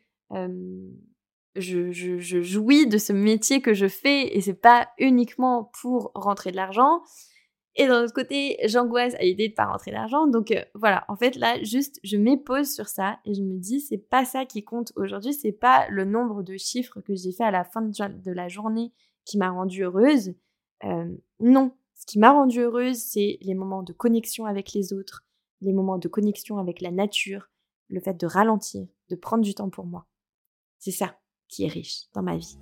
je, 1.56 2.40
jouis 2.42 2.86
de 2.86 2.98
ce 2.98 3.12
métier 3.12 3.60
que 3.60 3.74
je 3.74 3.88
fais 3.88 4.36
et 4.36 4.40
c'est 4.40 4.60
pas 4.60 4.88
uniquement 4.98 5.70
pour 5.80 6.12
rentrer 6.14 6.50
de 6.50 6.56
l'argent. 6.56 7.02
Et 7.76 7.86
d'un 7.86 8.02
autre 8.02 8.12
côté, 8.12 8.58
j'angoisse 8.64 9.14
à 9.14 9.22
l'idée 9.22 9.48
de 9.48 9.54
pas 9.54 9.66
rentrer 9.66 9.92
d'argent. 9.92 10.26
Donc 10.26 10.50
euh, 10.50 10.62
voilà, 10.74 11.04
en 11.08 11.16
fait 11.16 11.36
là, 11.36 11.62
juste 11.62 12.00
je 12.02 12.16
m'épose 12.16 12.72
sur 12.74 12.88
ça 12.88 13.18
et 13.24 13.32
je 13.32 13.42
me 13.42 13.58
dis 13.58 13.80
c'est 13.80 13.98
pas 13.98 14.24
ça 14.24 14.44
qui 14.44 14.64
compte 14.64 14.92
aujourd'hui, 14.96 15.32
c'est 15.32 15.52
pas 15.52 15.88
le 15.88 16.04
nombre 16.04 16.42
de 16.42 16.56
chiffres 16.56 17.00
que 17.00 17.14
j'ai 17.14 17.32
fait 17.32 17.44
à 17.44 17.50
la 17.50 17.64
fin 17.64 17.82
de, 17.82 18.30
la 18.32 18.48
journée 18.48 18.92
qui 19.24 19.38
m'a 19.38 19.50
rendue 19.50 19.84
heureuse. 19.84 20.34
non, 21.38 21.72
ce 21.94 22.06
qui 22.06 22.18
m'a 22.18 22.32
rendue 22.32 22.60
heureuse, 22.60 22.96
c'est 22.96 23.38
les 23.42 23.54
moments 23.54 23.82
de 23.82 23.92
connexion 23.92 24.46
avec 24.46 24.72
les 24.72 24.92
autres, 24.92 25.24
les 25.60 25.72
moments 25.72 25.98
de 25.98 26.08
connexion 26.08 26.58
avec 26.58 26.80
la 26.80 26.90
nature, 26.90 27.49
le 27.90 28.00
fait 28.00 28.14
de 28.14 28.26
ralentir, 28.26 28.86
de 29.08 29.16
prendre 29.16 29.44
du 29.44 29.54
temps 29.54 29.70
pour 29.70 29.86
moi. 29.86 30.06
C'est 30.78 30.90
ça 30.90 31.16
qui 31.48 31.64
est 31.64 31.68
riche 31.68 32.04
dans 32.14 32.22
ma 32.22 32.36
vie. 32.36 32.58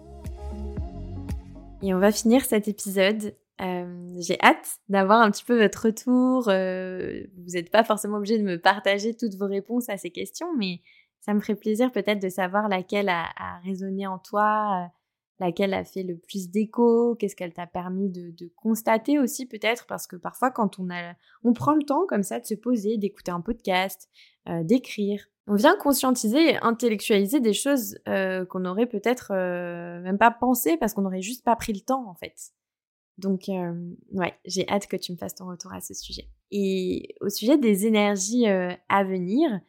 Et 1.83 1.95
on 1.95 1.99
va 1.99 2.11
finir 2.11 2.45
cet 2.45 2.67
épisode. 2.67 3.37
Euh, 3.61 4.15
j'ai 4.19 4.41
hâte 4.43 4.79
d'avoir 4.89 5.21
un 5.21 5.31
petit 5.31 5.45
peu 5.45 5.61
votre 5.61 5.87
retour. 5.87 6.49
Euh, 6.49 7.25
vous 7.37 7.53
n'êtes 7.53 7.71
pas 7.71 7.85
forcément 7.85 8.17
obligé 8.17 8.39
de 8.39 8.45
me 8.45 8.59
partager 8.59 9.15
toutes 9.15 9.35
vos 9.35 9.47
réponses 9.47 9.89
à 9.89 9.97
ces 9.97 10.11
questions, 10.11 10.49
mais 10.57 10.81
ça 11.21 11.35
me 11.35 11.41
ferait 11.41 11.57
plaisir 11.57 11.93
peut-être 11.93 12.21
de 12.21 12.29
savoir 12.29 12.69
laquelle 12.69 13.09
a, 13.09 13.29
résonné 13.65 14.07
en 14.07 14.19
toi, 14.19 14.85
euh, 14.85 14.98
laquelle 15.41 15.75
a 15.75 15.85
fait 15.85 16.03
le 16.03 16.17
plus 16.17 16.51
d'écho, 16.51 17.15
qu'est-ce 17.17 17.37
qu'elle 17.37 17.53
t'a 17.53 17.67
permis 17.67 18.09
de, 18.09 18.51
constater 18.57 19.19
aussi 19.19 19.47
peut-être, 19.47 19.87
parce 19.87 20.07
que 20.07 20.17
parfois 20.17 20.51
quand 20.51 20.79
on, 20.79 20.91
a, 20.91 21.15
on 21.45 21.53
prend 21.53 21.75
le 21.75 21.83
temps 21.83 22.07
comme 22.07 22.23
ça 22.23 22.41
de 22.41 22.47
se 22.47 22.55
poser, 22.55 22.99
d'écouter 22.99 23.31
un 23.31 23.41
podcast, 23.41 24.09
euh, 24.49 24.63
d'écrire, 24.65 25.25
on 25.47 25.55
vient 25.55 25.77
conscientiser 25.77 26.51
et 26.51 26.57
intellectualiser 26.63 27.41
des 27.41 27.55
choses 27.55 27.99
euh, 28.09 28.45
qu'on 28.45 28.61
n'aurait 28.61 28.87
peut-être 28.87 29.33
euh, 29.33 30.01
même 30.03 30.19
pas 30.19 30.31
pensé 30.31 30.77
parce 30.77 30.93
qu'on 30.93 31.03
n'aurait 31.03 31.23
juste 31.23 31.45
pas 31.45 31.57
pris 31.57 31.73
le 31.73 31.81
temps 31.81 32.09
en 32.09 32.15
fait. 32.15 32.53
Donc 33.17 33.49
ouais, 34.13 34.35
j'ai 34.45 34.69
hâte 34.69 34.87
que 34.87 34.97
tu 34.97 35.11
me 35.11 35.17
fasses 35.17 35.35
ton 35.35 35.49
retour 35.49 35.73
à 35.73 35.81
ce 35.81 35.93
sujet. 35.93 36.29
Et 36.53 37.17
au 37.21 37.29
sujet 37.29 37.59
des 37.59 37.85
énergies 37.85 38.47
à 38.47 39.03
venir, 39.03 39.61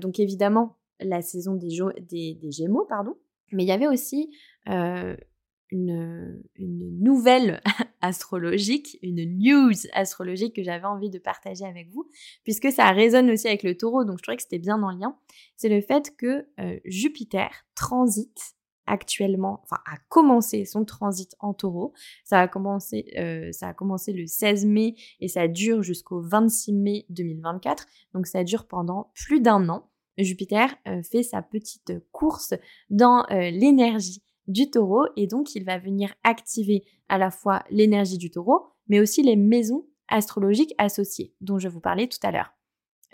donc 0.00 0.20
évidemment 0.20 0.76
la 1.00 1.20
saison 1.20 1.56
des, 1.56 1.80
des, 2.00 2.34
des 2.34 2.52
Gémeaux, 2.52 2.86
pardon, 2.88 3.16
mais 3.52 3.64
il 3.64 3.66
y 3.66 3.72
avait 3.72 3.86
aussi 3.86 4.30
une, 4.66 6.42
une, 6.56 6.98
nouvelle 7.00 7.62
astrologique, 8.00 8.98
une 9.02 9.24
news 9.38 9.72
astrologique 9.92 10.56
que 10.56 10.62
j'avais 10.62 10.84
envie 10.84 11.10
de 11.10 11.18
partager 11.18 11.64
avec 11.64 11.90
vous, 11.90 12.08
puisque 12.44 12.70
ça 12.70 12.90
résonne 12.90 13.30
aussi 13.30 13.48
avec 13.48 13.62
le 13.62 13.76
taureau, 13.76 14.04
donc 14.04 14.18
je 14.18 14.22
trouvais 14.22 14.36
que 14.36 14.42
c'était 14.42 14.58
bien 14.58 14.82
en 14.82 14.90
lien. 14.90 15.16
C'est 15.56 15.68
le 15.68 15.80
fait 15.80 16.14
que 16.16 16.46
Jupiter 16.84 17.50
transite 17.74 18.54
actuellement, 18.86 19.60
enfin 19.62 19.80
a 19.86 19.96
commencé 20.08 20.64
son 20.64 20.84
transit 20.84 21.34
en 21.40 21.54
taureau. 21.54 21.92
Ça 22.24 22.40
a 22.40 22.48
commencé, 22.48 23.12
euh, 23.18 23.50
ça 23.52 23.68
a 23.68 23.74
commencé 23.74 24.12
le 24.12 24.26
16 24.26 24.66
mai 24.66 24.94
et 25.20 25.28
ça 25.28 25.48
dure 25.48 25.82
jusqu'au 25.82 26.20
26 26.20 26.72
mai 26.72 27.06
2024. 27.10 27.86
Donc 28.14 28.26
ça 28.26 28.44
dure 28.44 28.66
pendant 28.66 29.10
plus 29.14 29.40
d'un 29.40 29.68
an. 29.68 29.88
Jupiter 30.18 30.74
euh, 30.86 31.02
fait 31.02 31.22
sa 31.22 31.42
petite 31.42 31.94
course 32.12 32.54
dans 32.90 33.24
euh, 33.30 33.50
l'énergie 33.50 34.22
du 34.48 34.70
taureau 34.70 35.04
et 35.16 35.26
donc 35.26 35.54
il 35.54 35.64
va 35.64 35.78
venir 35.78 36.14
activer 36.24 36.84
à 37.08 37.18
la 37.18 37.30
fois 37.30 37.64
l'énergie 37.70 38.18
du 38.18 38.30
taureau, 38.30 38.66
mais 38.88 39.00
aussi 39.00 39.22
les 39.22 39.36
maisons 39.36 39.86
astrologiques 40.08 40.74
associées 40.78 41.34
dont 41.40 41.58
je 41.58 41.68
vous 41.68 41.80
parlais 41.80 42.08
tout 42.08 42.18
à 42.22 42.30
l'heure. 42.30 42.52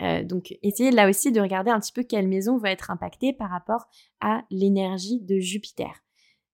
Euh, 0.01 0.23
donc, 0.23 0.57
essayez 0.63 0.91
là 0.91 1.09
aussi 1.09 1.31
de 1.31 1.41
regarder 1.41 1.71
un 1.71 1.79
petit 1.79 1.91
peu 1.91 2.03
quelle 2.03 2.27
maison 2.27 2.57
va 2.57 2.71
être 2.71 2.91
impactée 2.91 3.33
par 3.33 3.49
rapport 3.49 3.87
à 4.21 4.43
l'énergie 4.49 5.19
de 5.19 5.39
Jupiter. 5.39 6.03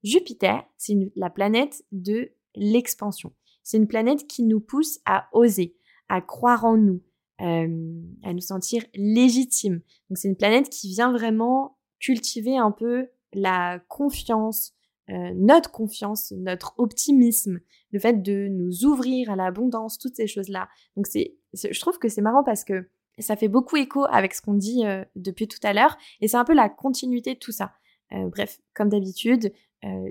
Jupiter, 0.03 0.63
c'est 0.77 0.95
la 1.15 1.29
planète 1.29 1.83
de 1.91 2.31
l'expansion. 2.55 3.33
C'est 3.63 3.77
une 3.77 3.87
planète 3.87 4.27
qui 4.27 4.43
nous 4.43 4.59
pousse 4.59 4.99
à 5.05 5.27
oser, 5.31 5.75
à 6.09 6.21
croire 6.21 6.65
en 6.65 6.77
nous, 6.77 7.01
euh, 7.41 8.01
à 8.23 8.33
nous 8.33 8.41
sentir 8.41 8.83
légitimes. 8.95 9.81
Donc, 10.09 10.17
c'est 10.17 10.27
une 10.27 10.37
planète 10.37 10.69
qui 10.69 10.89
vient 10.89 11.11
vraiment 11.11 11.77
cultiver 11.99 12.57
un 12.57 12.71
peu 12.71 13.07
la 13.33 13.79
confiance, 13.87 14.73
euh, 15.09 15.31
notre 15.35 15.71
confiance, 15.71 16.31
notre 16.31 16.73
optimisme, 16.77 17.59
le 17.91 17.99
fait 17.99 18.21
de 18.21 18.47
nous 18.49 18.85
ouvrir 18.85 19.29
à 19.29 19.35
l'abondance, 19.35 19.97
toutes 19.97 20.15
ces 20.15 20.27
choses-là. 20.27 20.67
Donc, 20.95 21.07
c'est, 21.07 21.35
je 21.53 21.79
trouve 21.79 21.99
que 21.99 22.09
c'est 22.09 22.21
marrant 22.21 22.43
parce 22.43 22.63
que 22.63 22.89
ça 23.19 23.35
fait 23.35 23.47
beaucoup 23.47 23.77
écho 23.77 24.05
avec 24.09 24.33
ce 24.33 24.41
qu'on 24.41 24.55
dit 24.55 24.85
euh, 24.85 25.05
depuis 25.15 25.47
tout 25.47 25.59
à 25.63 25.73
l'heure, 25.73 25.97
et 26.21 26.27
c'est 26.27 26.37
un 26.37 26.45
peu 26.45 26.53
la 26.53 26.69
continuité 26.69 27.35
de 27.35 27.39
tout 27.39 27.51
ça. 27.51 27.73
Euh, 28.13 28.27
bref, 28.29 28.59
comme 28.73 28.89
d'habitude, 28.89 29.53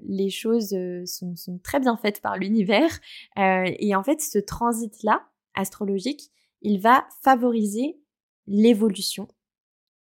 les 0.07 0.31
choses 0.31 0.77
sont, 1.05 1.35
sont, 1.35 1.59
très 1.59 1.81
bien 1.81 1.97
faites 1.97 2.21
par 2.21 2.37
l'univers, 2.37 3.01
et 3.37 3.97
en 3.97 4.05
fait, 4.05 4.21
ce 4.21 4.39
transit-là, 4.39 5.27
astrologique, 5.55 6.31
il 6.62 6.81
va 6.81 7.07
favoriser 7.23 7.99
l'évolution, 8.47 9.29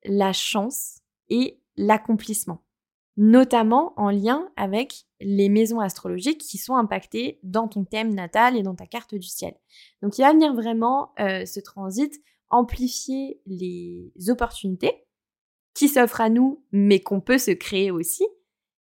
la 0.03 0.33
chance 0.33 0.99
et 1.29 1.61
l'accomplissement, 1.75 2.63
notamment 3.21 3.93
en 3.97 4.09
lien 4.09 4.49
avec 4.55 5.03
les 5.19 5.49
maisons 5.49 5.79
astrologiques 5.79 6.39
qui 6.39 6.57
sont 6.57 6.75
impactées 6.75 7.39
dans 7.43 7.67
ton 7.67 7.83
thème 7.83 8.15
natal 8.15 8.57
et 8.57 8.63
dans 8.63 8.75
ta 8.75 8.87
carte 8.87 9.13
du 9.13 9.27
ciel. 9.27 9.53
Donc 10.01 10.17
il 10.17 10.21
va 10.21 10.31
venir 10.31 10.53
vraiment 10.53 11.11
ce 11.17 11.59
transit 11.59 12.13
amplifier 12.49 13.41
les 13.45 14.11
opportunités 14.29 15.05
qui 15.73 15.87
s'offrent 15.87 16.21
à 16.21 16.29
nous, 16.29 16.63
mais 16.71 16.99
qu'on 16.99 17.21
peut 17.21 17.37
se 17.37 17.51
créer 17.51 17.91
aussi. 17.91 18.27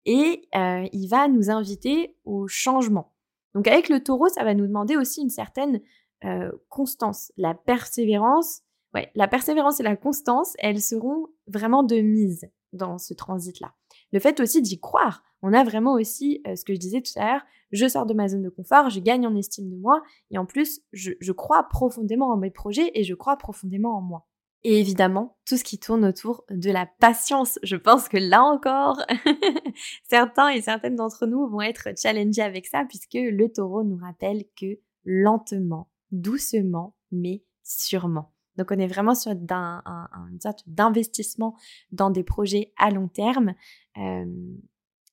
Et 0.05 0.49
euh, 0.55 0.87
il 0.93 1.07
va 1.09 1.29
nous 1.29 1.49
inviter 1.49 2.17
au 2.25 2.49
changement. 2.49 3.15
Donc 3.55 3.69
avec 3.69 3.89
le 3.89 4.03
taureau, 4.03 4.29
ça 4.29 4.45
va 4.45 4.55
nous 4.55 4.67
demander 4.67 4.97
aussi 4.97 5.23
une 5.23 5.31
certaine 5.31 5.81
euh, 6.25 6.51
constance, 6.69 7.33
la 7.37 7.55
persévérance. 7.55 8.63
Ouais, 8.95 9.11
la 9.15 9.29
persévérance 9.29 9.81
et 9.81 9.85
la 9.85 9.97
constance, 9.97 10.55
elles 10.59 10.83
seront 10.83 11.29
vraiment 11.47 11.83
de 11.83 11.97
mise 11.97 12.51
dans 12.73 12.99
ce 12.99 13.15
transit-là. 13.15 13.73
Le 14.13 14.21
fait 14.21 14.41
aussi 14.41 14.63
d'y 14.63 14.79
croire. 14.79 15.23
On 15.43 15.53
a 15.53 15.65
vraiment 15.65 15.95
aussi, 15.95 16.41
euh, 16.47 16.55
ce 16.55 16.65
que 16.65 16.75
je 16.75 16.79
disais 16.79 17.01
tout 17.01 17.13
à 17.17 17.25
l'heure, 17.25 17.43
je 17.73 17.89
sors 17.89 18.07
de 18.07 18.15
ma 18.15 18.29
zone 18.29 18.43
de 18.43 18.51
confort, 18.51 18.91
je 18.91 19.01
gagne 19.01 19.27
en 19.27 19.35
estime 19.35 19.71
de 19.71 19.77
moi, 19.77 20.03
et 20.31 20.39
en 20.39 20.47
plus, 20.47 20.83
je, 20.93 21.33
crois 21.33 21.65
profondément 21.69 22.31
en 22.31 22.37
mes 22.37 22.51
projets 22.51 22.91
et 22.95 23.03
je 23.03 23.15
crois 23.15 23.37
profondément 23.37 23.97
en 23.97 24.03
moi. 24.03 24.27
Et 24.65 24.79
évidemment, 24.79 25.37
tout 25.45 25.57
ce 25.57 25.65
qui 25.65 25.79
tourne 25.79 26.05
autour 26.05 26.45
de 26.49 26.71
la 26.71 26.87
patience. 27.01 27.59
Je 27.65 27.75
pense 27.75 28.09
que 28.09 28.19
là 28.19 28.45
encore, 28.45 29.03
certains 30.09 30.51
et 30.51 30.61
certaines 30.61 30.95
d'entre 30.95 31.27
nous 31.27 31.49
vont 31.49 31.63
être 31.63 31.89
challengés 32.01 32.43
avec 32.43 32.67
ça, 32.67 32.85
puisque 32.89 33.15
le 33.15 33.49
taureau 33.51 33.83
nous 33.83 33.97
rappelle 33.97 34.45
que 34.61 34.79
lentement, 35.05 35.91
doucement, 36.13 36.95
mais 37.11 37.43
sûrement. 37.65 38.32
Donc 38.57 38.71
on 38.71 38.79
est 38.79 38.87
vraiment 38.87 39.15
sur 39.15 39.33
une 39.33 40.41
sorte 40.41 40.63
d'investissement 40.67 41.57
dans 41.91 42.11
des 42.11 42.23
projets 42.23 42.73
à 42.77 42.91
long 42.91 43.09
terme, 43.09 43.55
euh, 43.99 44.25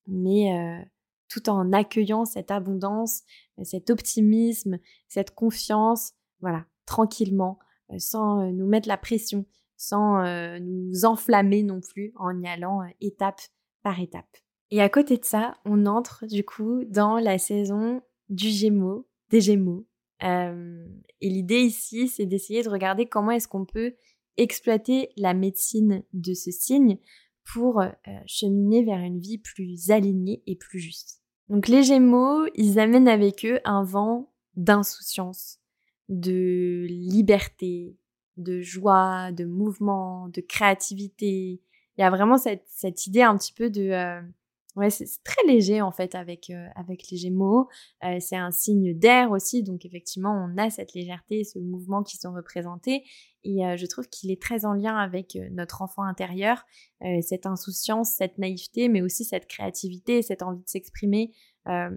mais 0.06 0.52
euh, 0.52 0.84
tout 1.28 1.48
en 1.48 1.72
accueillant 1.72 2.24
cette 2.24 2.50
abondance, 2.50 3.22
cet 3.62 3.90
optimisme, 3.90 4.78
cette 5.08 5.34
confiance, 5.34 6.12
voilà, 6.40 6.66
tranquillement, 6.86 7.58
euh, 7.90 7.98
sans 7.98 8.52
nous 8.52 8.66
mettre 8.66 8.88
la 8.88 8.98
pression, 8.98 9.46
sans 9.76 10.22
nous 10.60 11.06
enflammer 11.06 11.62
non 11.62 11.80
plus 11.80 12.12
en 12.16 12.38
y 12.42 12.46
allant 12.46 12.82
étape 13.00 13.40
par 13.82 13.98
étape. 13.98 14.36
Et 14.70 14.82
à 14.82 14.88
côté 14.88 15.16
de 15.16 15.24
ça, 15.24 15.54
on 15.64 15.86
entre 15.86 16.26
du 16.26 16.44
coup 16.44 16.84
dans 16.84 17.18
la 17.18 17.38
saison 17.38 18.02
du 18.28 18.48
Gémeaux, 18.48 19.08
des 19.30 19.40
Gémeaux. 19.40 19.86
Et 20.22 21.28
l'idée 21.28 21.60
ici, 21.60 22.08
c'est 22.08 22.26
d'essayer 22.26 22.62
de 22.62 22.68
regarder 22.68 23.06
comment 23.06 23.30
est-ce 23.30 23.48
qu'on 23.48 23.64
peut 23.64 23.94
exploiter 24.36 25.10
la 25.16 25.34
médecine 25.34 26.02
de 26.12 26.34
ce 26.34 26.50
signe 26.50 26.98
pour 27.52 27.82
cheminer 28.26 28.84
vers 28.84 29.00
une 29.00 29.18
vie 29.18 29.38
plus 29.38 29.90
alignée 29.90 30.42
et 30.46 30.56
plus 30.56 30.78
juste. 30.78 31.20
Donc 31.48 31.66
les 31.66 31.82
Gémeaux, 31.82 32.46
ils 32.54 32.78
amènent 32.78 33.08
avec 33.08 33.44
eux 33.44 33.58
un 33.64 33.82
vent 33.82 34.32
d'insouciance, 34.54 35.58
de 36.08 36.86
liberté, 36.88 37.96
de 38.36 38.60
joie, 38.60 39.32
de 39.32 39.44
mouvement, 39.44 40.28
de 40.28 40.40
créativité. 40.40 41.60
Il 41.96 42.00
y 42.00 42.04
a 42.04 42.10
vraiment 42.10 42.38
cette, 42.38 43.06
idée 43.06 43.22
un 43.22 43.36
petit 43.36 43.52
peu 43.52 43.68
de... 43.68 44.20
ouais, 44.76 44.90
c'est 44.90 45.06
très 45.24 45.46
léger 45.46 45.80
en 45.80 45.90
fait 45.90 46.14
avec, 46.14 46.50
euh, 46.50 46.66
avec 46.76 47.10
les 47.10 47.16
Gémeaux. 47.16 47.68
Euh, 48.04 48.18
c'est 48.20 48.36
un 48.36 48.50
signe 48.50 48.96
d'air 48.96 49.30
aussi, 49.30 49.62
donc 49.62 49.84
effectivement 49.84 50.32
on 50.32 50.56
a 50.58 50.70
cette 50.70 50.94
légèreté, 50.94 51.44
ce 51.44 51.58
mouvement 51.58 52.02
qui 52.02 52.16
sont 52.16 52.32
représentés. 52.32 53.04
Et 53.42 53.60
je 53.78 53.86
trouve 53.86 54.06
qu'il 54.08 54.30
est 54.30 54.40
très 54.40 54.66
en 54.66 54.74
lien 54.74 54.94
avec 54.94 55.38
notre 55.52 55.80
enfant 55.80 56.02
intérieur, 56.02 56.66
cette 57.22 57.46
insouciance, 57.46 58.10
cette 58.10 58.36
naïveté, 58.36 58.90
mais 58.90 59.00
aussi 59.00 59.24
cette 59.24 59.46
créativité, 59.46 60.20
cette 60.20 60.42
envie 60.42 60.62
de 60.62 60.68
s'exprimer. 60.68 61.32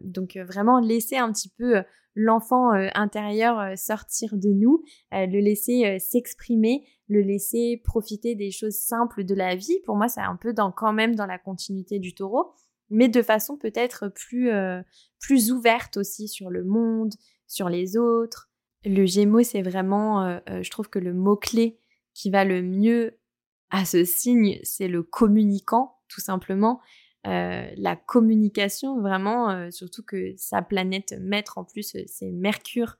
donc 0.06 0.38
vraiment 0.38 0.80
laisser 0.80 1.18
un 1.18 1.34
petit 1.34 1.50
peu 1.50 1.84
l'enfant 2.16 2.70
intérieur 2.96 3.78
sortir 3.78 4.38
de 4.38 4.54
nous, 4.54 4.86
le 5.12 5.42
laisser 5.42 6.00
s'exprimer, 6.00 6.88
le 7.10 7.22
laisser 7.22 7.82
profiter 7.84 8.36
des 8.36 8.52
choses 8.52 8.78
simples 8.78 9.26
de 9.26 9.36
la 9.36 9.56
vie. 9.56 9.80
Pour 9.86 9.98
moi, 9.98 10.08
c'est 10.08 10.22
un 10.22 10.38
peu 10.38 10.54
dans, 10.54 10.72
quand 10.72 10.94
même 10.94 11.16
dans 11.16 11.26
la 11.26 11.38
continuité 11.38 12.00
du 12.00 12.16
taureau, 12.16 12.54
mais 12.90 13.08
de 13.08 13.22
façon 13.22 13.58
peut-être 13.58 14.10
plus, 14.10 14.52
plus 15.20 15.52
ouverte 15.52 15.98
aussi 15.98 16.28
sur 16.28 16.50
le 16.50 16.64
monde, 16.64 17.14
sur 17.48 17.70
les 17.70 17.98
autres, 17.98 18.50
le 18.86 19.06
Gémeaux, 19.06 19.44
c'est 19.44 19.62
vraiment, 19.62 20.24
euh, 20.24 20.40
euh, 20.50 20.64
je 20.64 20.70
trouve 20.70 20.90
que 20.90 21.00
le 21.00 21.14
mot-clé 21.14 21.78
qui 22.14 22.30
va 22.30 22.44
le 22.44 22.62
mieux 22.62 23.18
à 23.70 23.86
ce 23.86 24.04
signe, 24.04 24.60
c'est 24.64 24.88
le 24.88 25.04
communicant, 25.04 25.98
tout 26.08 26.22
simplement. 26.22 26.82
Euh, 27.26 27.66
la 27.78 27.96
communication, 27.96 29.00
vraiment, 29.00 29.72
surtout 29.72 30.04
que 30.04 30.34
sa 30.38 30.62
planète 30.62 31.16
maître 31.20 31.58
en 31.58 31.64
plus, 31.64 31.96
c'est 32.06 32.32
Mercure, 32.32 32.98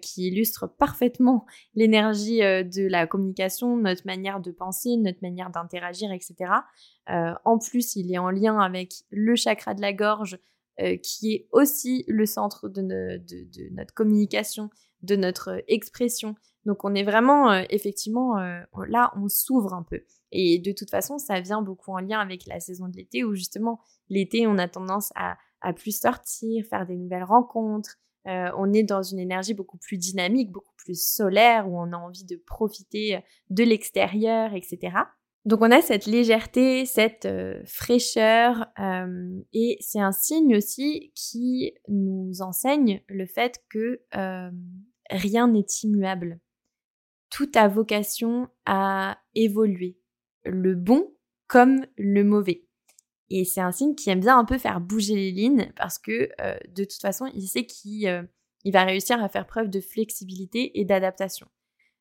qui 0.00 0.28
illustre 0.28 0.66
parfaitement 0.66 1.44
l'énergie 1.74 2.38
de 2.38 2.88
la 2.88 3.06
communication, 3.06 3.76
notre 3.76 4.06
manière 4.06 4.40
de 4.40 4.50
penser, 4.50 4.96
notre 4.96 5.18
manière 5.22 5.50
d'interagir, 5.50 6.10
etc. 6.12 6.50
en 7.06 7.58
plus, 7.58 7.94
il 7.96 8.12
est 8.12 8.18
en 8.18 8.30
lien 8.30 8.58
avec 8.58 8.92
le 9.10 9.36
chakra 9.36 9.74
de 9.74 9.82
la 9.82 9.92
gorge, 9.92 10.38
qui 11.02 11.34
est 11.34 11.48
aussi 11.52 12.04
le 12.08 12.24
centre 12.24 12.68
de 12.68 12.82
notre 13.70 13.92
communication 13.92 14.70
de 15.02 15.16
notre 15.16 15.62
expression. 15.68 16.34
Donc 16.64 16.84
on 16.84 16.94
est 16.94 17.04
vraiment, 17.04 17.50
euh, 17.52 17.62
effectivement, 17.70 18.38
euh, 18.38 18.60
là, 18.88 19.12
on 19.16 19.28
s'ouvre 19.28 19.72
un 19.74 19.82
peu. 19.82 20.00
Et 20.32 20.58
de 20.58 20.72
toute 20.72 20.90
façon, 20.90 21.18
ça 21.18 21.40
vient 21.40 21.62
beaucoup 21.62 21.92
en 21.92 21.98
lien 21.98 22.18
avec 22.18 22.46
la 22.46 22.60
saison 22.60 22.88
de 22.88 22.96
l'été, 22.96 23.24
où 23.24 23.34
justement, 23.34 23.80
l'été, 24.08 24.46
on 24.46 24.58
a 24.58 24.68
tendance 24.68 25.12
à, 25.14 25.38
plus 25.74 25.98
sortir, 25.98 26.64
faire 26.66 26.86
des 26.86 26.96
nouvelles 26.96 27.24
rencontres. 27.24 27.96
Euh, 28.26 28.50
on 28.56 28.72
est 28.72 28.82
dans 28.82 29.02
une 29.02 29.18
énergie 29.18 29.54
beaucoup 29.54 29.78
plus 29.78 29.98
dynamique, 29.98 30.50
beaucoup 30.50 30.74
plus 30.76 31.00
solaire, 31.00 31.68
où 31.68 31.78
on 31.78 31.92
a 31.92 31.96
envie 31.96 32.24
de 32.24 32.36
profiter 32.36 33.20
de 33.50 33.64
l'extérieur, 33.64 34.54
etc. 34.54 34.96
Donc 35.44 35.62
on 35.62 35.70
a 35.70 35.80
cette 35.80 36.06
légèreté, 36.06 36.86
cette 36.86 37.28
fraîcheur, 37.66 38.66
et 39.52 39.76
c'est 39.80 40.00
un 40.00 40.10
signe 40.10 40.56
aussi 40.56 41.12
qui 41.14 41.72
nous 41.88 42.42
enseigne 42.42 43.00
le 43.06 43.26
fait 43.26 43.62
que 43.70 44.00
rien 45.10 45.46
n'est 45.46 45.66
immuable. 45.84 46.40
Tout 47.30 47.50
a 47.54 47.68
vocation 47.68 48.48
à 48.64 49.18
évoluer, 49.36 49.98
le 50.44 50.74
bon 50.74 51.12
comme 51.46 51.86
le 51.96 52.24
mauvais. 52.24 52.65
Et 53.30 53.44
c'est 53.44 53.60
un 53.60 53.72
signe 53.72 53.94
qui 53.94 54.10
aime 54.10 54.20
bien 54.20 54.38
un 54.38 54.44
peu 54.44 54.58
faire 54.58 54.80
bouger 54.80 55.14
les 55.14 55.32
lignes 55.32 55.72
parce 55.76 55.98
que 55.98 56.30
euh, 56.40 56.56
de 56.68 56.84
toute 56.84 57.00
façon, 57.00 57.26
il 57.34 57.46
sait 57.46 57.64
qu'il 57.64 58.06
euh, 58.06 58.22
va 58.66 58.84
réussir 58.84 59.22
à 59.22 59.28
faire 59.28 59.46
preuve 59.46 59.68
de 59.68 59.80
flexibilité 59.80 60.78
et 60.78 60.84
d'adaptation. 60.84 61.46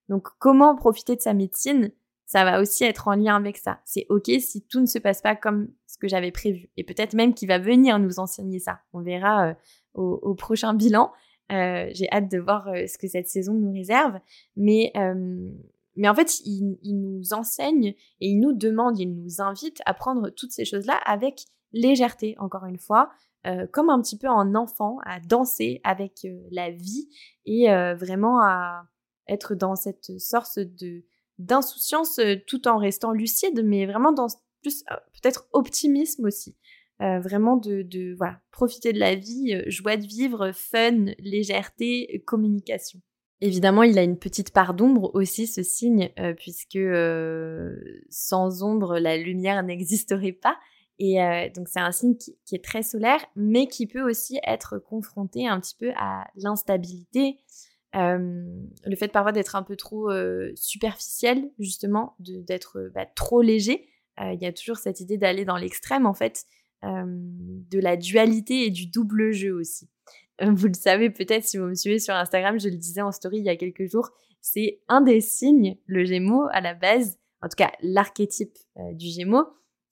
Donc 0.10 0.28
comment 0.40 0.76
profiter 0.76 1.16
de 1.16 1.22
sa 1.22 1.34
médecine 1.34 1.92
ça 2.28 2.44
va 2.44 2.60
aussi 2.60 2.84
être 2.84 3.08
en 3.08 3.14
lien 3.14 3.36
avec 3.36 3.56
ça. 3.56 3.82
C'est 3.86 4.08
ok 4.10 4.32
si 4.40 4.64
tout 4.64 4.82
ne 4.82 4.88
se 4.88 4.98
passe 4.98 5.22
pas 5.22 5.36
comme 5.36 5.68
ce 5.86 6.00
que 6.00 6.08
j'avais 6.08 6.32
prévu. 6.32 6.72
Et 6.76 6.84
peut-être 6.84 7.14
même 7.14 7.36
qu'il 7.36 7.48
va 7.48 7.60
venir 7.60 8.00
nous 8.00 8.18
enseigner 8.18 8.58
ça. 8.58 8.80
On 8.94 9.02
verra 9.02 9.50
euh, 9.50 9.54
au, 9.94 10.34
prochain 10.34 10.74
bilan. 10.74 11.14
J'ai 11.52 12.12
hâte 12.12 12.32
de 12.32 12.40
voir 12.40 12.68
ce 12.88 12.98
que 12.98 13.08
cette 13.08 13.28
saison 13.28 13.54
nous 13.54 13.72
réserve. 13.72 14.20
Mais, 14.56 14.92
mais 15.96 16.10
en 16.10 16.16
fait, 16.16 16.40
il, 16.42 16.78
nous 16.84 17.34
enseigne 17.34 17.96
et 18.20 18.30
il 18.30 18.40
nous 18.40 18.54
demande, 18.54 19.00
il 19.00 19.14
nous 19.14 19.42
invite 19.42 19.82
à 19.86 19.94
prendre 19.94 20.30
toutes 20.30 20.52
ces 20.52 20.66
choses-là 20.66 20.96
avec 21.06 21.46
légèreté, 21.72 22.36
encore 22.40 22.66
une 22.66 22.80
fois, 22.80 23.10
comme 23.72 23.90
un 23.90 24.02
petit 24.02 24.18
peu 24.18 24.28
en 24.28 24.56
enfant, 24.56 24.98
à 25.06 25.20
danser 25.20 25.80
avec 25.84 26.26
la 26.52 26.72
vie 26.72 27.08
et 27.46 27.68
vraiment 27.96 28.40
à 28.42 28.86
être 29.28 29.56
dans 29.56 29.76
cette 29.76 30.20
sorte 30.20 30.60
de 30.60 31.04
d'insouciance 31.38 32.20
euh, 32.20 32.36
tout 32.48 32.68
en 32.68 32.78
restant 32.78 33.12
lucide, 33.12 33.64
mais 33.64 33.86
vraiment 33.86 34.12
dans 34.12 34.28
plus 34.62 34.84
euh, 34.92 34.96
peut-être 35.14 35.48
optimisme 35.52 36.26
aussi. 36.26 36.56
Euh, 37.02 37.20
vraiment 37.20 37.58
de, 37.58 37.82
de, 37.82 38.16
voilà, 38.18 38.40
profiter 38.52 38.94
de 38.94 39.00
la 39.00 39.16
vie, 39.16 39.62
joie 39.68 39.98
de 39.98 40.06
vivre, 40.08 40.54
fun, 40.54 41.08
légèreté, 41.20 42.24
communication. 42.26 43.02
Évidemment, 43.46 43.84
il 43.84 44.00
a 44.00 44.02
une 44.02 44.18
petite 44.18 44.52
part 44.52 44.74
d'ombre 44.74 45.12
aussi, 45.14 45.46
ce 45.46 45.62
signe, 45.62 46.10
puisque 46.36 46.80
sans 48.10 48.64
ombre, 48.64 48.98
la 48.98 49.18
lumière 49.18 49.62
n'existerait 49.62 50.32
pas. 50.32 50.58
Et 50.98 51.18
donc 51.56 51.68
c'est 51.68 51.80
un 51.80 51.92
signe 51.92 52.18
qui, 52.18 52.36
qui, 52.44 52.56
est 52.56 52.64
très 52.64 52.82
solaire, 52.82 53.24
mais 53.36 53.68
qui 53.68 53.86
peut 53.86 54.02
aussi 54.02 54.40
être 54.48 54.80
confronté 54.80 55.48
un 55.48 55.60
petit 55.60 55.76
peu 55.78 55.92
à 55.96 56.26
l'instabilité, 56.36 57.38
le 57.94 58.96
fait 58.98 59.10
parfois 59.10 59.32
d'être 59.32 59.56
un 59.56 59.62
peu 59.62 59.76
trop 59.76 60.10
superficiel, 60.56 61.52
justement, 61.60 62.16
d'être 62.18 62.90
bah, 62.96 63.06
trop 63.06 63.44
léger. 63.44 63.88
Il 64.20 64.40
y 64.42 64.48
a 64.48 64.54
toujours 64.54 64.78
cette 64.78 65.02
idée 65.02 65.20
d'aller 65.20 65.46
dans 65.46 65.58
l'extrême, 65.58 66.08
en 66.08 66.16
fait, 66.16 66.46
de 66.82 67.80
la 67.80 67.96
dualité 67.96 68.66
et 68.66 68.72
du 68.72 68.88
double 68.88 69.34
jeu 69.34 69.54
aussi. 69.54 69.88
Vous 70.42 70.68
le 70.68 70.74
savez 70.74 71.10
peut-être 71.10 71.46
si 71.46 71.58
vous 71.58 71.66
me 71.66 71.76
suivez 71.76 72.00
sur 72.00 72.14
Instagram, 72.14 72.60
je 72.60 72.70
le 72.70 72.76
disais 72.76 73.02
en 73.02 73.12
story 73.12 73.38
il 73.38 73.46
y 73.46 73.50
a 73.50 73.56
quelques 73.56 73.86
jours, 73.86 74.12
c'est 74.42 74.82
un 74.88 75.02
des 75.02 75.22
signes, 75.22 75.78
le 75.86 76.06
Gémeaux, 76.06 76.48
à 76.52 76.62
la 76.62 76.74
base, 76.74 77.18
en 77.42 77.48
tout 77.48 77.56
cas 77.58 77.72
l'archétype 77.82 78.58
du 78.94 79.08
Gémeaux, 79.08 79.48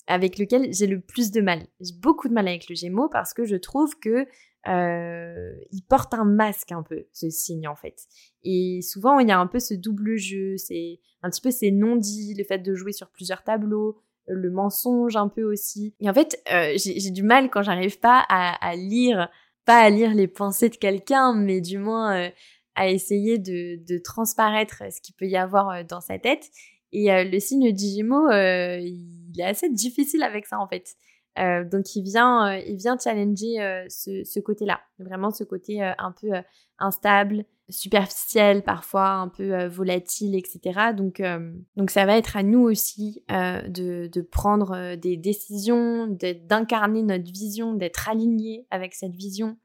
avec 0.08 0.38
lequel 0.38 0.74
j'ai 0.74 0.88
le 0.88 1.00
plus 1.00 1.32
de 1.32 1.41
mal. 1.41 1.66
J'ai 1.80 1.94
beaucoup 1.96 2.28
de 2.28 2.34
mal 2.34 2.48
avec 2.48 2.70
le 2.70 2.76
Gémeaux 2.76 3.10
parce 3.10 3.34
que 3.34 3.46
je 3.46 3.56
trouve 3.56 3.98
que 4.00 4.28
euh, 4.68 5.54
il 5.72 5.82
porte 5.82 6.14
un 6.14 6.24
masque 6.24 6.72
un 6.72 6.84
peu, 6.84 7.06
ce 7.12 7.30
signe 7.30 7.68
en 7.68 7.76
fait. 7.76 8.04
Et 8.44 8.82
souvent, 8.82 9.20
il 9.20 9.28
y 9.28 9.32
a 9.32 9.39
un 9.39 9.48
peu 9.48 9.60
ce 9.60 9.74
double 9.74 10.18
jeu, 10.18 10.58
c'est 10.58 11.00
un 11.22 11.30
petit 11.30 11.41
peu 11.41 11.52
ces 11.52 11.72
non-dits, 11.72 12.36
le 12.38 12.44
fait 12.44 12.60
de 12.60 12.74
jouer 12.74 12.94
sur 12.94 13.10
plusieurs 13.10 13.44
tableaux, 13.44 13.98
le 14.28 14.50
mensonge 14.52 15.18
un 15.18 15.28
peu 15.28 15.44
aussi. 15.44 15.96
Et 16.00 16.10
en 16.10 16.14
fait, 16.14 16.41
euh, 16.52 16.74
j'ai 16.78 17.12
du 17.12 17.24
mal 17.24 17.50
quand 17.50 17.62
j'arrive 17.62 18.00
pas 18.00 18.20
à, 18.30 18.76
lire, 18.76 19.30
pas 19.66 19.80
à 19.80 19.89
lire 19.89 20.14
les 20.14 20.28
pensées 20.28 20.70
de 20.70 20.76
quelqu'un, 20.76 21.34
mais 21.34 21.61
du 21.61 21.78
moins 21.78 22.16
euh, 22.18 22.30
à 22.76 22.89
essayer 22.89 23.38
de, 23.38 23.97
transparaître 24.03 24.84
ce 24.91 25.01
qu'il 25.01 25.16
peut 25.16 25.28
y 25.28 25.38
avoir 25.38 25.70
euh, 25.70 25.84
dans 25.84 26.01
sa 26.01 26.20
tête. 26.20 26.49
Et 26.91 27.07
le 27.09 27.39
signe 27.39 27.72
Digimo, 27.72 28.30
il 28.30 29.34
est 29.39 29.43
assez 29.43 29.68
difficile 29.68 30.22
avec 30.22 30.45
ça 30.45 30.59
en 30.59 30.68
fait. 30.68 30.95
Euh, 31.39 31.63
donc 31.63 31.95
il 31.95 32.03
vient, 32.03 32.47
euh, 32.47 32.59
il 32.67 32.77
vient 32.77 32.97
challenger 32.97 33.59
euh, 33.59 33.86
ce, 33.89 34.39
côté-là, 34.39 34.81
vraiment 34.99 35.31
ce 35.31 35.43
côté 35.43 35.81
un 35.81 36.13
peu 36.19 36.29
instable, 36.77 37.45
superficiel, 37.69 38.63
parfois 38.63 39.09
un 39.09 39.29
peu 39.29 39.65
volatile, 39.65 40.36
etc. 40.36 40.93
Donc, 40.95 41.21
donc 41.75 41.89
ça 41.89 42.05
va 42.05 42.17
être 42.17 42.38
à 42.38 42.43
nous 42.43 42.61
aussi 42.61 43.23
de, 43.29 44.07
de, 44.07 44.21
prendre 44.21 44.95
des 44.95 45.17
décisions, 45.17 46.07
d'incarner 46.07 47.03
notre 47.03 47.31
vision, 47.31 47.73
d'être 47.73 48.09
aligné 48.09 48.67
avec 48.69 48.93
cette 48.93 49.15
vision, 49.15 49.57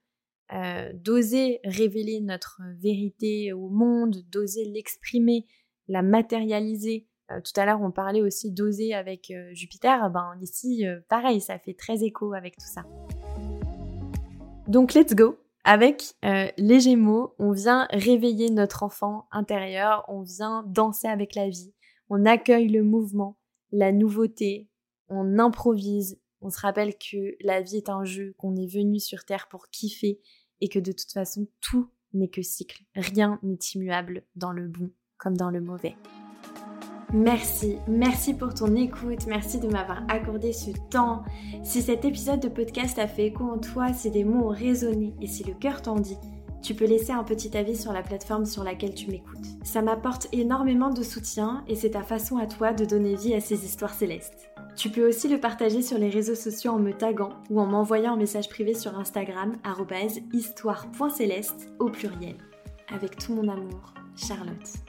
d'oser 0.95 1.61
révéler 1.65 2.21
notre 2.21 2.61
vérité 2.79 3.53
au 3.53 3.69
monde, 3.69 4.17
d'oser 4.31 4.65
l'exprimer, 4.65 5.47
la 5.89 6.03
matérialiser 6.03 7.07
euh, 7.31 7.41
tout 7.41 7.59
à 7.61 7.67
l'heure, 7.67 7.81
on 7.83 7.91
parlait 7.91 8.23
aussi 8.23 8.51
d'oser 8.51 8.95
avec 8.95 9.31
euh, 9.31 9.53
Jupiter. 9.53 10.11
Ben, 10.11 10.35
ici, 10.41 10.87
euh, 10.87 11.01
pareil, 11.09 11.41
ça 11.41 11.59
fait 11.59 11.75
très 11.75 12.03
écho 12.05 12.33
avec 12.33 12.57
tout 12.57 12.67
ça. 12.67 12.85
Donc, 14.67 14.95
let's 14.95 15.15
go. 15.15 15.39
Avec 15.65 16.15
les 16.23 16.81
Gémeaux, 16.81 17.35
on 17.39 17.53
vient 17.53 17.87
réveiller 17.91 18.49
notre 18.49 18.85
enfant 18.85 19.27
intérieur, 19.33 20.03
on 20.09 20.23
vient 20.23 20.65
danser 20.67 21.09
avec 21.09 21.35
la 21.35 21.51
vie, 21.51 21.75
on 22.09 22.25
accueille 22.25 22.69
le 22.69 22.83
mouvement, 22.83 23.37
la 23.71 23.93
nouveauté, 23.93 24.71
on 25.11 25.39
improvise, 25.39 26.19
on 26.41 26.49
se 26.49 26.61
rappelle 26.61 26.95
que 26.97 27.37
la 27.41 27.61
vie 27.61 27.77
est 27.77 27.91
un 27.91 28.05
jeu, 28.05 28.35
qu'on 28.39 28.57
est 28.57 28.73
venu 28.73 28.99
sur 28.99 29.27
Terre 29.27 29.49
pour 29.51 29.69
kiffer 29.69 30.23
et 30.63 30.69
que 30.69 30.79
de 30.79 30.93
toute 30.93 31.13
façon, 31.13 31.47
tout 31.61 31.91
n'est 32.15 32.31
que 32.31 32.41
cycle. 32.41 32.85
Rien 32.95 33.39
n'est 33.43 33.59
immuable 33.75 34.25
dans 34.37 34.53
le 34.53 34.69
bon 34.69 34.91
comme 35.19 35.37
dans 35.37 35.51
le 35.51 35.61
mauvais. 35.61 35.97
Merci, 37.15 37.79
merci 37.89 38.35
pour 38.35 38.53
ton 38.53 38.77
écoute, 38.77 39.27
merci 39.27 39.59
de 39.59 39.69
m'avoir 39.69 40.03
accordé 40.09 40.53
ce 40.53 40.71
temps. 40.91 41.23
Si 41.63 41.81
cet 41.81 42.05
épisode 42.05 42.41
de 42.41 42.49
podcast 42.49 42.99
a 42.99 43.07
fait 43.07 43.27
écho 43.27 43.45
en 43.45 43.57
toi, 43.57 43.95
si 43.95 44.11
des 44.11 44.25
mots 44.25 44.49
ont 44.49 44.55
résonné 44.55 45.15
et 45.23 45.27
si 45.27 45.43
le 45.43 45.55
cœur 45.55 45.81
t'en 45.81 45.95
dit, 45.95 46.19
tu 46.63 46.75
peux 46.75 46.85
laisser 46.85 47.13
un 47.13 47.25
petit 47.25 47.57
avis 47.57 47.77
sur 47.77 47.95
la 47.95 48.03
plateforme 48.03 48.45
sur 48.45 48.63
laquelle 48.63 48.95
tu 48.95 49.11
m'écoutes. 49.11 49.47
Ça 49.65 49.81
m'apporte 49.81 50.29
énormément 50.33 50.91
de 50.91 51.03
soutien 51.03 51.65
et 51.67 51.77
c'est 51.77 51.93
ta 51.93 52.03
façon 52.03 52.37
à 52.37 52.47
toi 52.47 52.75
de 52.75 52.85
donner 52.85 53.15
vie 53.15 53.33
à 53.33 53.41
ces 53.41 53.65
histoires 53.65 53.95
célestes. 53.95 54.51
Tu 54.77 54.91
peux 54.91 55.09
aussi 55.09 55.29
le 55.29 55.41
partager 55.41 55.81
sur 55.81 55.97
les 55.97 56.11
réseaux 56.11 56.35
sociaux 56.35 56.73
en 56.73 56.79
me 56.79 56.93
taguant 56.93 57.33
ou 57.49 57.59
en 57.59 57.67
m'envoyant 57.67 58.13
un 58.13 58.17
message 58.17 58.51
privé 58.51 58.75
sur 58.75 58.99
Instagram 58.99 59.57
histoire.céleste 60.33 61.71
au 61.79 61.89
pluriel. 61.89 62.37
Avec 62.95 63.17
tout 63.17 63.35
mon 63.35 63.49
amour, 63.49 63.95
Charlotte. 64.15 64.88